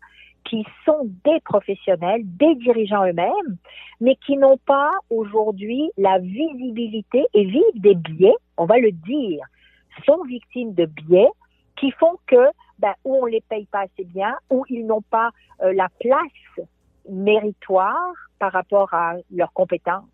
qui 0.44 0.64
sont 0.84 1.10
des 1.24 1.40
professionnels, 1.40 2.22
des 2.24 2.54
dirigeants 2.56 3.06
eux-mêmes, 3.06 3.56
mais 4.00 4.16
qui 4.16 4.36
n'ont 4.36 4.58
pas 4.58 4.90
aujourd'hui 5.10 5.90
la 5.96 6.18
visibilité 6.18 7.24
et 7.34 7.44
vivent 7.44 7.80
des 7.80 7.94
biais, 7.94 8.34
on 8.56 8.66
va 8.66 8.78
le 8.78 8.92
dire, 8.92 9.44
sont 10.06 10.22
victimes 10.24 10.74
de 10.74 10.86
biais 10.86 11.28
qui 11.76 11.90
font 11.92 12.16
que 12.26 12.50
ben, 12.78 12.94
ou 13.04 13.22
on 13.22 13.26
les 13.26 13.40
paye 13.42 13.66
pas 13.66 13.82
assez 13.82 14.04
bien, 14.04 14.36
ou 14.50 14.64
ils 14.68 14.84
n'ont 14.84 15.02
pas 15.02 15.30
euh, 15.62 15.72
la 15.72 15.88
place 16.00 16.66
méritoire 17.08 18.12
par 18.38 18.52
rapport 18.52 18.92
à 18.92 19.14
leurs 19.30 19.52
compétences. 19.52 20.04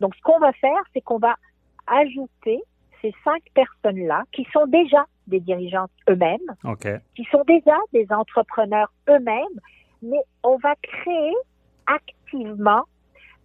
Donc, 0.00 0.14
ce 0.14 0.20
qu'on 0.22 0.38
va 0.38 0.52
faire, 0.52 0.82
c'est 0.92 1.00
qu'on 1.00 1.18
va 1.18 1.36
ajouter 1.86 2.62
ces 3.02 3.12
cinq 3.24 3.42
personnes-là 3.54 4.24
qui 4.32 4.46
sont 4.52 4.66
déjà 4.66 5.04
des 5.26 5.40
dirigeantes 5.40 5.90
eux-mêmes, 6.08 6.38
qui 7.14 7.24
sont 7.30 7.44
déjà 7.46 7.76
des 7.92 8.06
entrepreneurs 8.10 8.92
eux-mêmes, 9.08 9.60
mais 10.02 10.20
on 10.42 10.56
va 10.56 10.74
créer 10.76 11.34
activement 11.86 12.84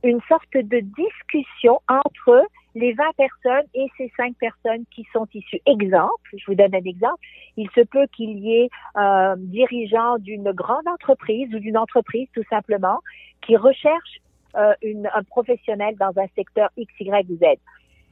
une 0.03 0.21
sorte 0.27 0.53
de 0.53 0.79
discussion 0.79 1.81
entre 1.87 2.45
les 2.75 2.93
20 2.93 3.03
personnes 3.17 3.65
et 3.73 3.87
ces 3.97 4.11
5 4.15 4.35
personnes 4.37 4.85
qui 4.91 5.05
sont 5.11 5.27
issues. 5.33 5.59
Exemple, 5.65 6.29
je 6.37 6.45
vous 6.45 6.55
donne 6.55 6.75
un 6.75 6.85
exemple, 6.85 7.19
il 7.57 7.67
se 7.71 7.81
peut 7.81 8.05
qu'il 8.15 8.37
y 8.37 8.57
ait 8.57 8.69
un 8.93 9.35
dirigeant 9.37 10.17
d'une 10.19 10.51
grande 10.51 10.87
entreprise 10.87 11.53
ou 11.53 11.59
d'une 11.59 11.77
entreprise 11.77 12.27
tout 12.33 12.43
simplement 12.49 12.99
qui 13.41 13.57
recherche 13.57 14.21
euh, 14.55 14.73
une, 14.83 15.09
un 15.13 15.23
professionnel 15.23 15.95
dans 15.97 16.13
un 16.17 16.27
secteur 16.35 16.69
X, 16.77 16.93
Y 16.99 17.29
ou 17.29 17.37
Z. 17.37 17.57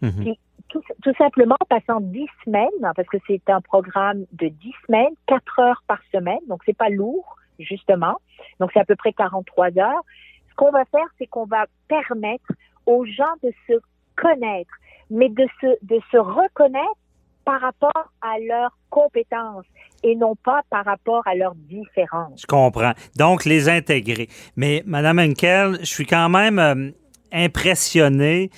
Mhm. 0.01 0.23
Qui, 0.23 0.39
tout, 0.70 1.13
simplement 1.18 1.57
passant 1.70 2.01
10 2.01 2.26
semaines, 2.43 2.91
parce 2.95 3.07
que 3.07 3.18
c'est 3.28 3.49
un 3.49 3.61
programme 3.61 4.26
de 4.34 4.47
10 4.47 4.72
semaines, 4.88 5.13
4 5.28 5.59
heures 5.59 5.84
par 5.88 5.99
semaine, 6.13 6.39
donc 6.47 6.61
c'est 6.66 6.78
pas 6.78 6.89
lourd, 6.89 7.38
justement. 7.59 8.18
Donc 8.59 8.72
c'est 8.74 8.80
à 8.80 8.86
peu 8.86 8.95
près 8.95 9.13
43 9.13 9.78
heures. 9.78 10.01
Ce 10.49 10.55
qu'on 10.55 10.72
va 10.72 10.86
faire, 10.86 11.07
c'est 11.18 11.28
qu'on 11.28 11.45
va 11.45 11.66
permettre 11.88 12.51
aux 12.86 13.05
gens 13.05 13.24
de 13.43 13.51
se 13.68 13.74
connaître, 14.16 14.74
mais 15.09 15.30
de 15.30 15.45
se, 15.61 15.68
de 15.86 15.99
se 16.11 16.18
reconnaître 16.18 16.97
par 17.45 17.61
rapport 17.61 18.11
à 18.22 18.39
leurs 18.39 18.76
compétences 18.89 19.66
et 20.03 20.16
non 20.16 20.36
pas 20.36 20.61
par 20.70 20.84
rapport 20.84 21.26
à 21.28 21.36
leurs 21.36 21.55
différences. 21.55 22.41
Je 22.41 22.47
comprends. 22.47 22.93
Donc, 23.18 23.45
les 23.45 23.70
intégrer. 23.70 24.28
Mais, 24.55 24.84
Madame 24.86 25.20
Henkel, 25.20 25.78
je 25.82 25.86
suis 25.86 26.07
quand 26.07 26.30
même 26.30 26.59
euh, 26.59 26.91
impressionné 27.32 28.49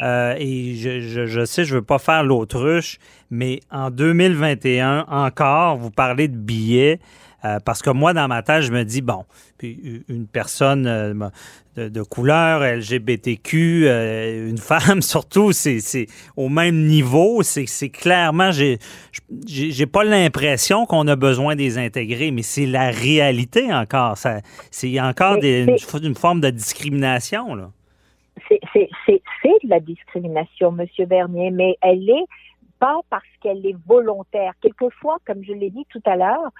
euh, 0.00 0.34
et 0.38 0.74
je, 0.76 1.00
je, 1.00 1.26
je, 1.26 1.44
sais, 1.44 1.64
je 1.64 1.74
veux 1.74 1.82
pas 1.82 1.98
faire 1.98 2.24
l'autruche, 2.24 2.98
mais 3.30 3.60
en 3.70 3.90
2021, 3.90 5.06
encore, 5.08 5.76
vous 5.76 5.90
parlez 5.90 6.28
de 6.28 6.36
billets. 6.36 7.00
Euh, 7.44 7.58
parce 7.62 7.82
que 7.82 7.90
moi, 7.90 8.14
dans 8.14 8.26
ma 8.26 8.42
tête, 8.42 8.62
je 8.62 8.72
me 8.72 8.84
dis, 8.84 9.02
bon, 9.02 9.24
puis 9.58 10.02
une 10.08 10.26
personne 10.26 10.86
euh, 10.86 11.30
de, 11.76 12.02
couleur, 12.02 12.62
LGBTQ, 12.62 13.84
euh, 13.86 14.48
une 14.48 14.58
femme 14.58 15.02
surtout, 15.02 15.52
c'est 15.52 16.06
au 16.36 16.48
même 16.48 16.86
niveau. 16.86 17.42
C'est 17.42 17.90
clairement, 17.90 18.50
j'ai 18.50 19.86
pas 19.86 20.04
l'impression 20.04 20.86
qu'on 20.86 21.06
a 21.06 21.16
besoin 21.16 21.54
des 21.54 21.76
intégrer, 21.76 22.30
mais 22.30 22.42
c'est 22.42 22.66
la 22.66 22.90
réalité 22.90 23.72
encore. 23.74 24.16
C'est 24.70 25.00
encore 25.00 25.38
des, 25.38 25.66
une, 26.02 26.14
forme 26.14 26.40
de 26.40 26.48
discrimination. 26.48 27.54
là. 27.54 27.70
C'est 28.48 29.22
de 29.62 29.68
la 29.68 29.80
discrimination, 29.80 30.72
Monsieur 30.72 31.06
Bernier, 31.06 31.50
mais 31.50 31.76
elle 31.80 32.08
est 32.08 32.26
pas 32.78 33.00
parce 33.10 33.24
qu'elle 33.40 33.64
est 33.66 33.76
volontaire. 33.86 34.52
Quelquefois, 34.60 35.18
comme 35.26 35.42
je 35.44 35.52
l'ai 35.52 35.70
dit 35.70 35.86
tout 35.90 36.02
à 36.04 36.16
l'heure, 36.16 36.50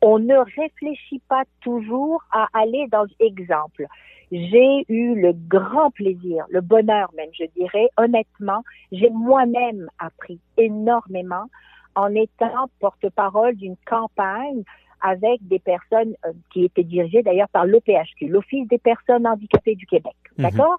on 0.00 0.18
ne 0.18 0.36
réfléchit 0.36 1.20
pas 1.28 1.44
toujours 1.60 2.22
à 2.32 2.48
aller 2.52 2.86
dans 2.90 3.06
l'exemple. 3.20 3.86
J'ai 4.30 4.84
eu 4.88 5.14
le 5.14 5.32
grand 5.32 5.90
plaisir, 5.90 6.46
le 6.50 6.60
bonheur 6.60 7.10
même, 7.16 7.28
je 7.32 7.44
dirais, 7.56 7.88
honnêtement, 7.96 8.64
j'ai 8.90 9.10
moi-même 9.10 9.88
appris 9.98 10.40
énormément 10.56 11.44
en 11.94 12.14
étant 12.14 12.68
porte-parole 12.80 13.56
d'une 13.56 13.76
campagne 13.86 14.62
avec 15.02 15.46
des 15.48 15.58
personnes 15.58 16.14
euh, 16.24 16.32
qui 16.52 16.64
étaient 16.64 16.84
dirigées 16.84 17.22
d'ailleurs 17.22 17.48
par 17.48 17.66
l'OPHQ, 17.66 18.28
l'Office 18.28 18.66
des 18.68 18.78
personnes 18.78 19.26
handicapées 19.26 19.74
du 19.74 19.86
Québec. 19.86 20.14
Mhm. 20.38 20.44
D'accord? 20.44 20.78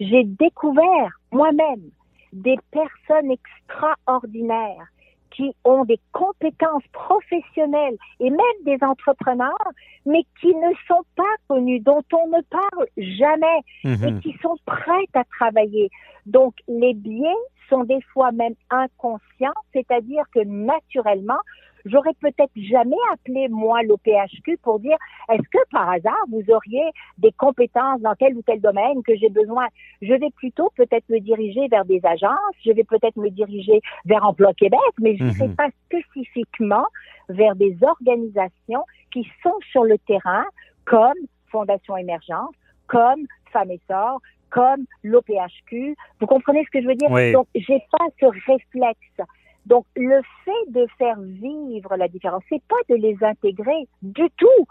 J'ai 0.00 0.24
découvert 0.24 1.20
moi-même 1.32 1.90
des 2.32 2.56
personnes 2.70 3.30
extraordinaires 3.30 4.88
qui 5.30 5.52
ont 5.64 5.84
des 5.84 5.98
compétences 6.12 6.84
professionnelles 6.92 7.96
et 8.20 8.30
même 8.30 8.60
des 8.64 8.78
entrepreneurs, 8.82 9.68
mais 10.06 10.22
qui 10.40 10.54
ne 10.54 10.72
sont 10.86 11.02
pas 11.16 11.22
connus, 11.48 11.80
dont 11.80 12.04
on 12.12 12.28
ne 12.28 12.42
parle 12.42 12.86
jamais 12.96 13.60
et 13.84 14.12
mhm. 14.12 14.20
qui 14.20 14.36
sont 14.40 14.56
prêts 14.64 15.06
à 15.14 15.24
travailler. 15.24 15.90
Donc, 16.26 16.54
les 16.68 16.94
biais 16.94 17.34
sont 17.68 17.84
des 17.84 18.00
fois 18.12 18.30
même 18.32 18.54
inconscients, 18.70 19.60
c'est-à-dire 19.72 20.24
que 20.32 20.40
naturellement, 20.44 21.40
J'aurais 21.84 22.14
peut-être 22.20 22.52
jamais 22.56 22.96
appelé 23.12 23.48
moi 23.48 23.82
l'OPHQ 23.82 24.58
pour 24.62 24.80
dire 24.80 24.96
est-ce 25.30 25.48
que 25.50 25.58
par 25.70 25.90
hasard 25.90 26.24
vous 26.30 26.42
auriez 26.48 26.90
des 27.18 27.32
compétences 27.32 28.00
dans 28.00 28.14
tel 28.14 28.36
ou 28.36 28.42
tel 28.42 28.60
domaine 28.60 29.02
que 29.02 29.14
j'ai 29.16 29.28
besoin? 29.28 29.66
Je 30.00 30.14
vais 30.14 30.30
plutôt 30.36 30.70
peut-être 30.76 31.08
me 31.08 31.18
diriger 31.18 31.68
vers 31.68 31.84
des 31.84 32.00
agences, 32.04 32.54
je 32.64 32.72
vais 32.72 32.84
peut-être 32.84 33.16
me 33.16 33.28
diriger 33.28 33.80
vers 34.06 34.24
Emploi 34.24 34.54
Québec, 34.54 34.80
mais 35.00 35.16
je 35.16 35.24
ne 35.24 35.30
sais 35.30 35.48
mhm. 35.48 35.56
pas 35.56 35.68
spécifiquement 35.86 36.86
vers 37.28 37.54
des 37.54 37.76
organisations 37.82 38.84
qui 39.12 39.26
sont 39.42 39.58
sur 39.70 39.84
le 39.84 39.98
terrain 39.98 40.44
comme 40.84 41.14
Fondation 41.48 41.96
Émergence, 41.96 42.54
comme 42.86 43.26
Femmes 43.52 43.70
et 43.70 43.80
Sort, 43.88 44.20
comme 44.50 44.84
l'OPHQ. 45.02 45.96
Vous 46.20 46.26
comprenez 46.26 46.64
ce 46.64 46.70
que 46.70 46.82
je 46.82 46.86
veux 46.86 46.94
dire? 46.94 47.10
Donc, 47.32 47.46
j'ai 47.54 47.82
pas 47.90 48.06
ce 48.20 48.26
réflexe. 48.26 49.30
Donc, 49.66 49.86
le 49.96 50.20
fait 50.44 50.70
de 50.70 50.86
faire 50.98 51.18
vivre 51.20 51.96
la 51.96 52.08
différence, 52.08 52.42
c'est 52.48 52.62
pas 52.64 52.76
de 52.88 52.96
les 52.96 53.16
intégrer 53.22 53.88
du 54.02 54.28
tout. 54.36 54.66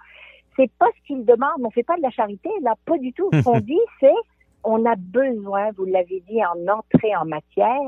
C'est 0.56 0.72
pas 0.78 0.88
ce 0.96 1.08
qu'ils 1.08 1.26
demandent. 1.26 1.64
On 1.64 1.72
fait 1.72 1.84
pas 1.84 1.98
de 1.98 2.02
la 2.02 2.12
charité, 2.12 2.50
là, 2.62 2.76
pas 2.86 2.98
du 2.98 3.12
tout. 3.14 3.30
Ce 3.34 3.44
qu'on 3.44 3.60
dit, 3.60 3.80
c'est, 4.00 4.14
on 4.64 4.86
a 4.86 4.96
besoin, 4.96 5.72
vous 5.72 5.86
l'avez 5.86 6.24
dit 6.30 6.40
en 6.46 6.68
entrée 6.68 7.16
en 7.16 7.26
matière, 7.26 7.80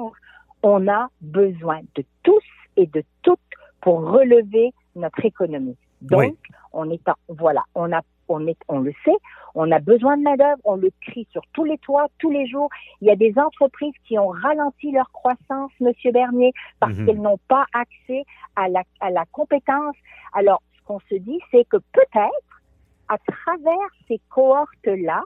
on 0.64 0.88
a 0.88 1.10
besoin 1.22 1.82
de 1.96 2.04
tous 2.24 2.44
et 2.76 2.88
de 2.88 3.04
toutes 3.22 3.40
pour 3.82 4.02
relever 4.10 4.74
notre 4.96 5.24
économie. 5.24 5.78
Donc, 6.02 6.36
on 6.74 6.90
est 6.90 7.08
en, 7.08 7.14
voilà, 7.30 7.64
on 7.76 7.92
a 7.94 8.02
on, 8.28 8.48
est, 8.48 8.58
on 8.68 8.80
le 8.80 8.94
sait, 9.04 9.18
on 9.54 9.72
a 9.72 9.80
besoin 9.80 10.18
de 10.18 10.24
main-d'œuvre, 10.24 10.62
on 10.64 10.76
le 10.76 10.92
crie 11.02 11.28
sur 11.32 11.42
tous 11.54 11.64
les 11.64 11.78
toits, 11.80 12.08
tous 12.20 12.30
les 12.30 12.48
jours. 12.48 12.70
Il 13.02 13.08
y 13.08 13.12
a 13.12 13.16
des 13.16 13.34
entreprises 13.38 13.94
qui 14.06 14.18
ont 14.20 14.30
ralenti 14.30 14.92
leur 14.92 15.12
croissance, 15.12 15.72
Monsieur 15.80 16.12
Bernier, 16.12 16.52
parce 16.80 16.94
mhm. 16.94 17.06
qu'elles 17.06 17.22
n'ont 17.22 17.40
pas 17.48 17.66
accès 17.74 18.24
à 18.56 18.68
la, 18.68 18.84
à 19.00 19.10
la 19.10 19.26
compétence. 19.32 19.96
Alors, 20.34 20.62
ce 20.78 20.84
qu'on 20.86 21.00
se 21.10 21.16
dit, 21.16 21.40
c'est 21.52 21.66
que 21.66 21.78
peut-être, 21.94 22.62
à 23.08 23.18
travers 23.18 23.90
ces 24.08 24.20
cohortes-là, 24.30 25.24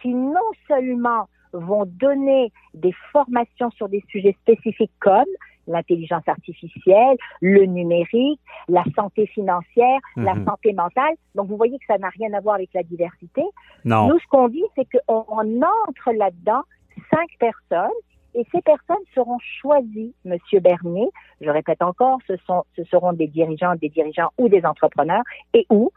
qui 0.00 0.12
non 0.14 0.50
seulement 0.66 1.28
vont 1.52 1.84
donner 1.86 2.50
des 2.74 2.92
formations 3.12 3.70
sur 3.72 3.88
des 3.88 4.02
sujets 4.08 4.36
spécifiques 4.40 4.92
comme 5.00 5.24
l'intelligence 5.66 6.26
artificielle, 6.26 7.16
le 7.40 7.64
numérique, 7.66 8.40
la 8.68 8.84
santé 8.96 9.26
financière, 9.26 10.00
la 10.16 10.34
mhm. 10.34 10.44
santé 10.44 10.72
mentale. 10.72 11.14
Donc, 11.34 11.48
vous 11.48 11.56
voyez 11.56 11.78
que 11.78 11.84
ça 11.86 11.98
n'a 11.98 12.08
rien 12.08 12.32
à 12.32 12.40
voir 12.40 12.56
avec 12.56 12.70
la 12.74 12.82
diversité. 12.82 13.42
Non. 13.84 14.08
Nous, 14.08 14.18
ce 14.18 14.26
qu'on 14.28 14.48
dit, 14.48 14.64
c'est 14.76 14.86
qu'on 14.90 15.62
entre 15.88 16.12
là-dedans 16.12 16.62
cinq 17.10 17.28
personnes 17.38 17.90
et 18.34 18.46
ces 18.50 18.62
personnes 18.62 19.04
seront 19.14 19.38
choisies, 19.60 20.14
Monsieur 20.24 20.60
Bernier. 20.60 21.08
Je 21.40 21.50
répète 21.50 21.82
encore, 21.82 22.18
ce, 22.26 22.36
sont, 22.46 22.64
ce 22.76 22.84
seront 22.84 23.12
des 23.12 23.26
dirigeants, 23.26 23.74
des 23.76 23.88
dirigeants 23.88 24.30
ou 24.38 24.48
des 24.48 24.64
entrepreneurs 24.64 25.22
et 25.52 25.66
où, 25.70 25.90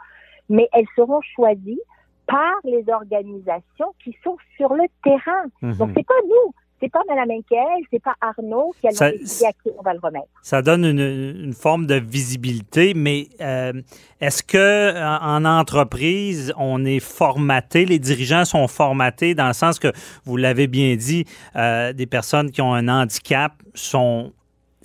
mais 0.49 0.67
elles 0.73 0.87
seront 0.95 1.21
choisies 1.35 1.79
par 2.27 2.53
les 2.63 2.83
organisations 2.89 3.93
qui 4.03 4.17
sont 4.23 4.37
sur 4.57 4.73
le 4.73 4.85
terrain. 5.03 5.45
Mhm. 5.61 5.77
Donc, 5.77 5.91
c'est 5.95 6.05
pas 6.05 6.13
nous 6.27 6.53
c'est 6.85 6.91
pas 6.91 7.01
Mme 7.09 7.31
Henkel, 7.31 7.85
c'est 7.91 8.01
pas 8.01 8.13
Arnaud 8.21 8.73
qui 8.79 8.87
a 8.87 8.91
décidé 8.91 9.45
à 9.45 9.51
qui 9.53 9.71
on 9.77 9.81
va 9.81 9.93
le 9.93 9.99
remettre. 9.99 10.27
Ça 10.43 10.61
donne 10.61 10.85
une, 10.85 11.53
forme 11.53 11.87
de 11.87 11.95
visibilité, 11.95 12.93
mais 12.95 13.27
euh, 13.41 13.73
est-ce 14.21 14.43
que 14.43 14.93
en, 14.95 15.45
entreprise, 15.45 16.53
on 16.57 16.85
est 16.85 16.99
formaté, 16.99 17.85
les 17.85 17.97
dirigeants 17.97 18.45
sont 18.45 18.67
formatés 18.67 19.33
dans 19.33 19.47
le 19.47 19.53
sens 19.53 19.79
que, 19.79 19.91
vous 20.25 20.37
l'avez 20.37 20.67
bien 20.67 20.95
dit, 20.95 21.25
euh, 21.55 21.93
des 21.93 22.05
personnes 22.05 22.51
qui 22.51 22.61
ont 22.61 22.73
un 22.73 22.87
handicap 22.87 23.53
sont 23.73 24.31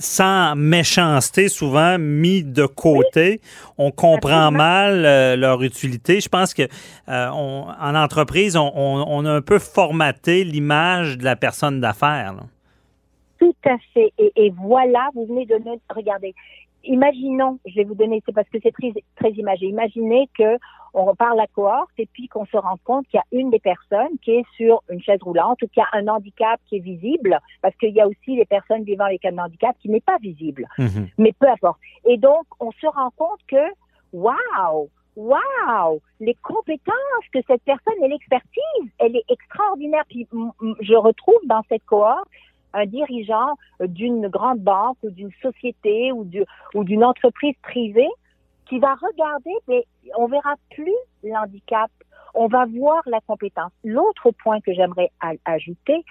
sans 0.00 0.56
méchanceté, 0.56 1.48
souvent 1.48 1.98
mis 1.98 2.42
de 2.42 2.66
côté. 2.66 3.40
On 3.78 3.90
comprend 3.90 4.50
mal 4.50 5.04
euh, 5.04 5.36
leur 5.36 5.62
utilité. 5.62 6.20
Je 6.20 6.28
pense 6.28 6.54
que 6.54 6.62
euh, 7.08 7.28
en 7.28 7.94
entreprise, 7.94 8.56
on, 8.56 9.24
a 9.24 9.30
un 9.30 9.42
peu 9.42 9.58
formaté 9.58 10.42
l'image 10.42 11.18
de 11.18 11.24
la 11.24 11.36
personne 11.36 11.80
d'affaires. 11.80 12.34
Tout 13.38 13.54
à 13.64 13.76
fait. 13.94 14.12
Et, 14.18 14.52
voilà, 14.56 15.08
vous 15.14 15.26
venez 15.26 15.46
de 15.46 15.56
nous 15.64 15.80
regarder. 15.94 16.34
Imaginons, 16.84 17.58
je 17.66 17.74
vais 17.76 17.84
vous 17.84 17.94
donner, 17.94 18.22
c'est 18.26 18.34
parce 18.34 18.48
que 18.48 18.58
c'est 18.62 18.72
très, 18.72 18.92
très 19.16 19.30
imagé. 19.32 19.66
Imaginez 19.66 20.28
que 20.36 20.58
on 20.92 21.14
parle 21.14 21.36
la 21.36 21.46
cohorte 21.46 21.92
et 21.98 22.06
puis 22.12 22.28
qu'on 22.28 22.46
se 22.46 22.56
rend 22.56 22.76
compte 22.84 23.06
qu'il 23.06 23.18
y 23.18 23.20
a 23.20 23.40
une 23.40 23.50
des 23.50 23.60
personnes 23.60 24.18
qui 24.22 24.32
est 24.32 24.44
sur 24.56 24.82
une 24.88 25.00
chaise 25.00 25.22
roulante 25.22 25.62
ou 25.62 25.68
qu'il 25.68 25.82
y 25.82 25.84
a 25.84 25.98
un 25.98 26.08
handicap 26.08 26.60
qui 26.66 26.76
est 26.76 26.80
visible, 26.80 27.38
parce 27.62 27.76
qu'il 27.76 27.94
y 27.94 28.00
a 28.00 28.08
aussi 28.08 28.36
les 28.36 28.44
personnes 28.44 28.82
vivant 28.82 29.04
avec 29.04 29.24
un 29.24 29.38
handicap 29.38 29.76
qui 29.80 29.88
n'est 29.88 30.00
pas 30.00 30.18
visible. 30.18 30.66
Mhm. 30.78 31.08
Mais 31.18 31.32
peu 31.38 31.48
importe. 31.48 31.78
Et 32.06 32.16
donc, 32.16 32.44
on 32.58 32.72
se 32.72 32.86
rend 32.86 33.10
compte 33.16 33.40
que, 33.46 33.70
waouh, 34.12 34.88
waouh, 35.16 36.00
les 36.18 36.34
compétences 36.42 37.26
que 37.32 37.40
cette 37.46 37.62
personne 37.62 38.02
et 38.02 38.08
l'expertise, 38.08 38.90
elle 38.98 39.16
est 39.16 39.24
extraordinaire. 39.28 40.04
Puis 40.08 40.26
je 40.80 40.94
retrouve 40.94 41.40
dans 41.46 41.62
cette 41.68 41.84
cohorte 41.84 42.28
un 42.72 42.86
dirigeant 42.86 43.54
d'une 43.80 44.28
grande 44.28 44.60
banque 44.60 44.98
ou 45.02 45.10
d'une 45.10 45.32
société 45.42 46.12
ou 46.12 46.24
du, 46.24 46.44
ou 46.74 46.84
d'une 46.84 47.04
entreprise 47.04 47.54
privée 47.62 48.08
qui 48.66 48.78
va 48.78 48.94
regarder, 48.94 49.52
mais 49.68 49.84
on 50.16 50.26
verra 50.26 50.54
plus 50.70 50.94
l'handicap, 51.24 51.90
on 52.34 52.46
va 52.46 52.66
voir 52.66 53.02
la 53.06 53.20
compétence. 53.26 53.72
L'autre 53.82 54.30
point 54.42 54.60
que 54.60 54.72
j'aimerais 54.72 55.10
ajouter, 55.44 56.04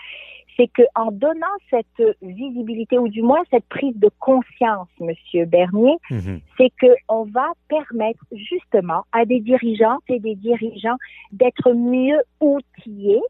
c'est 0.57 0.68
que 0.68 0.82
en 0.93 1.12
donnant 1.12 1.47
cette 1.70 2.18
visibilité 2.22 2.99
ou 2.99 3.07
du 3.07 3.22
moins 3.22 3.41
cette 3.49 3.64
prise 3.70 3.95
de 3.97 4.10
conscience, 4.20 4.89
Monsieur 4.99 5.45
Bernier, 5.45 5.95
Mhm. 6.12 6.41
c'est 6.57 6.72
que 6.82 6.93
on 7.07 7.24
va 7.24 7.47
permettre 7.70 8.20
justement 8.34 9.03
à 9.14 9.24
des 9.24 9.39
dirigeantes 9.39 10.03
et 10.10 10.20
des 10.20 10.36
dirigeants 10.36 10.97
d'être 11.32 11.72
mieux 11.72 12.22
outillés 12.41 13.22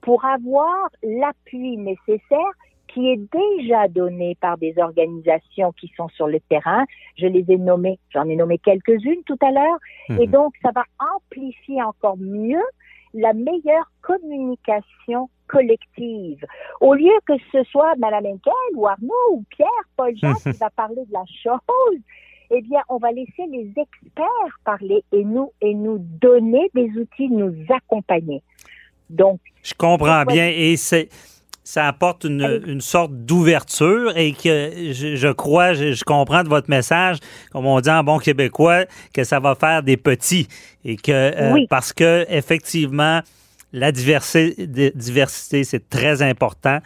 pour 0.00 0.24
avoir 0.24 0.88
l'appui 1.02 1.76
nécessaire 1.76 2.52
qui 2.88 3.08
est 3.10 3.20
déjà 3.32 3.86
donné 3.88 4.36
par 4.40 4.58
des 4.58 4.74
organisations 4.78 5.72
qui 5.72 5.92
sont 5.96 6.08
sur 6.10 6.26
le 6.26 6.40
terrain. 6.40 6.84
Je 7.16 7.26
les 7.26 7.44
ai 7.48 7.56
nommées, 7.56 7.98
j'en 8.10 8.28
ai 8.28 8.36
nommé 8.36 8.58
quelques-unes 8.58 9.22
tout 9.26 9.38
à 9.42 9.50
l'heure, 9.50 9.78
et 10.20 10.26
Mhm. 10.26 10.32
donc 10.32 10.54
ça 10.62 10.70
va 10.74 10.84
amplifier 11.16 11.82
encore 11.82 12.16
mieux 12.18 12.62
la 13.14 13.32
meilleure 13.32 13.90
communication 14.02 15.28
collective. 15.46 16.44
Au 16.80 16.94
lieu 16.94 17.12
que 17.26 17.34
ce 17.52 17.62
soit 17.64 17.94
Mme 17.96 18.26
Henkel 18.26 18.52
ou 18.74 18.86
Arnaud 18.86 19.30
ou 19.32 19.44
Pierre, 19.50 19.68
Paul 19.96 20.14
Jean 20.16 20.34
qui 20.42 20.58
va 20.58 20.70
parler 20.70 21.04
de 21.06 21.12
la 21.12 21.24
chose, 21.42 21.98
eh 22.50 22.62
bien, 22.62 22.80
on 22.88 22.96
va 22.98 23.12
laisser 23.12 23.46
les 23.50 23.68
experts 23.76 24.58
parler 24.64 25.02
et 25.12 25.24
nous, 25.24 25.52
et 25.60 25.74
nous 25.74 25.98
donner 25.98 26.70
des 26.74 26.90
outils, 26.98 27.28
nous 27.28 27.54
accompagner. 27.68 28.42
Donc, 29.10 29.40
Je 29.62 29.74
comprends 29.74 30.24
bien 30.24 30.48
et 30.48 30.76
c'est 30.76 31.08
ça 31.70 31.86
apporte 31.86 32.24
une, 32.24 32.62
une 32.66 32.80
sorte 32.80 33.12
d'ouverture 33.12 34.16
et 34.16 34.32
que 34.32 34.72
je, 34.92 35.16
je 35.16 35.28
crois, 35.28 35.74
je, 35.74 35.92
je 35.92 36.02
comprends 36.02 36.42
de 36.42 36.48
votre 36.48 36.70
message, 36.70 37.18
comme 37.52 37.66
on 37.66 37.78
dit 37.80 37.90
en 37.90 38.02
bon 38.02 38.18
québécois, 38.18 38.86
que 39.12 39.22
ça 39.22 39.38
va 39.38 39.54
faire 39.54 39.82
des 39.82 39.98
petits 39.98 40.48
et 40.82 40.96
que 40.96 41.12
euh, 41.12 41.52
Oui. 41.52 41.66
parce 41.68 41.92
que 41.92 42.24
effectivement 42.30 43.20
la 43.74 43.92
diversité, 43.92 44.66
di- 44.66 44.92
diversité 44.94 45.62
c'est 45.62 45.90
très 45.90 46.22
important 46.22 46.78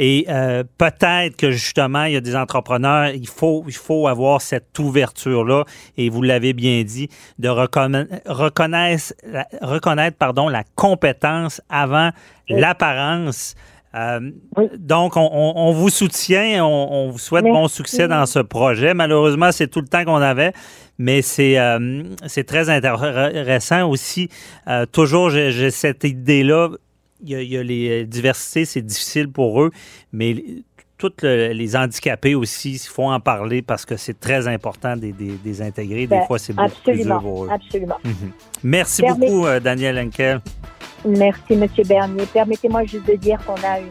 et 0.00 0.24
euh, 0.28 0.62
peut-être 0.78 1.34
que 1.36 1.50
justement 1.50 2.04
il 2.04 2.12
y 2.12 2.16
a 2.16 2.20
des 2.20 2.36
entrepreneurs, 2.36 3.08
il 3.08 3.26
faut 3.26 3.64
il 3.66 3.74
faut 3.74 4.06
avoir 4.06 4.40
cette 4.40 4.78
ouverture 4.78 5.44
là 5.44 5.64
et 5.96 6.10
vous 6.10 6.22
l'avez 6.22 6.52
bien 6.52 6.84
dit 6.84 7.08
de 7.40 7.48
reconna- 7.48 8.06
reconnaître 8.26 9.14
reconnaître 9.62 10.16
pardon 10.16 10.48
la 10.48 10.62
compétence 10.76 11.60
avant 11.68 12.10
l'apparence. 12.48 13.56
Euh, 13.98 14.30
Oui. 14.56 14.66
Donc, 14.78 15.16
on, 15.16 15.28
on- 15.32 15.52
on 15.56 15.72
vous 15.72 15.88
soutient, 15.90 16.64
on, 16.64 16.88
on 16.90 17.10
vous 17.10 17.18
souhaite 17.18 17.44
bon 17.44 17.60
Merci. 17.62 17.76
succès 17.76 18.06
dans 18.08 18.24
ce 18.26 18.38
projet. 18.38 18.94
Malheureusement, 18.94 19.50
c'est 19.52 19.66
tout 19.68 19.80
le 19.80 19.88
temps 19.88 20.04
qu'on 20.04 20.16
avait, 20.16 20.52
mais 20.98 21.20
c'est 21.22 21.58
euh, 21.58 22.04
c'est 22.26 22.44
très 22.44 22.70
intéressant 22.70 23.88
aussi. 23.88 24.28
Euh, 24.68 24.86
toujours, 24.86 25.30
j'ai 25.30 25.70
cette 25.70 26.04
idée-là. 26.04 26.68
Il 27.24 27.30
y, 27.30 27.34
a, 27.34 27.42
il 27.42 27.48
y 27.52 27.56
a 27.58 27.62
les 27.64 28.06
diversités, 28.06 28.64
c'est 28.64 28.82
difficile 28.82 29.28
pour 29.28 29.62
eux, 29.62 29.70
mais 30.12 30.36
toutes 30.98 31.22
le- 31.22 31.48
les 31.52 31.74
handicapés 31.76 32.34
aussi, 32.36 32.72
il 32.74 32.78
faut 32.78 33.04
en 33.10 33.18
parler 33.20 33.60
parce 33.62 33.84
que 33.84 33.96
c'est 33.96 34.18
très 34.20 34.46
important 34.46 34.96
de 34.96 35.12
les 35.44 35.62
intégrer. 35.62 36.02
Des 36.02 36.18
Ben, 36.18 36.26
fois, 36.26 36.38
c'est 36.38 36.52
beaucoup 36.52 36.70
plus 36.84 37.02
dur 37.02 37.20
pour 37.20 37.44
eux. 37.44 37.48
absolument. 37.50 37.96
Mhm. 38.04 38.30
Merci 38.62 39.02
Permet- 39.02 39.26
beaucoup, 39.26 39.46
Daniel 39.62 39.98
Henkel. 39.98 40.40
Merci, 41.06 41.56
Monsieur 41.56 41.84
Bernier. 41.84 42.26
Permettez-moi 42.32 42.84
juste 42.84 43.06
de 43.06 43.14
dire 43.14 43.38
qu'on 43.46 43.54
a 43.54 43.78
une, 43.78 43.86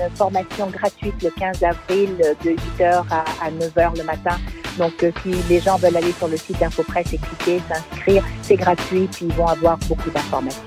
une 0.00 0.10
formation 0.16 0.68
gratuite 0.68 1.14
le 1.22 1.30
15 1.30 1.62
avril 1.62 2.10
de 2.44 2.50
8h 2.50 3.04
à, 3.10 3.24
à 3.44 3.50
9h 3.50 3.98
le 3.98 4.04
matin. 4.04 4.36
Donc, 4.78 5.02
euh, 5.02 5.10
si 5.22 5.30
les 5.48 5.60
gens 5.60 5.76
veulent 5.76 5.96
aller 5.96 6.12
sur 6.12 6.28
le 6.28 6.36
site 6.36 6.62
InfoPresse 6.62 7.12
et 7.12 7.18
cliquer, 7.18 7.60
s'inscrire, 7.68 8.24
c'est 8.42 8.56
gratuit, 8.56 9.08
puis 9.12 9.26
ils 9.26 9.34
vont 9.34 9.46
avoir 9.46 9.78
beaucoup 9.88 10.10
d'informations. 10.10 10.62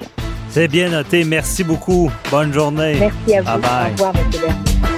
C'est 0.50 0.68
bien 0.68 0.90
noté. 0.90 1.24
Merci 1.24 1.64
beaucoup. 1.64 2.10
Bonne 2.32 2.54
journée. 2.54 2.96
Merci 3.00 3.36
à 3.36 3.42
vous. 3.42 3.48
Bye 3.48 3.62
bye. 3.62 3.88
Au 3.88 3.92
revoir, 3.92 4.14
Monsieur 4.14 4.42
Bernier. 4.42 4.97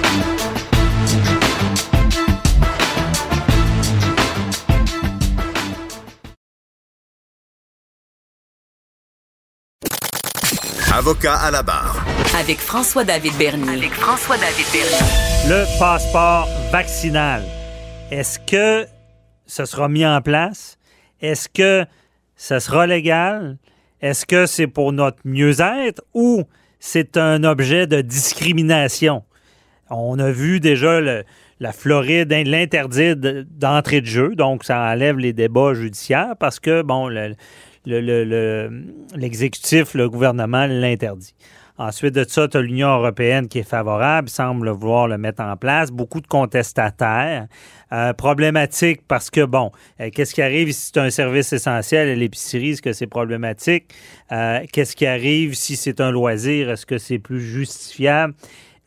Avocat 11.10 11.34
à 11.34 11.50
la 11.50 11.64
barre. 11.64 12.06
Avec 12.38 12.60
François-David 12.60 13.32
Bernier. 13.36 13.68
Avec 13.78 13.90
François-David 13.94 14.64
Bernier. 14.72 15.48
Le 15.48 15.64
passeport 15.80 16.46
vaccinal. 16.70 17.42
Est-ce 18.12 18.38
que 18.38 18.86
ce 19.44 19.64
sera 19.64 19.88
mis 19.88 20.06
en 20.06 20.20
place? 20.22 20.78
Est-ce 21.20 21.48
que 21.48 21.84
ce 22.36 22.60
sera 22.60 22.86
légal? 22.86 23.58
Est-ce 24.00 24.24
que 24.24 24.46
c'est 24.46 24.68
pour 24.68 24.92
notre 24.92 25.18
mieux-être 25.24 26.00
ou 26.14 26.44
c'est 26.78 27.16
un 27.16 27.42
objet 27.42 27.88
de 27.88 28.02
discrimination? 28.02 29.24
On 29.90 30.16
a 30.20 30.30
vu 30.30 30.60
déjà 30.60 31.00
le- 31.00 31.24
la 31.58 31.72
Floride 31.72 32.32
hein, 32.32 32.44
l'interdire 32.46 33.16
de- 33.16 33.44
d'entrée 33.50 34.00
de 34.00 34.06
jeu, 34.06 34.36
donc 34.36 34.62
ça 34.62 34.78
enlève 34.78 35.18
les 35.18 35.32
débats 35.32 35.74
judiciaires 35.74 36.34
parce 36.38 36.60
que, 36.60 36.82
bon, 36.82 37.08
le- 37.08 37.34
le- 37.86 38.00
le- 38.24 38.84
l'exécutif, 39.16 39.94
le, 39.94 40.08
gouvernement 40.08 40.66
l'interdit. 40.66 41.34
Ensuite 41.78 42.14
de 42.14 42.24
ça, 42.28 42.46
tu 42.46 42.58
as 42.58 42.60
l'Union 42.60 42.88
européenne 42.88 43.48
qui 43.48 43.60
est 43.60 43.68
favorable, 43.68 44.28
semble 44.28 44.68
vouloir 44.68 45.08
le 45.08 45.16
mettre 45.16 45.42
en 45.42 45.56
place. 45.56 45.90
Beaucoup 45.90 46.20
de 46.20 46.26
contestataires. 46.26 47.46
Euh, 47.92 48.12
problématique 48.12 49.00
parce 49.08 49.30
que, 49.30 49.44
bon, 49.46 49.72
euh, 49.98 50.10
qu'est-ce 50.12 50.34
qui 50.34 50.42
arrive 50.42 50.72
si 50.72 50.90
c'est 50.92 51.00
un 51.00 51.08
service 51.10 51.52
essentiel 51.54 52.08
à 52.10 52.14
l'épicerie? 52.14 52.72
Est-ce 52.72 52.82
que 52.82 52.92
c'est 52.92 53.06
problématique? 53.06 53.86
Euh, 54.30 54.60
qu'est-ce 54.70 54.94
qui 54.94 55.06
arrive 55.06 55.54
si 55.54 55.74
c'est 55.74 56.00
un 56.02 56.10
loisir? 56.10 56.70
Est-ce 56.70 56.84
que 56.84 56.98
c'est 56.98 57.18
plus 57.18 57.40
justifiable? 57.40 58.34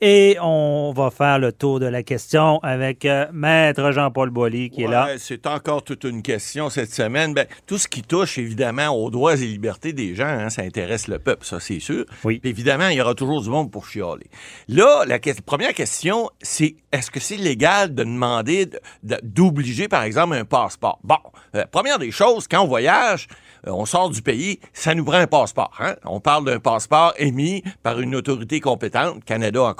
Et 0.05 0.35
on 0.41 0.91
va 0.93 1.11
faire 1.11 1.39
le 1.39 1.53
tour 1.53 1.79
de 1.79 1.85
la 1.85 2.03
question 2.03 2.59
avec 2.61 3.05
euh, 3.05 3.25
Maître 3.31 3.91
Jean-Paul 3.91 4.31
Boilly 4.31 4.69
qui 4.69 4.83
est 4.83 4.87
là. 4.87 5.07
C'est 5.17 5.47
encore 5.47 5.81
toute 5.81 6.03
une 6.03 6.21
question 6.21 6.69
cette 6.69 6.93
semaine. 6.93 7.33
Ben, 7.33 7.47
tout 7.67 7.77
ce 7.77 7.87
qui 7.87 8.01
touche 8.01 8.37
évidemment 8.37 8.89
aux 8.89 9.09
droits 9.09 9.35
et 9.35 9.45
libertés 9.45 9.93
des 9.93 10.13
gens, 10.13 10.25
hein, 10.27 10.49
ça 10.49 10.61
intéresse 10.63 11.07
le 11.07 11.19
peuple, 11.19 11.45
ça 11.45 11.61
c'est 11.61 11.79
sûr. 11.79 12.03
Oui. 12.25 12.39
Puis 12.39 12.49
évidemment, 12.49 12.89
il 12.89 12.97
y 12.97 13.01
aura 13.01 13.15
toujours 13.15 13.41
du 13.41 13.49
monde 13.49 13.71
pour 13.71 13.87
chialer. 13.87 14.27
Là, 14.67 15.05
la 15.07 15.19
que- 15.19 15.41
première 15.41 15.73
question, 15.73 16.29
c'est 16.41 16.75
est-ce 16.91 17.09
que 17.09 17.21
c'est 17.21 17.37
légal 17.37 17.95
de 17.95 18.03
demander 18.03 18.65
de- 18.65 18.81
de- 19.03 19.19
d'obliger, 19.23 19.87
par 19.87 20.03
exemple, 20.03 20.35
un 20.35 20.43
passeport? 20.43 20.99
Bon, 21.05 21.15
euh, 21.55 21.63
première 21.71 21.97
des 21.97 22.11
choses, 22.11 22.49
quand 22.49 22.61
on 22.61 22.67
voyage, 22.67 23.29
on 23.65 23.85
sort 23.85 24.09
du 24.09 24.21
pays, 24.21 24.59
ça 24.73 24.93
nous 24.93 25.05
prend 25.05 25.17
un 25.17 25.27
passeport. 25.27 25.71
hein? 25.79 25.95
On 26.05 26.19
parle 26.19 26.45
d'un 26.45 26.59
passeport 26.59 27.13
émis 27.17 27.63
par 27.81 27.99
une 27.99 28.15
autorité 28.15 28.59
compétente, 28.59 29.23
Canada 29.25 29.61
en, 29.63 29.75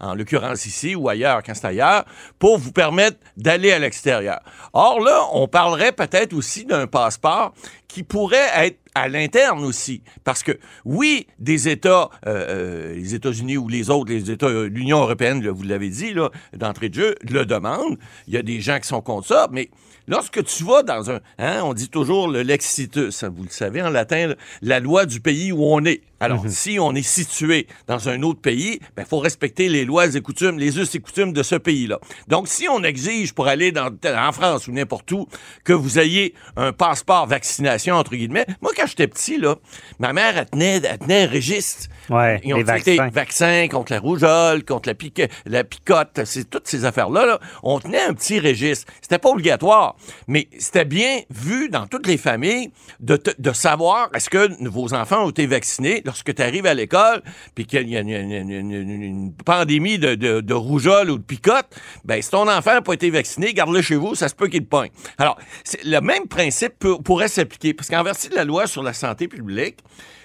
en 0.00 0.14
l'occurrence 0.14 0.66
ici 0.66 0.94
ou 0.94 1.08
ailleurs 1.08 1.42
quand 1.42 1.54
c'est 1.54 1.66
ailleurs, 1.66 2.04
pour 2.38 2.58
vous 2.58 2.72
permettre 2.72 3.18
d'aller 3.36 3.72
à 3.72 3.78
l'extérieur. 3.78 4.40
Or 4.72 5.00
là, 5.00 5.22
on 5.32 5.48
parlerait 5.48 5.92
peut-être 5.92 6.32
aussi 6.32 6.64
d'un 6.64 6.86
passeport 6.86 7.52
qui 7.88 8.02
pourrait 8.02 8.50
être 8.54 8.78
à 8.94 9.08
l'interne 9.08 9.64
aussi. 9.64 10.02
Parce 10.24 10.42
que, 10.42 10.52
oui, 10.84 11.26
des 11.38 11.68
États, 11.68 12.10
euh, 12.26 12.90
euh, 12.90 12.94
les 12.94 13.14
États-Unis 13.14 13.56
ou 13.56 13.68
les 13.68 13.90
autres, 13.90 14.12
les 14.12 14.30
États, 14.30 14.46
euh, 14.46 14.68
l'Union 14.68 14.98
européenne, 15.00 15.46
vous 15.48 15.62
l'avez 15.62 15.88
dit, 15.88 16.12
là, 16.12 16.30
d'entrée 16.52 16.90
de 16.90 16.94
jeu, 16.94 17.14
le 17.22 17.46
demandent. 17.46 17.98
Il 18.26 18.34
y 18.34 18.36
a 18.36 18.42
des 18.42 18.60
gens 18.60 18.78
qui 18.78 18.88
sont 18.88 19.00
contre 19.00 19.28
ça, 19.28 19.48
mais 19.50 19.70
lorsque 20.06 20.44
tu 20.44 20.64
vas 20.64 20.82
dans 20.82 21.10
un... 21.10 21.20
Hein, 21.38 21.60
on 21.64 21.74
dit 21.74 21.88
toujours 21.88 22.28
le 22.28 22.42
lex 22.42 22.66
situs, 22.66 23.22
hein, 23.22 23.32
vous 23.34 23.44
le 23.44 23.50
savez 23.50 23.82
en 23.82 23.90
latin, 23.90 24.34
la 24.62 24.80
loi 24.80 25.06
du 25.06 25.20
pays 25.20 25.52
où 25.52 25.64
on 25.64 25.84
est. 25.84 26.02
Alors, 26.20 26.44
si 26.48 26.78
on 26.80 26.94
est 26.94 27.02
situé 27.02 27.66
dans 27.86 28.08
un 28.08 28.22
autre 28.22 28.40
pays, 28.40 28.80
il 28.96 29.04
faut 29.04 29.18
respecter 29.18 29.68
les 29.68 29.84
lois 29.84 30.14
et 30.16 30.20
coutumes, 30.20 30.58
les 30.58 30.78
us 30.78 30.94
et 30.94 31.00
coutumes 31.00 31.32
de 31.32 31.42
ce 31.42 31.54
pays-là. 31.54 32.00
Donc, 32.26 32.48
si 32.48 32.66
on 32.68 32.82
exige 32.82 33.32
pour 33.34 33.46
aller 33.46 33.70
dans, 33.70 33.90
en 34.04 34.32
France 34.32 34.66
ou 34.66 34.72
n'importe 34.72 35.10
où 35.12 35.28
que 35.64 35.72
vous 35.72 35.98
ayez 35.98 36.34
un 36.56 36.72
passeport 36.72 37.26
vaccination, 37.26 37.94
entre 37.94 38.16
guillemets, 38.16 38.46
moi, 38.60 38.72
quand 38.76 38.86
j'étais 38.86 39.06
petit, 39.06 39.38
là, 39.38 39.56
ma 40.00 40.12
mère, 40.12 40.36
elle 40.36 40.46
tenait, 40.46 40.80
elle 40.82 40.98
tenait 40.98 41.24
un 41.24 41.30
registre. 41.30 41.88
Ouais, 42.10 42.40
Ils 42.44 42.54
ont 42.54 42.56
les 42.58 42.62
vaccins. 42.62 43.08
vaccins 43.10 43.68
contre 43.70 43.92
la 43.92 44.00
rougeole, 44.00 44.64
contre 44.64 44.88
la, 44.88 44.94
pique, 44.94 45.22
la 45.46 45.64
picote, 45.64 46.20
c'est 46.24 46.48
toutes 46.48 46.66
ces 46.66 46.84
affaires-là. 46.84 47.26
là. 47.26 47.40
On 47.62 47.78
tenait 47.80 48.00
un 48.02 48.14
petit 48.14 48.40
registre. 48.40 48.90
C'était 49.02 49.18
pas 49.18 49.28
obligatoire, 49.30 49.96
mais 50.26 50.48
c'était 50.58 50.84
bien 50.84 51.20
vu 51.30 51.68
dans 51.68 51.86
toutes 51.86 52.06
les 52.06 52.16
familles 52.16 52.70
de, 53.00 53.16
te- 53.16 53.30
de 53.38 53.52
savoir 53.52 54.08
est-ce 54.14 54.30
que 54.30 54.48
vos 54.68 54.94
enfants 54.94 55.24
ont 55.26 55.30
été 55.30 55.46
vaccinés 55.46 56.02
lorsque 56.04 56.34
tu 56.34 56.42
arrives 56.42 56.66
à 56.66 56.74
l'école, 56.74 57.22
puis 57.54 57.66
qu'il 57.66 57.88
y 57.88 57.96
a 57.96 58.00
une, 58.00 58.08
une- 58.08 58.50
une- 58.50 59.02
une- 59.02 59.32
pandémie 59.44 59.98
de, 59.98 60.14
de- 60.14 60.40
de 60.40 60.54
rougeole 60.54 61.10
ou 61.10 61.18
de 61.18 61.22
picote, 61.22 61.66
ben 62.04 62.20
si 62.22 62.30
ton 62.30 62.48
enfant 62.48 62.72
n'a 62.74 62.82
pas 62.82 62.94
été 62.94 63.10
vacciné, 63.10 63.52
garde-le 63.52 63.82
chez 63.82 63.96
vous, 63.96 64.14
ça 64.14 64.28
se 64.28 64.34
peut 64.34 64.48
qu'il 64.48 64.64
pogne. 64.66 64.90
Alors, 65.18 65.38
le 65.84 66.00
même 66.00 66.26
principe 66.26 66.78
pourrait 67.04 67.28
s'appliquer, 67.28 67.74
parce 67.74 67.88
qu'en 67.88 68.02
vertu 68.02 68.28
de 68.28 68.34
la 68.34 68.44
loi 68.44 68.66
sur 68.66 68.82
la 68.82 68.92
santé 68.92 69.28
publique, 69.28 69.78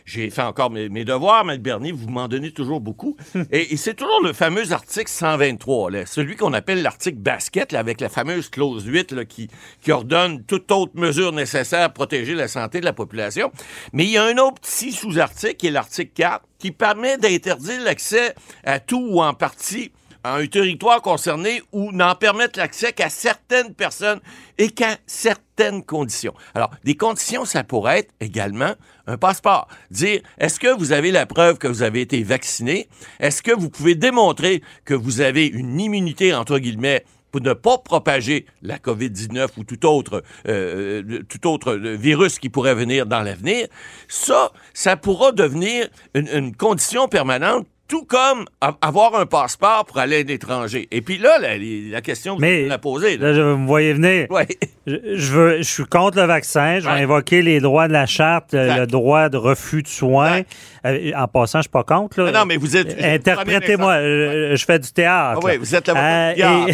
j'ai 0.06 0.30
fait 0.30 0.42
encore 0.42 0.70
mes, 0.70 0.90
mes 0.90 1.06
devoirs, 1.06 1.50
M. 1.50 1.58
Bernier, 1.58 1.92
vous 1.92 2.10
m'en 2.10 2.28
donnez 2.28 2.52
toujours 2.52 2.82
beaucoup. 2.82 3.18
et, 3.52 3.74
et 3.74 3.78
c'est 3.78 3.94
toujours 3.94 4.22
le 4.24 4.34
fameux 4.34 4.72
article 4.72 5.10
123, 5.10 5.92
là, 5.92 6.06
celui 6.06 6.36
qu'on 6.36 6.54
appelle 6.54 6.82
l'article 6.82 7.20
basket, 7.20 7.72
là, 7.72 7.80
avec 7.80 8.02
la 8.02 8.10
fameuse 8.10 8.50
clause 8.50 8.86
8 8.86 9.12
là, 9.12 9.26
qui, 9.26 9.50
qui 9.82 9.92
ordonne 9.92 10.44
toute 10.44 10.72
autre 10.72 10.94
mesure 10.96 11.32
nécessaire 11.32 11.92
pour 11.92 12.04
protéger 12.04 12.36
la 12.36 12.48
santé 12.48 12.80
de 12.82 12.86
la 12.86 12.94
population. 12.94 13.52
Mais 13.94 14.04
il 14.04 14.12
y 14.12 14.18
a 14.18 14.24
un 14.24 14.38
autre 14.38 14.60
petit 14.62 14.92
sous-article, 14.92 15.56
qui 15.56 15.68
est 15.68 15.72
l'article 15.72 16.12
4, 16.14 16.46
qui 16.60 16.72
permet 16.72 17.18
d'interdire 17.18 17.82
l'accès 17.82 18.36
à 18.64 18.80
tout 18.80 19.08
ou 19.10 19.22
en 19.22 19.34
partie 19.34 19.92
un 20.24 20.46
territoire 20.48 21.02
concerné 21.02 21.62
ou 21.72 21.92
n'en 21.92 22.16
permettre 22.16 22.60
l'accès 22.60 22.94
qu'à 22.94 23.10
certaines 23.10 23.74
personnes 23.74 24.20
et 24.58 24.70
qu'à 24.70 24.98
certaines 25.06 25.84
conditions. 25.84 26.34
Alors, 26.56 26.72
des 26.84 26.96
conditions, 26.96 27.46
ça 27.46 27.64
pourrait 27.64 28.00
être 28.00 28.14
également 28.20 28.74
un 29.08 29.18
passeport. 29.18 29.68
Dire, 29.92 30.22
est-ce 30.38 30.60
que 30.60 30.76
vous 30.76 30.92
avez 30.92 31.12
la 31.12 31.26
preuve 31.26 31.58
que 31.58 31.68
vous 31.68 31.84
avez 31.84 32.02
été 32.02 32.24
vacciné? 32.24 32.88
Est-ce 33.20 33.42
que 33.42 33.52
vous 33.52 33.70
pouvez 33.70 33.96
démontrer 33.96 34.62
que 34.86 34.94
vous 34.94 35.22
avez 35.22 35.48
une 35.48 35.80
immunité, 35.80 36.34
entre 36.34 36.60
guillemets, 36.60 37.04
pour 37.32 37.42
ne 37.42 37.54
pas 37.54 37.80
propager 37.80 38.46
la 38.62 38.78
COVID-19 38.78 39.48
ou 39.58 39.64
tout 39.64 39.88
autre, 39.88 40.24
euh, 40.48 41.24
tout 41.28 41.48
autre 41.48 41.74
virus 41.74 42.38
qui 42.38 42.50
pourrait 42.50 42.76
venir 42.76 43.08
dans 43.08 43.22
l'avenir, 43.22 43.68
ça, 44.08 44.52
ça 44.76 44.98
pourra 44.98 45.32
devenir 45.32 45.90
une 46.14 46.56
condition 46.56 47.08
permanente 47.08 47.66
tout 47.94 48.06
comme 48.06 48.46
avoir 48.82 49.14
un 49.14 49.28
passeport 49.28 49.86
pour 49.86 50.00
aller 50.00 50.22
à 50.22 50.24
l'étranger. 50.24 50.88
Et 50.90 51.02
puis 51.02 51.20
là, 51.20 51.38
la, 51.40 51.58
la 51.60 52.02
question 52.02 52.38
que 52.38 52.68
la 52.68 52.80
posée. 52.80 53.18
Là, 53.18 53.36
je, 53.36 53.42
vous 53.42 53.58
me 53.60 53.68
voyez 53.68 53.94
venir. 53.94 54.26
Ouais. 54.32 54.48
Je, 54.88 54.96
je 55.14 55.32
veux, 55.32 55.58
je 55.60 55.62
suis 55.62 55.84
contre 55.86 56.18
le 56.18 56.24
vaccin. 56.26 56.80
Je 56.80 56.86
vais 56.88 56.92
Ouais. 56.92 57.02
invoquer 57.04 57.44
les 57.44 57.60
droits 57.60 57.88
de 57.88 57.94
la 57.94 58.08
charte, 58.08 58.54
le- 58.54 58.62
Exact. 58.62 58.80
le 58.80 58.88
droit 58.88 59.30
de 59.30 59.38
refus 59.38 59.84
de 59.84 59.88
soins. 59.88 60.42
Euh, 60.88 61.12
en 61.16 61.28
passant, 61.28 61.60
je 61.60 61.64
suis 61.66 61.70
pas 61.70 61.84
contre. 61.84 62.20
Là. 62.24 62.32
Non, 62.32 62.46
mais 62.48 62.58
vous 62.58 62.76
êtes- 62.76 63.00
je- 63.00 63.06
Interprétez-moi. 63.06 63.94
un 63.94 64.02
Je, 64.02 64.56
je 64.56 64.66
fais 64.66 64.80
du 64.80 64.92
théâtre. 64.92 65.40
Ah 65.44 65.46
oui, 65.46 65.52
là. 65.52 65.58
vous 65.60 65.76
êtes 65.76 65.88
la 65.88 66.30
Euh, 66.30 66.68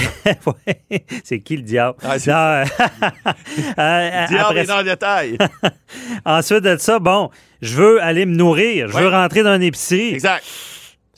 et-. 0.90 1.04
C'est 1.26 1.40
qui 1.42 1.58
le 1.58 1.64
diable? 1.64 1.98
Ah, 2.02 2.16
Non, 2.28 2.34
euh, 2.34 2.64
euh, 3.78 4.26
Diable 4.28 4.38
après 4.46 4.62
est 4.62 4.66
dans 4.68 4.78
le 4.78 4.84
détail. 4.86 5.38
Ensuite 6.26 6.64
de 6.64 6.78
ça, 6.78 7.00
bon, 7.00 7.30
je 7.62 7.76
veux 7.76 8.02
aller 8.02 8.26
me 8.26 8.36
nourrir. 8.36 8.88
Je 8.88 8.98
veux 8.98 9.10
rentrer 9.10 9.44
dans 9.44 9.56
une 9.56 9.64
épicerie. 9.64 10.14
exact. 10.14 10.46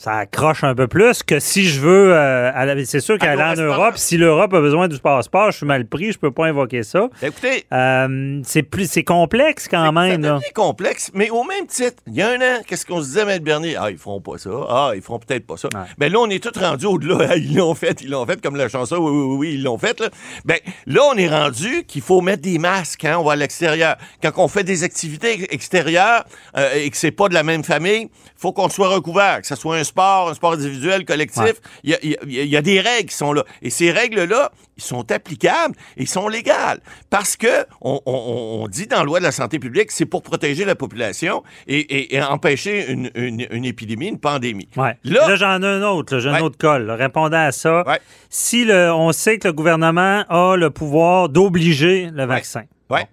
Ça 0.01 0.13
accroche 0.15 0.63
un 0.63 0.73
peu 0.73 0.87
plus 0.87 1.21
que 1.21 1.39
si 1.39 1.65
je 1.65 1.79
veux. 1.79 2.11
euh, 2.15 2.83
c'est 2.85 3.01
sûr 3.01 3.19
qu'aller 3.19 3.43
en. 3.43 3.53
Europe, 3.53 3.97
si 3.97 4.17
l'Europe 4.17 4.51
a 4.51 4.59
besoin 4.59 4.87
du 4.87 4.97
passeport, 4.97 5.51
je 5.51 5.57
suis 5.57 5.65
mal 5.67 5.85
pris, 5.85 6.11
je 6.11 6.17
peux 6.17 6.31
pas 6.31 6.47
invoquer 6.47 6.81
ça. 6.81 7.07
Écoutez, 7.21 7.65
Euh, 7.71 8.41
c'est 8.43 8.63
plus, 8.63 8.89
c'est 8.89 9.03
complexe 9.03 9.67
quand 9.69 9.91
même. 9.91 10.21
Devient 10.23 10.41
complexe, 10.55 11.11
mais 11.13 11.29
au 11.29 11.43
même 11.43 11.67
titre, 11.67 11.97
il 12.07 12.15
y 12.15 12.23
a 12.23 12.29
un 12.31 12.37
an, 12.41 12.61
qu'est-ce 12.65 12.83
qu'on 12.83 12.99
se 13.01 13.09
disait, 13.09 13.25
Maître 13.25 13.43
Bernier? 13.45 13.75
Ah, 13.79 13.91
ils 13.91 13.97
feront 13.99 14.21
pas 14.21 14.39
ça. 14.39 14.49
Ah, 14.69 14.91
ils 14.95 15.03
feront 15.03 15.19
peut-être 15.19 15.45
pas 15.45 15.57
ça. 15.57 15.67
Ouais. 15.71 15.81
Ben 15.99 16.11
là, 16.11 16.17
on 16.19 16.29
est 16.31 16.43
tous 16.43 16.59
rendus 16.59 16.87
au-delà. 16.87 17.35
Ils 17.35 17.55
l'ont 17.55 17.75
fait, 17.75 18.01
ils 18.01 18.09
l'ont 18.09 18.25
fait, 18.25 18.41
comme 18.41 18.55
la 18.55 18.69
chanson. 18.69 18.95
Oui, 18.95 19.11
oui, 19.11 19.23
oui, 19.23 19.35
oui, 19.37 19.53
ils 19.53 19.63
l'ont 19.63 19.77
fait. 19.77 19.99
Là. 19.99 20.09
Ben 20.45 20.57
là, 20.87 21.01
on 21.13 21.15
est 21.15 21.29
rendu 21.29 21.83
qu'il 21.87 22.01
faut 22.01 22.21
mettre 22.21 22.41
des 22.41 22.57
masques 22.57 23.01
quand 23.03 23.19
on 23.19 23.23
va 23.23 23.33
à 23.33 23.35
l'extérieur. 23.35 23.97
Quand 24.23 24.31
on 24.37 24.47
fait 24.47 24.63
des 24.63 24.83
activités 24.83 25.53
extérieures 25.53 26.23
euh, 26.57 26.73
et 26.73 26.89
que 26.89 26.97
c'est 26.97 27.11
pas 27.11 27.29
de 27.29 27.35
la 27.35 27.43
même 27.43 27.63
famille, 27.63 28.09
faut 28.35 28.51
qu'on 28.51 28.67
soit 28.69 28.87
recouvert, 28.87 29.41
que 29.41 29.47
ce 29.47 29.55
soit 29.55 29.75
un 29.77 29.83
sport, 29.91 30.29
un 30.29 30.33
sport 30.33 30.53
individuel, 30.53 31.05
collectif. 31.05 31.43
Ouais. 31.43 31.53
Il 31.83 31.89
y, 31.91 31.93
a, 31.93 31.97
il 32.03 32.09
y 32.11 32.15
a- 32.15 32.43
il 32.43 32.49
y 32.49 32.57
a 32.57 32.61
des 32.61 32.79
règles 32.79 33.09
qui 33.09 33.15
sont 33.15 33.33
là. 33.33 33.43
Et 33.61 33.69
ces 33.69 33.91
règles-là, 33.91 34.51
ils 34.77 34.83
sont 34.83 35.11
applicables 35.11 35.75
et 35.97 36.05
sont 36.05 36.27
légales. 36.27 36.79
Parce 37.09 37.35
que 37.37 37.65
on, 37.81 37.99
on- 38.05 38.61
on 38.63 38.67
dit 38.67 38.87
dans 38.87 38.97
la 38.99 39.03
loi 39.03 39.19
de 39.19 39.23
la 39.25 39.31
santé 39.31 39.59
publique, 39.59 39.91
c'est 39.91 40.05
pour 40.05 40.23
protéger 40.23 40.65
la 40.65 40.75
population 40.75 41.43
et, 41.67 41.79
et- 41.79 42.15
et 42.15 42.21
empêcher 42.23 42.89
une, 42.91 43.11
une- 43.15 43.47
une 43.51 43.65
épidémie, 43.65 44.07
une 44.07 44.19
pandémie. 44.19 44.69
Ouais. 44.77 44.97
Là- 45.03 45.27
Là, 45.27 45.35
j'en 45.35 45.61
ai 45.61 45.65
un 45.67 45.83
autre, 45.83 46.19
j'ai 46.19 46.29
un 46.29 46.33
Ouais. 46.35 46.41
autre 46.41 46.57
col. 46.57 46.89
Répondant 46.91 47.45
à 47.45 47.51
ça, 47.51 47.83
si 48.29 48.63
le, 48.65 48.91
on 48.93 49.11
sait 49.11 49.37
que 49.37 49.47
le 49.49 49.53
gouvernement 49.53 50.23
a 50.29 50.55
le 50.57 50.69
pouvoir 50.69 51.29
d'obliger 51.29 52.09
le 52.13 52.25
vaccin, 52.25 52.63
Ouais. 52.89 53.05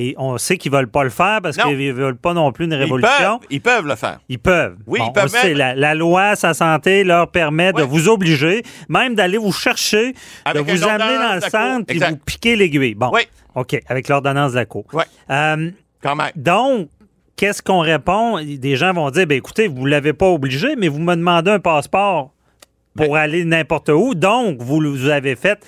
Et 0.00 0.14
on 0.16 0.38
sait 0.38 0.56
qu'ils 0.56 0.70
veulent 0.70 0.88
pas 0.88 1.02
le 1.02 1.10
faire 1.10 1.40
parce 1.42 1.56
qu'ils 1.56 1.76
ne 1.76 1.92
veulent 1.92 2.16
pas 2.16 2.32
non 2.32 2.52
plus 2.52 2.66
une 2.66 2.72
Ils 2.72 2.76
révolution, 2.78 3.38
peuvent, 3.40 3.46
ils 3.50 3.60
peuvent 3.60 3.86
le 3.86 3.96
faire. 3.96 4.20
Ils 4.28 4.38
peuvent. 4.38 4.76
Oui, 4.86 5.00
Bon, 5.00 5.06
ils 5.08 5.12
peuvent 5.12 5.32
même- 5.44 5.56
la, 5.56 5.74
la 5.74 5.94
loi 5.96 6.36
sa 6.36 6.54
santé 6.54 7.02
leur 7.02 7.30
permet 7.32 7.72
de 7.72 7.82
vous 7.82 8.08
obliger, 8.08 8.62
même 8.88 9.14
d'aller 9.16 9.38
vous 9.38 9.52
chercher, 9.52 10.14
Avec 10.44 10.64
de 10.64 10.70
vous 10.72 10.84
amener 10.86 11.18
dans 11.18 11.34
le 11.34 11.40
centre 11.40 11.84
puis 11.86 11.96
Exact. 11.96 12.10
vous 12.10 12.16
piquer 12.24 12.54
l'aiguille. 12.56 12.94
Bon, 12.94 13.10
Oui. 13.12 13.22
OK, 13.56 13.76
avec 13.88 14.08
l'ordonnance 14.08 14.52
de 14.52 14.56
la 14.56 14.66
Cour. 14.66 14.84
Ouais. 14.92 15.04
Euh, 15.30 15.70
Quand 16.00 16.14
même. 16.14 16.30
donc, 16.36 16.88
qu'est-ce 17.36 17.60
qu'on 17.60 17.80
répond? 17.80 18.38
Des 18.40 18.76
gens 18.76 18.92
vont 18.92 19.10
dire, 19.10 19.26
ben 19.26 19.36
écoutez, 19.36 19.66
vous 19.66 19.82
ne 19.84 19.90
l'avez 19.90 20.12
pas 20.12 20.28
obligé, 20.28 20.76
mais 20.76 20.86
vous 20.86 21.00
me 21.00 21.16
demandez 21.16 21.50
un 21.50 21.58
passeport 21.58 22.30
pour 22.96 23.14
Ben 23.14 23.20
aller 23.20 23.44
n'importe 23.44 23.88
où. 23.88 24.14
Donc, 24.14 24.58
vous, 24.60 24.80
vous 24.80 25.08
avez 25.08 25.34
fait 25.34 25.58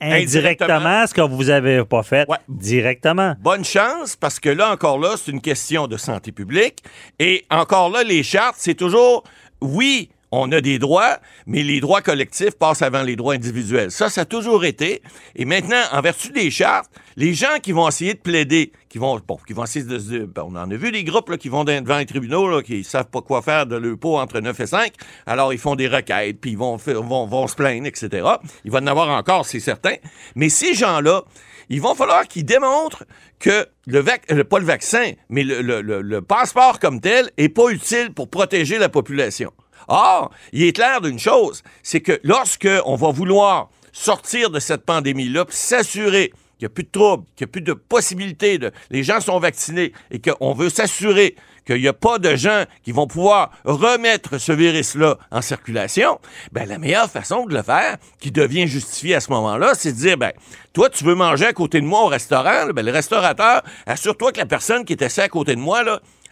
indirectement, 0.00 0.66
Indirectement. 0.74 1.06
ce 1.06 1.14
que 1.14 1.20
vous 1.20 1.50
avez 1.50 1.84
pas 1.84 2.02
fait 2.02 2.28
Ouais. 2.28 2.36
directement. 2.48 3.34
Bonne 3.40 3.64
chance, 3.64 4.16
parce 4.16 4.40
que 4.40 4.48
là, 4.48 4.70
encore 4.72 4.98
là, 4.98 5.14
c'est 5.16 5.30
une 5.30 5.40
question 5.40 5.86
de 5.86 5.96
santé 5.96 6.32
publique. 6.32 6.82
Et 7.18 7.44
encore 7.50 7.90
là, 7.90 8.02
les 8.02 8.22
chartes, 8.22 8.56
c'est 8.58 8.74
toujours, 8.74 9.24
oui, 9.60 10.10
on 10.32 10.50
a 10.52 10.60
des 10.60 10.78
droits, 10.78 11.18
mais 11.46 11.62
les 11.62 11.80
droits 11.80 12.02
collectifs 12.02 12.52
passent 12.58 12.82
avant 12.82 13.02
les 13.02 13.16
droits 13.16 13.34
individuels. 13.34 13.90
Ça, 13.90 14.08
ça 14.08 14.20
a 14.20 14.24
toujours 14.24 14.64
été. 14.64 15.02
Et 15.34 15.44
maintenant, 15.44 15.82
en 15.92 16.00
vertu 16.00 16.30
des 16.30 16.50
chartes, 16.50 16.90
les 17.16 17.34
gens 17.34 17.58
qui 17.62 17.72
vont 17.72 17.88
essayer 17.88 18.14
de 18.14 18.20
plaider, 18.20 18.70
qui 18.88 18.98
vont, 18.98 19.20
bon, 19.26 19.38
qui 19.46 19.52
vont 19.52 19.64
essayer 19.64 19.84
de, 19.84 19.98
se- 19.98 20.24
ben, 20.26 20.42
on 20.46 20.54
en 20.56 20.70
a 20.70 20.76
vu 20.76 20.92
des 20.92 21.02
groupes 21.02 21.30
là, 21.30 21.36
qui 21.36 21.48
vont 21.48 21.64
devant 21.64 21.98
les 21.98 22.06
tribunaux, 22.06 22.48
là, 22.48 22.62
qui 22.62 22.84
savent 22.84 23.10
pas 23.10 23.22
quoi 23.22 23.42
faire 23.42 23.66
de 23.66 23.74
leur 23.76 23.98
pot 23.98 24.18
entre 24.18 24.38
9 24.40 24.58
et 24.60 24.66
5. 24.66 24.92
Alors, 25.26 25.52
ils 25.52 25.58
font 25.58 25.74
des 25.74 25.88
requêtes, 25.88 26.40
puis 26.40 26.52
ils 26.52 26.58
vont, 26.58 26.78
faire- 26.78 27.02
vont, 27.02 27.26
vont 27.26 27.48
se 27.48 27.56
plaindre, 27.56 27.86
etc. 27.86 28.26
Il 28.64 28.70
va 28.70 28.78
en 28.78 28.86
avoir 28.86 29.08
encore, 29.10 29.44
c'est 29.46 29.58
certain. 29.60 29.94
Mais 30.36 30.48
ces 30.48 30.74
gens-là, 30.74 31.24
il 31.68 31.80
va 31.80 31.94
falloir 31.94 32.26
qu'ils 32.28 32.44
démontrent 32.44 33.04
que 33.40 33.66
le 33.86 33.98
vac 34.00 34.22
euh, 34.30 34.44
pas 34.44 34.58
le 34.60 34.64
vaccin, 34.64 35.12
mais 35.28 35.42
le, 35.42 35.60
le- 35.62 35.80
le- 35.82 36.02
le 36.02 36.22
passeport 36.22 36.78
comme 36.78 37.00
tel 37.00 37.30
est 37.36 37.48
pas 37.48 37.68
utile 37.70 38.12
pour 38.14 38.28
protéger 38.30 38.78
la 38.78 38.88
population. 38.88 39.50
Or, 39.90 40.30
il 40.52 40.62
est 40.62 40.72
clair 40.72 41.00
d'une 41.00 41.18
chose, 41.18 41.64
c'est 41.82 42.00
que 42.00 42.20
lorsque 42.22 42.68
on 42.84 42.94
va 42.94 43.10
vouloir 43.10 43.70
sortir 43.92 44.48
de 44.50 44.60
cette 44.60 44.86
pandémie-là, 44.86 45.46
s'assurer 45.48 46.28
qu'il 46.28 46.60
n'y 46.60 46.66
a 46.66 46.68
plus 46.68 46.84
de 46.84 46.90
troubles, 46.90 47.24
qu'il 47.34 47.44
n'y 47.46 47.50
a 47.50 47.52
plus 47.52 47.62
de 47.62 47.72
possibilités, 47.72 48.60
les 48.90 49.02
gens 49.02 49.20
sont 49.20 49.40
vaccinés 49.40 49.92
et 50.12 50.20
qu'on 50.20 50.54
veut 50.54 50.68
s'assurer 50.68 51.34
qu'il 51.66 51.80
n'y 51.80 51.88
a 51.88 51.92
pas 51.92 52.20
de 52.20 52.36
gens 52.36 52.66
qui 52.84 52.92
vont 52.92 53.08
pouvoir 53.08 53.50
remettre 53.64 54.38
ce 54.38 54.52
virus-là 54.52 55.18
en 55.32 55.42
circulation, 55.42 56.20
ben 56.52 56.68
la 56.68 56.78
meilleure 56.78 57.10
façon 57.10 57.46
de 57.46 57.54
le 57.54 57.62
faire, 57.64 57.96
qui 58.20 58.30
devient 58.30 58.68
justifiée 58.68 59.16
à 59.16 59.20
ce 59.20 59.32
moment-là, 59.32 59.72
c'est 59.74 59.92
de 59.92 59.98
dire, 59.98 60.16
ben, 60.16 60.32
toi, 60.72 60.88
tu 60.88 61.02
veux 61.02 61.16
manger 61.16 61.46
à 61.46 61.52
côté 61.52 61.80
de 61.80 61.86
moi 61.86 62.04
au 62.04 62.06
restaurant, 62.06 62.68
ben, 62.72 62.86
le 62.86 62.92
restaurateur, 62.92 63.62
assure-toi 63.86 64.30
que 64.30 64.38
la 64.38 64.46
personne 64.46 64.84
qui 64.84 64.92
est 64.92 65.02
assise 65.02 65.18
à 65.18 65.28
côté 65.28 65.56
de 65.56 65.60
moi, 65.60 65.82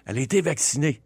elle 0.06 0.16
a 0.16 0.20
été 0.20 0.42
vaccinée. 0.42 1.00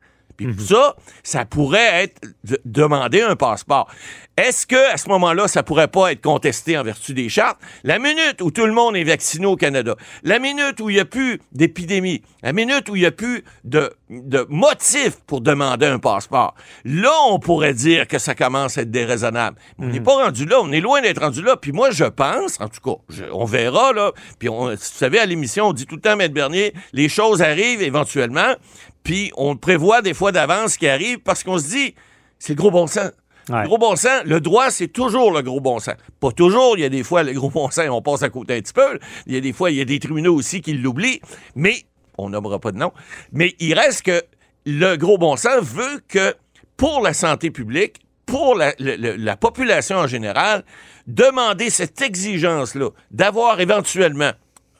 Puis 0.46 0.66
ça, 0.66 0.96
ça 1.22 1.44
pourrait 1.44 2.04
être 2.04 2.20
de- 2.44 2.60
demander 2.64 3.22
un 3.22 3.36
passeport. 3.36 3.88
Est-ce 4.36 4.66
que 4.66 4.92
à 4.92 4.96
ce 4.96 5.08
moment-là, 5.10 5.46
ça 5.46 5.62
pourrait 5.62 5.88
pas 5.88 6.10
être 6.12 6.22
contesté 6.22 6.78
en 6.78 6.82
vertu 6.82 7.12
des 7.12 7.28
chartes? 7.28 7.58
La 7.84 7.98
minute 7.98 8.40
où 8.40 8.50
tout 8.50 8.64
le 8.64 8.72
monde 8.72 8.96
est 8.96 9.04
vacciné 9.04 9.44
au 9.46 9.56
Canada, 9.56 9.94
la 10.22 10.38
minute 10.38 10.80
où 10.80 10.88
il 10.88 10.94
n'y 10.94 11.00
a 11.00 11.04
plus 11.04 11.38
d'épidémie, 11.52 12.22
la 12.42 12.54
minute 12.54 12.88
où 12.88 12.96
il 12.96 13.00
n'y 13.00 13.06
a 13.06 13.10
plus 13.10 13.44
de, 13.64 13.92
de 14.08 14.46
motif 14.48 15.16
pour 15.26 15.42
demander 15.42 15.84
un 15.86 15.98
passeport, 15.98 16.54
là, 16.86 17.10
on 17.28 17.38
pourrait 17.38 17.74
dire 17.74 18.08
que 18.08 18.18
ça 18.18 18.34
commence 18.34 18.78
à 18.78 18.82
être 18.82 18.90
déraisonnable. 18.90 19.58
On 19.78 19.86
n'est 19.86 20.00
pas 20.00 20.24
rendu 20.24 20.46
là, 20.46 20.60
on 20.62 20.72
est 20.72 20.80
loin 20.80 21.02
d'être 21.02 21.20
rendu 21.20 21.42
là. 21.42 21.56
Puis 21.56 21.72
moi, 21.72 21.90
je 21.90 22.04
pense, 22.04 22.58
en 22.58 22.68
tout 22.68 22.80
cas, 22.80 23.00
je- 23.10 23.24
on 23.32 23.44
verra, 23.44 23.92
là, 23.92 24.12
puis 24.38 24.48
on, 24.48 24.70
vous 24.70 24.76
savez, 24.78 25.18
à 25.18 25.26
l'émission, 25.26 25.66
on 25.68 25.72
dit 25.74 25.84
tout 25.84 25.96
le 25.96 26.00
temps, 26.00 26.16
Maître 26.16 26.32
Bernier, 26.34 26.72
les 26.94 27.10
choses 27.10 27.42
arrivent 27.42 27.82
éventuellement, 27.82 28.54
puis 29.02 29.32
on 29.36 29.56
prévoit 29.56 30.02
des 30.02 30.14
fois 30.14 30.32
d'avance 30.32 30.74
ce 30.74 30.78
qui 30.78 30.88
arrive 30.88 31.18
parce 31.18 31.42
qu'on 31.44 31.58
se 31.58 31.68
dit, 31.68 31.94
c'est 32.38 32.52
le 32.52 32.56
gros 32.58 32.70
bon 32.70 32.86
sens. 32.86 33.10
Ouais. 33.48 33.62
Le 33.62 33.66
gros 33.66 33.78
bon 33.78 33.96
sens, 33.96 34.22
le 34.24 34.40
droit, 34.40 34.70
c'est 34.70 34.88
toujours 34.88 35.32
le 35.32 35.42
gros 35.42 35.60
bon 35.60 35.80
sens. 35.80 35.94
Pas 36.20 36.30
toujours, 36.30 36.76
il 36.76 36.82
y 36.82 36.84
a 36.84 36.88
des 36.88 37.02
fois, 37.02 37.22
le 37.22 37.32
gros 37.32 37.50
bon 37.50 37.70
sens, 37.70 37.86
on 37.90 38.00
passe 38.00 38.22
à 38.22 38.30
côté 38.30 38.54
un 38.54 38.60
petit 38.60 38.72
peu. 38.72 38.98
Il 39.26 39.34
y 39.34 39.36
a 39.36 39.40
des 39.40 39.52
fois, 39.52 39.70
il 39.70 39.78
y 39.78 39.80
a 39.80 39.84
des 39.84 39.98
tribunaux 39.98 40.34
aussi 40.34 40.60
qui 40.60 40.74
l'oublient, 40.74 41.20
mais 41.56 41.82
on 42.18 42.30
nommera 42.30 42.60
pas 42.60 42.70
de 42.70 42.78
nom. 42.78 42.92
Mais 43.32 43.56
il 43.58 43.74
reste 43.74 44.02
que 44.02 44.22
le 44.64 44.96
gros 44.96 45.18
bon 45.18 45.36
sens 45.36 45.62
veut 45.62 46.00
que 46.06 46.34
pour 46.76 47.00
la 47.00 47.14
santé 47.14 47.50
publique, 47.50 48.00
pour 48.26 48.54
la, 48.54 48.74
la 48.78 49.36
population 49.36 49.96
en 49.96 50.06
général, 50.06 50.64
demander 51.06 51.68
cette 51.68 52.00
exigence-là 52.00 52.90
d'avoir 53.10 53.60
éventuellement 53.60 54.30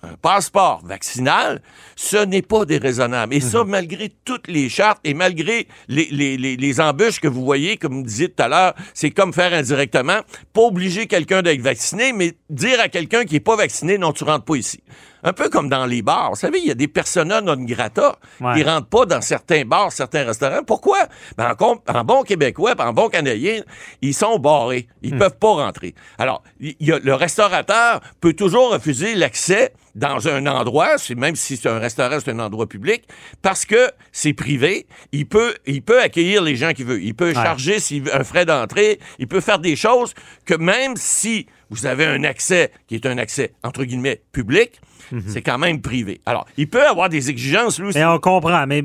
un 0.03 0.15
passeport 0.21 0.83
vaccinal, 0.85 1.63
ce 1.95 2.17
n'est 2.17 2.43
pas 2.43 2.65
déraisonnable. 2.65 3.35
Et 3.35 3.41
ça, 3.41 3.65
malgré 3.65 4.11
toutes 4.25 4.49
les 4.49 4.69
chartes 4.69 5.01
et 5.05 5.15
malgré 5.15 5.69
les, 5.89 6.09
les, 6.11 6.37
les, 6.37 6.57
les 6.57 6.81
embûches 6.81 7.21
que 7.21 7.29
vous 7.29 7.45
voyez, 7.45 7.77
comme 7.77 7.95
vous 7.95 8.03
disiez 8.03 8.29
tout 8.29 8.43
à 8.43 8.49
l'heure, 8.49 8.75
c'est 8.95 9.11
comme 9.11 9.33
faire 9.33 9.53
indirectement, 9.55 10.21
pas 10.53 10.63
obliger 10.63 11.07
quelqu'un 11.07 11.43
d'être 11.43 11.61
vacciné, 11.61 12.13
mais 12.13 12.35
dire 12.51 12.81
à 12.81 12.89
quelqu'un 12.89 13.25
qui 13.25 13.37
est 13.37 13.41
pas 13.41 13.57
vacciné, 13.57 13.97
non, 13.97 14.13
tu 14.13 14.25
rentres 14.25 14.45
pas 14.45 14.57
ici. 14.57 14.83
Un 15.23 15.33
peu 15.33 15.49
comme 15.49 15.69
dans 15.69 15.87
les 15.87 16.03
bars. 16.03 16.31
Vous 16.31 16.37
savez, 16.37 16.59
il 16.59 16.67
y 16.67 16.71
a 16.71 16.75
des 16.75 16.89
personas 16.89 17.41
non 17.41 17.57
grata 17.57 18.17
Ouais. 18.41 18.55
qui 18.57 18.63
rentrent 18.65 18.89
pas 18.89 19.07
dans 19.07 19.21
certains 19.21 19.65
bars, 19.65 19.93
certains 19.93 20.25
restaurants. 20.25 20.63
Pourquoi? 20.67 20.99
Ben, 21.37 21.55
en, 21.61 22.05
bon 22.05 22.23
québécois, 22.23 22.75
en 22.79 22.93
bon 22.93 23.09
canadien, 23.09 23.63
ils 24.01 24.15
sont 24.15 24.39
barrés. 24.39 24.89
Ils 25.03 25.17
peuvent 25.17 25.39
pas 25.39 25.53
rentrer. 25.53 25.95
Alors, 26.19 26.43
il 26.61 26.75
y 26.81 26.93
a, 26.93 26.99
le 26.99 27.15
restaurateur 27.15 28.01
peut 28.21 28.33
toujours 28.33 28.73
refuser 28.73 29.15
l'accès 29.15 29.73
dans 29.95 30.27
un 30.27 30.47
endroit, 30.47 30.97
même 31.17 31.37
si 31.37 31.57
c'est 31.57 31.69
un 31.69 31.79
restaurant, 31.79 32.19
c'est 32.25 32.31
un 32.31 32.39
endroit 32.39 32.67
public, 32.67 33.05
parce 33.43 33.65
que 33.65 33.91
c'est 34.11 34.33
privé. 34.33 34.87
Il 35.13 35.27
peut, 35.27 35.55
il 35.67 35.83
peut 35.83 36.01
accueillir 36.01 36.43
les 36.43 36.57
gens 36.57 36.73
qu'il 36.73 36.87
veut. 36.87 37.03
Il 37.03 37.15
peut 37.15 37.35
charger 37.35 37.77
un 38.13 38.25
frais 38.25 38.47
d'entrée. 38.47 38.99
Il 39.19 39.29
peut 39.29 39.41
faire 39.41 39.59
des 39.59 39.77
choses 39.77 40.15
que 40.47 40.55
même 40.55 40.95
si 40.97 41.47
vous 41.73 41.87
avez 41.87 42.05
un 42.05 42.23
accès 42.23 42.71
qui 42.87 42.95
est 42.95 43.07
un 43.07 43.19
accès 43.19 43.55
entre 43.63 43.85
guillemets 43.85 44.23
public, 44.31 44.81
c'est 45.27 45.43
quand 45.43 45.59
même 45.59 45.81
privé. 45.81 46.21
Alors, 46.27 46.47
il 46.57 46.69
peut 46.69 46.87
avoir 46.87 47.09
des 47.09 47.31
exigences 47.31 47.81
lui. 47.81 47.91
Mais 47.95 48.05
on 48.05 48.19
comprend. 48.19 48.67
Mais 48.67 48.83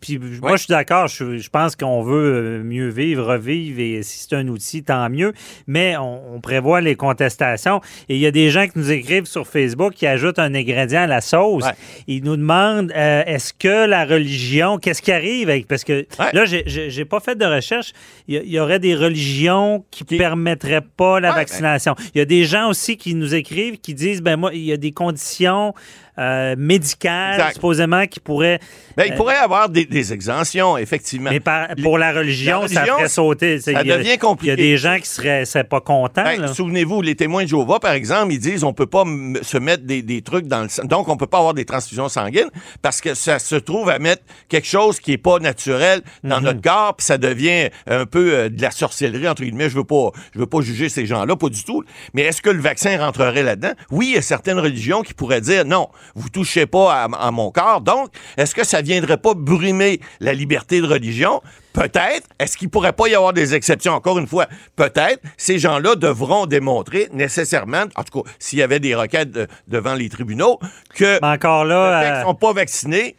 puis 0.00 0.18
moi, 0.18 0.50
Ouais. 0.52 0.56
je 0.58 0.64
suis 0.64 0.70
d'accord. 0.70 1.06
Je, 1.08 1.38
je 1.38 1.48
pense 1.48 1.76
qu'on 1.76 2.02
veut 2.02 2.34
euh, 2.60 2.62
mieux 2.62 2.88
vivre, 2.88 3.24
revivre, 3.24 3.80
et 3.80 4.02
si 4.02 4.18
c'est 4.28 4.34
un 4.36 4.46
outil, 4.48 4.82
tant 4.82 5.08
mieux. 5.08 5.32
Mais 5.66 5.96
on, 5.96 6.34
on 6.36 6.40
prévoit 6.40 6.80
les 6.80 6.94
contestations. 6.94 7.80
Et 8.08 8.16
il 8.16 8.20
y 8.20 8.26
a 8.26 8.30
des 8.30 8.50
gens 8.50 8.66
qui 8.66 8.78
nous 8.78 8.90
écrivent 8.90 9.24
sur 9.24 9.46
Facebook 9.46 9.94
qui 9.94 10.06
ajoutent 10.06 10.38
un 10.38 10.54
ingrédient 10.54 11.02
à 11.02 11.06
la 11.06 11.20
sauce. 11.20 11.64
Ouais. 11.64 11.72
Ils 12.06 12.22
nous 12.22 12.36
demandent 12.36 12.92
euh, 12.94 13.22
est-ce 13.26 13.52
que 13.54 13.86
la 13.86 14.04
religion, 14.04 14.78
qu'est-ce 14.78 15.00
qui 15.02 15.12
arrive 15.12 15.48
avec. 15.48 15.66
Parce 15.66 15.84
que 15.84 16.06
Ouais. 16.18 16.32
là, 16.32 16.44
j'ai- 16.44 17.04
pas 17.04 17.20
fait 17.20 17.36
de 17.36 17.44
recherche. 17.44 17.92
Il 18.28 18.34
y, 18.34 18.38
a- 18.38 18.42
il 18.42 18.50
y 18.50 18.60
aurait 18.60 18.78
des 18.78 18.94
religions 18.94 19.84
qui, 19.90 20.04
Qui- 20.04 20.16
permettraient 20.18 20.80
pas 20.96 21.18
la 21.20 21.32
vaccination. 21.32 21.94
Il 22.14 22.18
y 22.18 22.20
a 22.20 22.24
des 22.24 22.44
gens 22.44 22.68
aussi 22.70 22.96
qui 22.96 23.14
nous 23.14 23.34
écrivent 23.34 23.78
qui 23.78 23.94
disent 23.94 24.22
ben 24.22 24.36
moi, 24.36 24.50
il 24.54 24.62
y 24.62 24.72
a 24.72 24.76
des 24.76 24.92
conditions 24.92 25.74
euh, 26.18 26.54
médicales, 26.58 27.34
Exact. 27.34 27.54
supposément, 27.54 28.06
qui 28.06 28.20
pourraient. 28.20 28.58
Ben, 28.96 29.04
il 29.08 29.14
pourrait 29.14 29.34
y 29.36 29.38
avoir 29.38 29.68
des, 29.68 29.86
des 29.86 30.12
exemptions, 30.12 30.76
effectivement. 30.76 31.30
Mais 31.30 31.40
par- 31.40 31.68
pour 31.82 31.96
la 31.98 32.12
religion, 32.12 32.62
La 32.62 32.68
ça 32.68 32.84
ferait 32.84 33.08
sauter. 33.08 33.60
ça 33.60 33.70
a- 33.78 33.82
devient 33.84 34.18
compliqué. 34.18 34.52
Il 34.52 34.60
y 34.60 34.62
a 34.62 34.70
des 34.72 34.76
gens 34.76 34.98
qui 34.98 35.08
seraient, 35.08 35.44
seraient 35.44 35.64
pas 35.64 35.80
contents. 35.80 36.22
Ben. 36.24 36.48
Souvenez-vous, 36.48 37.00
les 37.02 37.14
témoins 37.14 37.44
de 37.44 37.48
Jéhovah, 37.48 37.78
par 37.80 37.92
exemple, 37.92 38.32
ils 38.32 38.38
disent 38.38 38.64
on 38.64 38.72
peut 38.74 38.86
pas 38.86 39.04
se 39.42 39.56
mettre 39.58 39.84
des, 39.84 40.02
des 40.02 40.20
trucs 40.22 40.46
dans 40.46 40.62
le 40.62 40.68
sang. 40.68 40.84
Donc, 40.84 41.08
on 41.08 41.16
peut 41.16 41.26
pas 41.26 41.38
avoir 41.38 41.54
des 41.54 41.64
transfusions 41.64 42.08
sanguines 42.08 42.50
parce 42.82 43.00
que 43.00 43.14
ça 43.14 43.38
se 43.38 43.56
trouve 43.56 43.88
à 43.88 43.98
mettre 43.98 44.22
quelque 44.48 44.66
chose 44.68 45.00
qui 45.00 45.12
est 45.12 45.18
pas 45.18 45.38
naturel 45.38 46.02
dans 46.24 46.38
Mhm. 46.38 46.44
notre 46.44 46.60
corps, 46.60 46.94
puis 46.96 47.06
ça 47.06 47.16
devient 47.18 47.70
un 47.86 48.04
peu 48.06 48.34
euh, 48.34 48.48
de 48.48 48.60
la 48.60 48.70
sorcellerie, 48.70 49.28
entre 49.28 49.42
guillemets. 49.42 49.70
Je 49.70 49.76
veux 49.76 49.84
pas, 49.84 50.10
je 50.34 50.38
veux 50.38 50.46
pas 50.46 50.60
juger 50.60 50.88
ces 50.88 51.06
gens-là, 51.06 51.36
pas 51.36 51.48
du 51.48 51.64
tout. 51.64 51.84
Mais 52.14 52.22
est-ce 52.22 52.42
que 52.42 52.50
le 52.50 52.60
vaccin 52.60 52.98
rentrerait 52.98 53.42
là-dedans? 53.42 53.72
Oui, 53.90 54.08
il 54.10 54.14
y 54.14 54.18
a 54.18 54.22
certaines 54.22 54.58
religions 54.58 55.02
qui 55.02 55.14
pourraient 55.14 55.40
dire 55.40 55.64
non, 55.64 55.88
vous 56.14 56.28
touchez 56.28 56.66
pas 56.66 56.92
à, 56.92 57.04
à 57.04 57.30
mon 57.30 57.50
corps. 57.50 57.80
Donc, 57.80 58.08
est-ce 58.36 58.54
que 58.54 58.64
ça 58.64 58.82
viendrait 58.82 59.16
pas 59.18 59.34
brimer 59.34 60.00
la 60.20 60.32
liberté 60.34 60.80
de 60.80 60.86
religion? 60.86 61.40
Peut-être. 61.72 62.28
Est-ce 62.38 62.58
qu'il 62.58 62.68
pourrait 62.68 62.92
pas 62.92 63.08
y 63.08 63.14
avoir 63.14 63.32
des 63.32 63.54
exceptions? 63.54 63.94
Encore 63.94 64.18
une 64.18 64.26
fois, 64.26 64.46
peut-être. 64.76 65.20
Ces 65.38 65.58
gens-là 65.58 65.94
devront 65.94 66.44
démontrer 66.44 67.08
nécessairement, 67.14 67.84
en 67.96 68.02
tout 68.04 68.22
cas, 68.22 68.30
s'il 68.38 68.58
y 68.58 68.62
avait 68.62 68.78
des 68.80 68.94
requêtes 68.94 69.30
de- 69.30 69.46
devant 69.68 69.94
les 69.94 70.10
tribunaux, 70.10 70.58
que 70.94 71.18
Mais 71.22 71.28
encore 71.28 71.64
là, 71.64 72.02
qu'ils 72.04 72.12
euh, 72.12 72.22
sont 72.24 72.34
pas 72.34 72.52
vaccinés, 72.52 73.16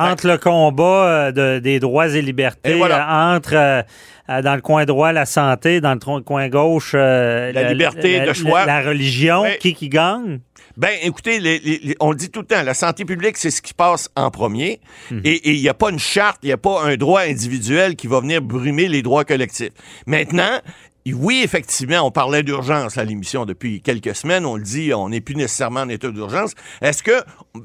entre 0.00 0.26
le 0.28 0.38
combat 0.38 0.84
euh, 0.84 1.32
de- 1.32 1.58
des 1.60 1.78
droits 1.80 2.08
et 2.08 2.22
libertés, 2.22 2.70
Et 2.72 2.74
voilà. 2.74 3.32
euh, 3.32 3.36
entre 3.36 3.54
euh, 3.54 4.42
dans 4.42 4.54
le 4.54 4.60
coin 4.60 4.84
droit 4.84 5.12
la 5.12 5.26
santé, 5.26 5.80
dans 5.80 5.94
le 5.94 6.20
coin 6.22 6.48
gauche 6.48 6.92
euh, 6.94 7.52
La 7.52 7.72
liberté 7.72 8.20
de 8.20 8.32
choix. 8.32 8.64
la, 8.64 8.80
religion, 8.82 9.44
qui 9.60 9.74
qui 9.74 9.88
gagne? 9.88 10.40
Ben, 10.76 10.90
écoutez, 11.02 11.40
les- 11.40 11.58
les- 11.58 11.80
les- 11.82 11.96
on 12.00 12.10
le 12.10 12.16
dit 12.16 12.30
tout 12.30 12.40
le 12.40 12.46
temps, 12.46 12.62
la 12.62 12.74
santé 12.74 13.04
publique, 13.04 13.36
c'est 13.36 13.50
ce 13.50 13.60
qui 13.60 13.74
passe 13.74 14.08
en 14.16 14.30
premier. 14.30 14.80
Et 15.24 15.32
et 15.50 15.52
il 15.54 15.60
n'y 15.60 15.68
a 15.68 15.74
pas 15.74 15.90
une 15.90 15.98
charte, 15.98 16.38
il 16.42 16.46
n'y 16.46 16.52
a 16.52 16.56
pas 16.56 16.82
un 16.84 16.96
droit 16.96 17.22
individuel 17.22 17.96
qui 17.96 18.06
va 18.06 18.20
venir 18.20 18.40
brumer 18.40 18.86
les 18.88 19.02
droits 19.02 19.24
collectifs. 19.24 19.72
Maintenant, 20.06 20.60
oui, 21.06 21.40
effectivement, 21.42 22.06
on 22.06 22.10
parlait 22.10 22.42
d'urgence 22.42 22.98
à 22.98 23.04
l'émission 23.04 23.46
depuis 23.46 23.80
quelques 23.80 24.14
semaines. 24.14 24.44
On 24.44 24.56
le 24.56 24.62
dit, 24.62 24.92
on 24.92 25.08
n'est 25.08 25.20
plus 25.20 25.34
nécessairement 25.34 25.80
en 25.80 25.88
état 25.88 26.10
d'urgence. 26.10 26.52
Est-ce 26.82 27.02
que, 27.02 27.22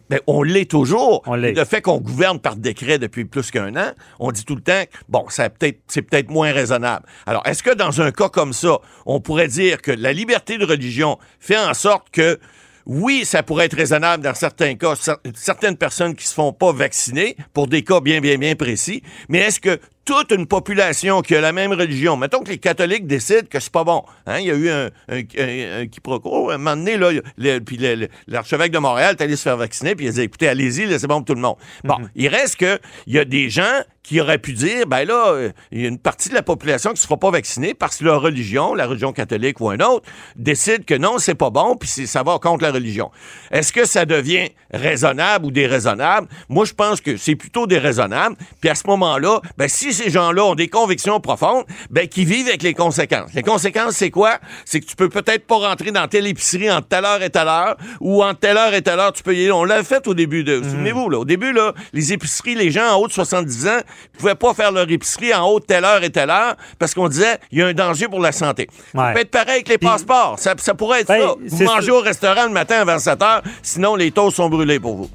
ben, 0.10 0.20
on 0.28 0.42
l'est 0.42 0.70
toujours? 0.70 1.22
On 1.26 1.36
l'est. 1.36 1.54
Le 1.54 1.66
fait 1.66 1.82
qu'on 1.82 2.00
gouverne 2.00 2.40
par 2.40 2.56
décret 2.56 2.98
depuis 2.98 3.26
plus 3.26 3.52
qu'un 3.52 3.76
an, 3.76 3.92
on 4.20 4.32
dit 4.32 4.46
tout 4.46 4.56
le 4.56 4.62
temps, 4.62 4.84
bon, 5.10 5.26
ça 5.30 5.50
peut-être, 5.50 5.80
c'est 5.88 6.02
peut-être 6.02 6.30
moins 6.30 6.52
raisonnable. 6.52 7.06
Alors, 7.26 7.46
est-ce 7.46 7.62
que 7.62 7.74
dans 7.74 8.02
un 8.02 8.12
cas 8.12 8.30
comme 8.30 8.54
ça, 8.54 8.80
on 9.06 9.20
pourrait 9.20 9.50
dire 9.50 9.82
que 9.82 9.92
la 9.92 10.14
liberté 10.14 10.58
de 10.58 10.66
religion 10.66 11.18
fait 11.40 11.58
en 11.60 11.74
sorte 11.74 12.10
que 12.12 12.40
oui, 12.86 13.26
ça 13.26 13.42
pourrait 13.42 13.66
être 13.66 13.76
raisonnable 13.76 14.24
dans 14.24 14.36
certains 14.36 14.76
cas, 14.76 14.94
cer- 14.94 15.18
certaines 15.34 15.76
personnes 15.76 16.16
qui 16.16 16.28
se 16.28 16.34
font 16.36 16.54
pas 16.54 16.72
vacciner 16.72 17.36
pour 17.52 17.68
des 17.68 17.84
cas 17.84 18.00
bien, 18.00 18.22
bien, 18.22 18.38
bien 18.38 18.56
précis. 18.56 19.02
Mais 19.28 19.40
est-ce 19.40 19.60
que 19.60 19.80
toute 20.06 20.32
une 20.32 20.46
population 20.46 21.22
qui 21.22 21.36
a 21.36 21.42
la 21.42 21.52
même 21.52 21.72
religion, 21.74 22.16
mettons 22.16 22.42
que 22.42 22.50
les 22.52 22.60
catholiques 22.60 23.08
décident 23.08 23.48
que 23.50 23.60
c'est 23.60 23.72
pas 23.72 23.84
bon. 23.84 24.04
Hein? 24.28 24.40
Il 24.40 24.46
y 24.46 24.52
a 24.52 24.56
eu 24.56 24.70
un, 24.70 24.86
un, 25.10 25.20
un- 25.40 25.82
un 25.82 25.88
quiproquo. 25.88 26.52
Un 26.52 26.58
moment 26.60 26.76
donné, 26.78 26.98
là, 26.98 27.10
le- 27.38 27.60
puis 27.60 27.80
l'archevêque 28.28 28.72
de 28.72 28.78
Montréal 28.80 29.16
est 29.20 29.24
allé 29.24 29.36
se 29.36 29.42
faire 29.44 29.58
vacciner, 29.58 29.96
puis 29.96 30.06
il 30.06 30.10
a 30.10 30.12
dit, 30.12 30.22
écoutez, 30.22 30.48
allez-y, 30.48 30.86
là, 30.86 31.00
c'est 31.00 31.08
bon 31.08 31.18
pour 31.18 31.26
tout 31.26 31.34
le 31.36 31.42
monde. 31.42 31.56
Bon, 31.84 31.98
il 32.16 32.28
reste 32.28 32.58
que 32.58 32.80
il 33.08 33.14
y 33.16 33.20
a 33.20 33.26
des 33.26 33.50
gens 33.50 33.82
qui 34.04 34.22
auraient 34.22 34.38
pu 34.38 34.54
dire, 34.54 34.86
ben 34.86 35.04
là, 35.08 35.30
euh, 35.32 35.50
il 35.72 35.82
y 35.82 35.86
a 35.86 35.88
une 35.88 35.98
partie 35.98 36.30
de 36.30 36.36
la 36.36 36.44
population 36.44 36.92
qui 36.92 36.98
ne 36.98 37.00
se 37.00 37.08
fera 37.08 37.18
pas 37.18 37.32
vaccinée 37.32 37.74
parce 37.74 37.98
que 37.98 38.04
leur 38.04 38.22
religion, 38.22 38.76
la 38.76 38.86
religion 38.86 39.12
catholique 39.14 39.60
ou 39.62 39.70
un 39.72 39.80
autre, 39.80 40.08
décide 40.36 40.86
que 40.86 40.94
non, 40.94 41.18
c'est 41.18 41.34
pas 41.34 41.50
bon, 41.50 41.76
puis 41.76 41.90
c'est- 41.90 42.06
ça 42.06 42.22
va 42.22 42.38
contre 42.38 42.64
la 42.64 42.72
religion. 42.72 43.10
Est-ce 43.50 43.74
que 43.74 43.84
ça 43.86 44.06
devient 44.06 44.50
raisonnable 44.72 45.46
ou 45.48 45.52
déraisonnable? 45.52 46.28
Moi, 46.50 46.66
je 46.66 46.74
pense 46.74 47.02
que 47.02 47.18
c'est 47.18 47.36
plutôt 47.36 47.66
déraisonnable. 47.66 48.36
Puis 48.62 48.70
à 48.70 48.76
ce 48.76 48.86
moment-là, 48.86 49.42
ben, 49.58 49.68
si 49.68 49.92
ces 49.96 50.10
gens-là 50.10 50.46
ont 50.46 50.56
des 50.56 50.68
convictions 50.68 51.20
profondes, 51.20 51.66
ben, 51.90 52.08
qu'ils 52.08 52.26
vivent 52.26 52.48
avec 52.48 52.64
les 52.64 52.74
conséquences. 52.74 53.34
Les 53.34 53.42
conséquences, 53.42 53.94
c'est 53.94 54.12
quoi? 54.12 54.38
C'est 54.66 54.80
que 54.80 54.86
tu 54.86 54.96
peux 54.96 55.10
peut-être 55.10 55.48
pas 55.48 55.58
rentrer 55.58 55.92
dans 55.92 56.08
telle 56.08 56.28
épicerie 56.28 56.72
entre 56.72 56.88
telle 56.88 57.06
heure 57.06 57.22
et 57.24 57.30
telle 57.30 57.48
heure, 57.48 57.78
ou 58.00 58.24
entre 58.24 58.40
telle 58.40 58.58
heure 58.58 58.74
et 58.74 58.82
telle 58.82 59.00
heure, 59.00 59.14
tu 59.14 59.24
peux 59.24 59.36
y 59.36 59.42
aller. 59.42 59.52
On 59.52 59.64
l'a 59.64 59.84
fait 59.84 60.08
au 60.08 60.14
début 60.14 60.44
de, 60.44 60.62
souvenez-vous, 60.62 61.10
là. 61.10 61.20
Au 61.20 61.26
début, 61.26 61.54
là, 61.54 61.74
les 61.94 62.14
épiceries, 62.14 62.56
les 62.56 62.72
gens 62.72 62.94
en 62.94 62.96
haut 63.00 63.08
de 63.08 63.14
70 63.14 63.68
ans, 63.68 63.80
pouvaient 64.18 64.36
pas 64.36 64.54
faire 64.54 64.72
leur 64.72 64.90
épicerie 64.90 65.34
en 65.34 65.48
haut 65.48 65.60
de 65.60 65.66
telle 65.66 65.86
heure 65.86 66.04
et 66.04 66.10
telle 66.10 66.30
heure, 66.30 66.56
parce 66.78 66.94
qu'on 66.94 67.08
disait, 67.08 67.38
il 67.52 67.60
y 67.60 67.62
a 67.62 67.68
un 67.68 67.74
danger 67.74 68.08
pour 68.08 68.20
la 68.20 68.32
santé. 68.32 68.70
Ça 68.94 69.12
peut 69.14 69.22
être 69.22 69.32
pareil 69.32 69.56
avec 69.56 69.70
les 69.70 69.78
passeports. 69.78 70.38
Ça, 70.40 70.54
ça 70.58 70.74
pourrait 70.74 71.02
être 71.02 71.08
Ben, 71.08 71.22
ça. 71.22 71.36
Vous 71.40 71.64
mangez 71.64 71.92
au 71.92 72.02
restaurant 72.02 72.46
le 72.46 72.52
matin 72.52 72.82
à 72.82 72.86
27 72.86 73.22
heures, 73.22 73.42
sinon 73.62 73.96
les 73.96 74.12
toasts 74.12 74.38
sont 74.38 74.50
brûlés 74.50 74.80
pour 74.80 74.96
vous. 74.96 75.10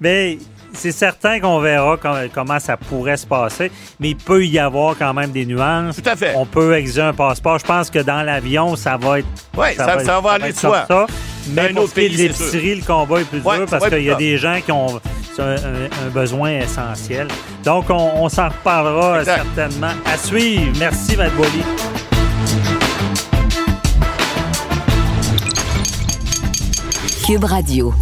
Mais 0.00 0.38
c'est 0.74 0.92
certain 0.92 1.40
qu'on 1.40 1.58
verra 1.60 1.96
com- 1.96 2.16
comment 2.34 2.58
ça 2.58 2.76
pourrait 2.76 3.16
se 3.16 3.26
passer, 3.26 3.70
mais 4.00 4.10
il 4.10 4.16
peut 4.16 4.44
y 4.44 4.58
avoir 4.58 4.96
quand 4.98 5.12
même 5.14 5.30
des 5.30 5.46
nuances. 5.46 5.96
Tout 5.96 6.08
à 6.08 6.16
fait. 6.16 6.32
On 6.36 6.46
peut 6.46 6.74
exiger 6.76 7.02
un 7.02 7.12
passeport. 7.12 7.58
Je 7.58 7.64
pense 7.64 7.90
que 7.90 7.98
dans 8.00 8.22
l'avion, 8.22 8.76
ça 8.76 8.96
va 8.96 9.18
être. 9.20 9.26
Ouais, 9.56 9.74
ça- 9.74 9.98
ça 10.04 10.20
va 10.20 10.32
aller 10.32 10.48
être 10.48 10.54
de 10.56 10.60
soi. 10.60 10.84
ça. 10.88 11.06
Mais 11.50 11.68
un 11.70 11.74
pour 11.74 11.82
autre 11.84 11.90
ce 11.90 11.94
qui 12.00 12.06
est 12.06 12.08
de 12.10 12.16
l'épicerie, 12.16 12.74
le 12.76 12.82
combat 12.82 13.20
est 13.20 13.24
plus 13.24 13.40
Ouais, 13.40 13.58
dur 13.58 13.68
ça 13.68 13.78
parce 13.78 13.90
qu'il 13.90 14.02
y 14.04 14.10
a 14.10 14.14
des 14.14 14.38
gens 14.38 14.58
qui 14.64 14.72
ont 14.72 15.00
c'est 15.34 15.42
un, 15.42 15.54
un- 15.56 16.06
un 16.06 16.10
besoin 16.12 16.50
essentiel. 16.60 17.26
Donc, 17.64 17.86
on, 17.90 18.12
on 18.22 18.28
s'en 18.28 18.48
reparlera 18.48 19.18
Exact. 19.20 19.42
certainement. 19.56 19.92
À 20.06 20.16
suivre. 20.16 20.72
Merci, 20.78 21.16
Matt 21.16 21.32
Boily. 21.34 21.62
Cube 27.26 27.44
Radio. 27.44 27.92